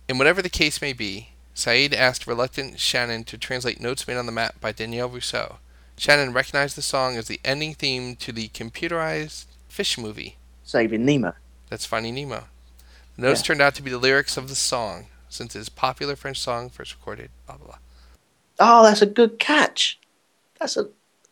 In 0.08 0.18
whatever 0.18 0.42
the 0.42 0.50
case 0.50 0.82
may 0.82 0.94
be, 0.94 1.30
Sayid 1.56 1.94
asked 1.94 2.28
reluctant 2.28 2.80
Shannon 2.80 3.24
to 3.26 3.38
translate 3.38 3.80
notes 3.80 4.08
made 4.08 4.18
on 4.18 4.26
the 4.26 4.32
map 4.32 4.60
by 4.60 4.72
Danielle 4.72 5.10
Rousseau. 5.10 5.58
Shannon 6.02 6.34
recognized 6.34 6.76
the 6.76 6.82
song 6.82 7.16
as 7.16 7.28
the 7.28 7.40
ending 7.46 7.76
theme 7.76 8.16
to 8.16 8.32
the 8.32 8.48
computerized 8.48 9.46
fish 9.70 10.00
movie 10.00 10.38
Saving 10.64 11.06
Nemo. 11.06 11.34
that's 11.70 11.86
Finding 11.86 12.16
Nemo. 12.16 12.46
The 13.18 13.22
notes 13.22 13.42
Yeah. 13.42 13.46
turned 13.46 13.62
out 13.62 13.76
to 13.76 13.84
be 13.84 13.92
the 13.92 14.00
lyrics 14.00 14.36
of 14.36 14.50
the 14.50 14.56
song, 14.56 15.06
since 15.30 15.56
it 15.56 15.60
is 15.60 15.68
a 15.68 15.72
popular 15.72 16.16
French 16.16 16.40
song 16.40 16.72
first 16.72 16.96
recorded, 16.96 17.30
blah 17.46 17.58
blah 17.58 17.68
blah. 17.68 17.78
Oh, 18.60 18.84
that's 18.84 19.04
a 19.04 19.06
good 19.06 19.38
catch. 19.38 20.00
That's 20.60 20.76
a. 20.76 20.90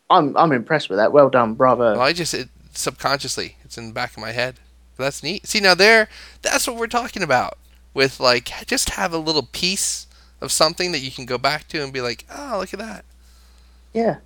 I'm 0.08 0.36
I'm 0.36 0.52
impressed 0.52 0.88
with 0.88 0.98
that. 0.98 1.10
Well 1.10 1.30
done, 1.30 1.54
bravo. 1.54 1.94
Well, 1.94 2.02
I 2.02 2.12
just 2.12 2.32
it, 2.32 2.48
subconsciously, 2.72 3.56
it's 3.64 3.76
in 3.76 3.88
the 3.88 3.92
back 3.92 4.12
of 4.12 4.18
my 4.18 4.30
head. 4.30 4.60
That's 4.96 5.20
neat. 5.24 5.48
See 5.48 5.58
now 5.58 5.74
there, 5.74 6.08
that's 6.42 6.68
what 6.68 6.76
we're 6.76 6.86
talking 6.86 7.24
about. 7.24 7.58
With 7.92 8.20
like, 8.20 8.52
just 8.68 8.90
have 8.90 9.12
a 9.12 9.18
little 9.18 9.42
piece 9.50 10.06
of 10.40 10.52
something 10.52 10.92
that 10.92 11.00
you 11.00 11.10
can 11.10 11.26
go 11.26 11.38
back 11.38 11.66
to 11.68 11.82
and 11.82 11.92
be 11.92 12.00
like, 12.00 12.24
oh, 12.32 12.58
look 12.60 12.72
at 12.72 12.78
that. 12.78 13.04
Yeah. 13.92 14.18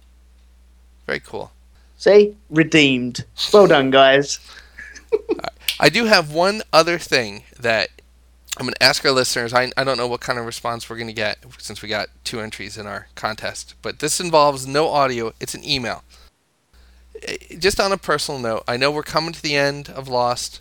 Very 1.07 1.21
cool. 1.21 1.53
See, 1.97 2.37
redeemed. 2.51 3.25
Well 3.53 3.67
done, 3.67 3.91
guys. 3.91 4.39
I 5.81 5.89
do 5.89 6.05
have 6.07 6.33
one 6.33 6.63
other 6.73 6.99
thing 6.99 7.45
that 7.59 7.89
I'm 8.57 8.67
going 8.67 8.75
to 8.75 8.83
ask 8.83 9.05
our 9.05 9.11
listeners. 9.11 9.53
I, 9.53 9.73
I 9.77 9.85
don't 9.85 9.99
know 9.99 10.07
what 10.07 10.21
kind 10.21 10.39
of 10.39 10.47
response 10.47 10.89
we're 10.89 10.97
going 10.97 11.09
to 11.09 11.13
get 11.13 11.39
since 11.59 11.83
we 11.83 11.89
got 11.89 12.09
two 12.23 12.41
entries 12.41 12.79
in 12.79 12.87
our 12.87 13.09
contest, 13.15 13.75
but 13.83 13.99
this 13.99 14.21
involves 14.21 14.67
no 14.67 14.89
audio. 14.89 15.33
It's 15.41 15.55
an 15.55 15.69
email. 15.69 16.05
Just 17.59 17.81
on 17.81 17.91
a 17.91 17.97
personal 17.97 18.41
note, 18.41 18.65
I 18.69 18.77
know 18.77 18.91
we're 18.91 19.03
coming 19.03 19.33
to 19.33 19.43
the 19.43 19.57
end 19.57 19.89
of 19.89 20.09
Lost. 20.09 20.61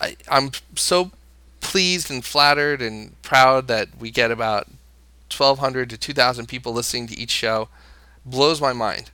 I, 0.00 0.16
I'm 0.28 0.50
so 0.74 1.10
pleased 1.60 2.10
and 2.10 2.24
flattered 2.24 2.82
and 2.82 3.20
proud 3.22 3.68
that 3.68 3.88
we 3.98 4.10
get 4.10 4.30
about 4.30 4.66
1,200 5.34 5.88
to 5.90 5.96
2,000 5.96 6.46
people 6.46 6.72
listening 6.72 7.06
to 7.06 7.18
each 7.18 7.30
show. 7.30 7.68
Blows 8.26 8.60
my 8.60 8.72
mind. 8.72 9.10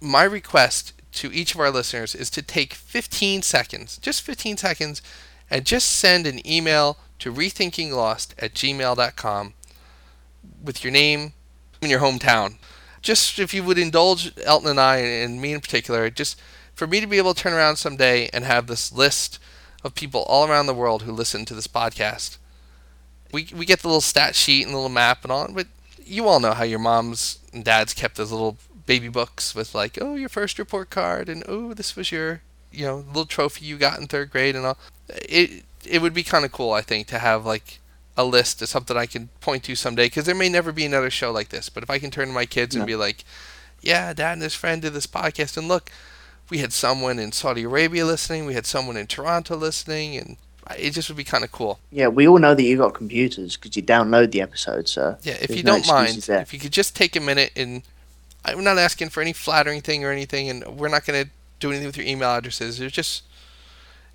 My 0.00 0.24
request 0.24 0.92
to 1.12 1.32
each 1.32 1.54
of 1.54 1.60
our 1.60 1.70
listeners 1.70 2.14
is 2.14 2.30
to 2.30 2.42
take 2.42 2.74
15 2.74 3.42
seconds, 3.42 3.98
just 3.98 4.22
15 4.22 4.56
seconds, 4.56 5.02
and 5.50 5.64
just 5.66 5.88
send 5.88 6.26
an 6.26 6.46
email 6.46 6.98
to 7.18 7.32
rethinkinglost 7.32 8.34
at 8.38 8.54
gmail.com 8.54 9.54
with 10.62 10.84
your 10.84 10.92
name 10.92 11.32
and 11.82 11.90
your 11.90 12.00
hometown. 12.00 12.56
Just 13.02 13.38
if 13.38 13.54
you 13.54 13.64
would 13.64 13.78
indulge 13.78 14.32
Elton 14.44 14.70
and 14.70 14.80
I, 14.80 14.98
and 14.98 15.40
me 15.40 15.52
in 15.52 15.60
particular, 15.60 16.10
just 16.10 16.40
for 16.74 16.86
me 16.86 17.00
to 17.00 17.06
be 17.06 17.18
able 17.18 17.34
to 17.34 17.42
turn 17.42 17.52
around 17.52 17.76
someday 17.76 18.28
and 18.32 18.44
have 18.44 18.66
this 18.66 18.92
list 18.92 19.38
of 19.82 19.94
people 19.94 20.22
all 20.22 20.46
around 20.46 20.66
the 20.66 20.74
world 20.74 21.02
who 21.02 21.12
listen 21.12 21.44
to 21.46 21.54
this 21.54 21.66
podcast. 21.66 22.36
We, 23.32 23.48
we 23.54 23.64
get 23.64 23.80
the 23.80 23.88
little 23.88 24.00
stat 24.00 24.34
sheet 24.34 24.64
and 24.64 24.72
the 24.72 24.76
little 24.76 24.90
map 24.90 25.22
and 25.22 25.32
all, 25.32 25.48
but 25.52 25.66
you 26.04 26.26
all 26.26 26.40
know 26.40 26.52
how 26.52 26.64
your 26.64 26.78
moms 26.78 27.38
and 27.52 27.64
dads 27.64 27.94
kept 27.94 28.16
those 28.16 28.32
little 28.32 28.58
baby 28.90 29.06
books 29.06 29.54
with 29.54 29.72
like, 29.72 29.96
oh, 30.00 30.16
your 30.16 30.28
first 30.28 30.58
report 30.58 30.90
card, 30.90 31.28
and 31.28 31.44
oh, 31.46 31.72
this 31.74 31.94
was 31.94 32.10
your, 32.10 32.40
you 32.72 32.84
know, 32.84 33.04
little 33.06 33.24
trophy 33.24 33.64
you 33.64 33.78
got 33.78 34.00
in 34.00 34.08
third 34.08 34.30
grade 34.32 34.56
and 34.56 34.66
all. 34.66 34.78
It 35.08 35.62
it 35.86 36.02
would 36.02 36.12
be 36.12 36.24
kind 36.24 36.44
of 36.44 36.50
cool, 36.50 36.72
I 36.72 36.80
think, 36.80 37.06
to 37.06 37.20
have 37.20 37.46
like 37.46 37.78
a 38.16 38.24
list 38.24 38.60
of 38.62 38.68
something 38.68 38.96
I 38.96 39.06
can 39.06 39.28
point 39.40 39.62
to 39.64 39.76
someday 39.76 40.06
because 40.06 40.24
there 40.26 40.34
may 40.34 40.48
never 40.48 40.72
be 40.72 40.84
another 40.84 41.08
show 41.08 41.30
like 41.30 41.50
this. 41.50 41.68
But 41.68 41.84
if 41.84 41.90
I 41.90 42.00
can 42.00 42.10
turn 42.10 42.26
to 42.26 42.34
my 42.34 42.46
kids 42.46 42.74
and 42.74 42.84
be 42.84 42.96
like, 42.96 43.24
yeah, 43.80 44.12
dad 44.12 44.32
and 44.32 44.42
his 44.42 44.56
friend 44.56 44.82
did 44.82 44.92
this 44.92 45.06
podcast, 45.06 45.56
and 45.56 45.68
look, 45.68 45.92
we 46.50 46.58
had 46.58 46.72
someone 46.72 47.20
in 47.20 47.30
Saudi 47.30 47.62
Arabia 47.62 48.04
listening, 48.04 48.44
we 48.44 48.54
had 48.54 48.66
someone 48.66 48.96
in 48.96 49.06
Toronto 49.06 49.54
listening, 49.56 50.16
and 50.16 50.36
it 50.76 50.90
just 50.94 51.08
would 51.08 51.16
be 51.16 51.22
kind 51.22 51.44
of 51.44 51.52
cool. 51.52 51.78
Yeah, 51.92 52.08
we 52.08 52.26
all 52.26 52.38
know 52.38 52.56
that 52.56 52.62
you 52.64 52.76
got 52.76 52.94
computers 52.94 53.56
because 53.56 53.76
you 53.76 53.84
download 53.84 54.32
the 54.32 54.40
episodes. 54.42 54.90
So 54.90 55.16
Yeah, 55.22 55.36
if 55.40 55.50
you 55.56 55.62
no 55.62 55.74
don't 55.76 55.86
mind, 55.86 56.22
there. 56.22 56.40
if 56.40 56.52
you 56.52 56.58
could 56.58 56.72
just 56.72 56.96
take 56.96 57.14
a 57.14 57.20
minute 57.20 57.52
and 57.54 57.82
I'm 58.44 58.64
not 58.64 58.78
asking 58.78 59.10
for 59.10 59.20
any 59.20 59.32
flattering 59.32 59.80
thing 59.80 60.04
or 60.04 60.10
anything, 60.10 60.48
and 60.48 60.64
we're 60.78 60.88
not 60.88 61.04
going 61.04 61.24
to 61.24 61.30
do 61.58 61.70
anything 61.70 61.86
with 61.86 61.96
your 61.96 62.06
email 62.06 62.30
addresses. 62.30 62.80
It's 62.80 62.94
just, 62.94 63.22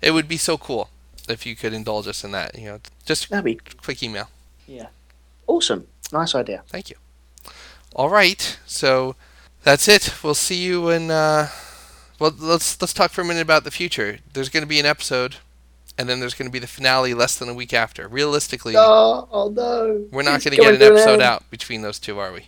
it 0.02 0.10
would 0.12 0.28
be 0.28 0.36
so 0.36 0.58
cool 0.58 0.90
if 1.28 1.46
you 1.46 1.54
could 1.56 1.72
indulge 1.72 2.06
us 2.08 2.24
in 2.24 2.32
that. 2.32 2.58
You 2.58 2.66
know, 2.66 2.80
just 3.04 3.30
that'd 3.30 3.44
be 3.44 3.56
quick 3.82 4.02
email. 4.02 4.28
Yeah. 4.66 4.88
Awesome. 5.46 5.86
Nice 6.12 6.34
idea. 6.34 6.62
Thank 6.68 6.90
you. 6.90 6.96
All 7.94 8.10
right, 8.10 8.58
so 8.66 9.14
that's 9.62 9.88
it. 9.88 10.12
We'll 10.22 10.34
see 10.34 10.56
you 10.56 10.90
in. 10.90 11.10
Uh, 11.10 11.48
well, 12.18 12.34
let's 12.38 12.80
let's 12.80 12.92
talk 12.92 13.10
for 13.10 13.20
a 13.20 13.24
minute 13.24 13.40
about 13.42 13.64
the 13.64 13.70
future. 13.70 14.18
There's 14.32 14.48
going 14.48 14.62
to 14.62 14.68
be 14.68 14.78
an 14.80 14.86
episode, 14.86 15.36
and 15.96 16.08
then 16.08 16.20
there's 16.20 16.34
going 16.34 16.48
to 16.48 16.52
be 16.52 16.58
the 16.58 16.66
finale 16.66 17.14
less 17.14 17.38
than 17.38 17.48
a 17.48 17.54
week 17.54 17.72
after. 17.72 18.06
Realistically, 18.08 18.74
Oh, 18.76 19.28
oh 19.30 19.48
no! 19.50 20.04
we're 20.10 20.22
not 20.22 20.42
going 20.44 20.56
to 20.56 20.62
get 20.62 20.74
an 20.74 20.82
episode 20.82 21.20
out 21.22 21.48
between 21.50 21.82
those 21.82 21.98
two, 21.98 22.18
are 22.18 22.32
we? 22.32 22.46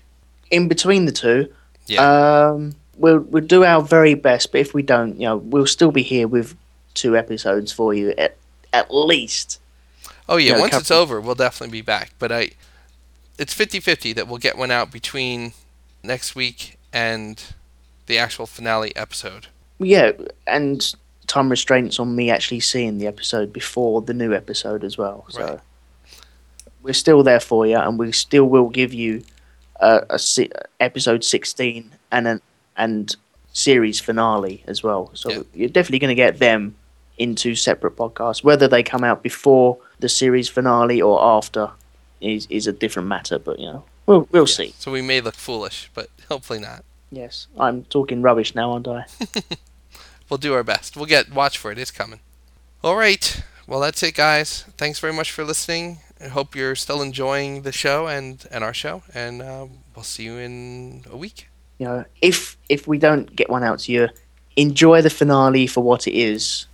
In 0.51 0.69
between 0.69 1.05
the 1.07 1.13
two, 1.13 1.53
Yeah. 1.89 2.49
um, 2.51 2.75
we'll 2.97 3.19
we'll 3.21 3.45
do 3.45 3.65
our 3.65 3.83
very 3.83 4.15
best. 4.15 4.53
But 4.53 4.61
if 4.61 4.75
we 4.75 4.83
don't, 4.83 5.15
you 5.21 5.27
know, 5.27 5.37
we'll 5.39 5.67
still 5.67 5.91
be 5.91 6.03
here 6.03 6.29
with 6.29 6.57
two 6.95 7.17
episodes 7.17 7.73
for 7.73 7.95
you 7.95 8.11
at 8.19 8.37
at 8.73 8.93
least. 8.95 9.61
Oh 10.29 10.37
yeah, 10.37 10.55
Yeah, 10.57 10.61
once 10.61 10.77
it's 10.77 10.91
over, 10.91 11.21
we'll 11.21 11.35
definitely 11.35 11.73
be 11.79 11.83
back. 11.83 12.13
But 12.19 12.31
I, 12.31 12.51
it's 13.39 13.55
50-50 13.55 14.15
that 14.17 14.29
we'll 14.29 14.37
get 14.39 14.59
one 14.59 14.71
out 14.71 14.91
between 14.93 15.53
next 16.03 16.35
week 16.35 16.77
and 16.93 17.43
the 18.07 18.19
actual 18.19 18.45
finale 18.47 18.95
episode. 18.95 19.47
Yeah, 19.79 20.13
and 20.47 20.95
time 21.27 21.49
restraints 21.49 21.99
on 21.99 22.15
me 22.15 22.31
actually 22.31 22.61
seeing 22.61 22.99
the 22.99 23.07
episode 23.07 23.53
before 23.55 24.03
the 24.03 24.13
new 24.13 24.35
episode 24.35 24.85
as 24.85 24.99
well. 24.99 25.25
So 25.31 25.41
Right. 25.45 25.61
we're 26.83 26.93
still 26.95 27.23
there 27.23 27.41
for 27.41 27.67
you, 27.67 27.77
and 27.79 27.99
we 27.99 28.13
still 28.13 28.45
will 28.45 28.69
give 28.69 28.93
you 28.93 29.23
a, 29.81 30.05
a 30.11 30.19
si- 30.19 30.51
episode 30.81 31.25
sixteen 31.25 31.91
and 32.11 32.27
an 32.27 32.41
and 32.77 33.17
series 33.53 33.99
finale 34.01 34.63
as 34.67 34.83
well. 34.83 35.11
So 35.15 35.31
Yeah. 35.31 35.43
you're 35.55 35.69
definitely 35.69 35.99
going 35.99 36.11
to 36.17 36.23
get 36.23 36.39
them 36.39 36.77
into 37.19 37.55
separate 37.57 37.97
podcasts. 37.97 38.45
Whether 38.45 38.69
they 38.69 38.83
come 38.83 39.03
out 39.03 39.23
before 39.23 39.79
the 39.99 40.09
series 40.09 40.49
finale 40.49 41.03
or 41.03 41.23
after 41.23 41.71
is 42.21 42.47
is 42.51 42.67
a 42.67 42.73
different 42.73 43.09
matter. 43.09 43.39
But 43.39 43.59
you 43.59 43.67
know, 43.67 43.85
we'll 44.07 44.29
we'll 44.31 44.47
see. 44.47 44.75
So 44.79 44.93
we 44.93 45.03
may 45.03 45.21
look 45.21 45.35
foolish, 45.35 45.91
but 45.95 46.09
hopefully 46.29 46.61
not. 46.61 46.85
Yes, 47.11 47.47
I'm 47.59 47.85
talking 47.85 48.21
rubbish 48.23 48.55
now, 48.55 48.73
aren't 48.73 48.87
I? 48.89 49.07
We'll 50.29 50.37
do 50.37 50.53
our 50.53 50.63
best. 50.63 50.95
We'll 50.95 51.07
get 51.07 51.33
watch 51.33 51.57
for 51.57 51.73
it. 51.73 51.79
It's 51.79 51.91
coming. 51.91 52.21
All 52.85 52.97
right. 52.97 53.43
Well, 53.67 53.81
that's 53.81 54.03
it, 54.03 54.15
guys. 54.15 54.65
Thanks 54.77 54.99
very 54.99 55.13
much 55.15 55.31
for 55.33 55.43
listening. 55.43 56.01
I 56.21 56.29
hope 56.29 56.57
you're 56.57 56.75
still 56.75 57.01
enjoying 57.03 57.63
the 57.63 57.73
show 57.73 58.07
and 58.09 58.45
and 58.51 58.65
our 58.65 58.75
show, 58.75 59.03
and 59.15 59.41
uh, 59.43 59.67
we'll 59.95 60.03
see 60.05 60.25
you 60.25 60.37
in 60.37 61.05
a 61.11 61.17
week. 61.17 61.49
you 61.79 61.87
know, 61.87 62.05
if 62.21 62.57
if 62.69 62.87
we 62.89 62.99
don't 62.99 63.35
get 63.37 63.49
one 63.49 63.63
out 63.63 63.79
to 63.81 63.93
you, 63.93 64.09
enjoy 64.57 65.01
the 65.03 65.11
finale 65.11 65.67
for 65.67 65.83
what 65.83 66.07
it 66.09 66.15
is. 66.15 66.67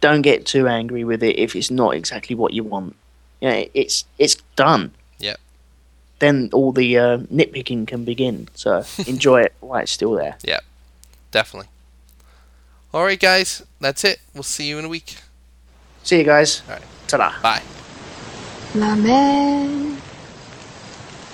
Don't 0.00 0.22
get 0.22 0.46
too 0.46 0.66
angry 0.68 1.04
with 1.04 1.22
it 1.22 1.38
if 1.38 1.54
it's 1.56 1.70
not 1.70 1.94
exactly 1.94 2.34
what 2.36 2.52
you 2.52 2.64
want. 2.64 2.96
You 3.40 3.48
know, 3.50 3.64
it's 3.74 4.04
it's 4.18 4.36
done. 4.56 4.92
Yep. 5.18 5.38
Then 6.18 6.48
all 6.52 6.72
the 6.72 6.96
uh, 6.98 7.18
nitpicking 7.32 7.86
can 7.86 8.04
begin. 8.04 8.48
So 8.54 8.84
enjoy 9.06 9.42
it 9.42 9.54
while 9.60 9.82
it's 9.82 9.92
still 9.92 10.12
there. 10.12 10.36
Yeah, 10.42 10.60
definitely. 11.30 11.68
All 12.94 13.04
right, 13.04 13.20
guys. 13.20 13.62
That's 13.80 14.04
it. 14.04 14.20
We'll 14.32 14.42
see 14.42 14.66
you 14.68 14.78
in 14.78 14.86
a 14.86 14.88
week. 14.88 15.16
See 16.02 16.16
you 16.18 16.24
guys. 16.24 16.62
All 16.66 16.74
right. 16.74 16.82
Ta-da. 17.08 17.32
Bye. 17.42 17.62
La 18.74 18.94
mer 18.94 19.68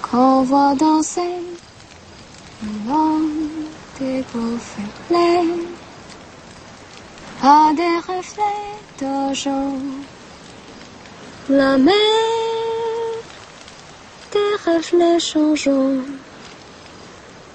qu'on 0.02 0.42
voit 0.42 0.74
danser 0.74 1.40
long 2.86 3.20
des 3.98 4.22
reflets 4.32 5.48
a 7.42 7.72
des 7.74 7.96
reflets 8.06 8.76
d'argent. 9.00 9.76
La 11.48 11.76
mer, 11.78 11.94
des 14.32 14.70
reflets 14.70 15.18
changeants 15.18 15.96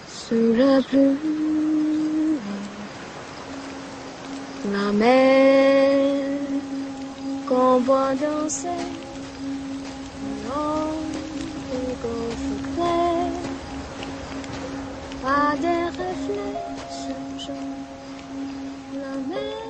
sous 0.09 0.53
la 0.53 0.81
pluie. 0.81 1.15
La 4.73 4.91
mer 4.91 6.39
qu'on 7.47 7.77
voit 7.79 8.13
danser 8.15 9.06
des 15.61 15.85
réflexes 15.97 17.07
jaunes. 17.45 17.85
La 18.93 19.13
mer 19.27 19.66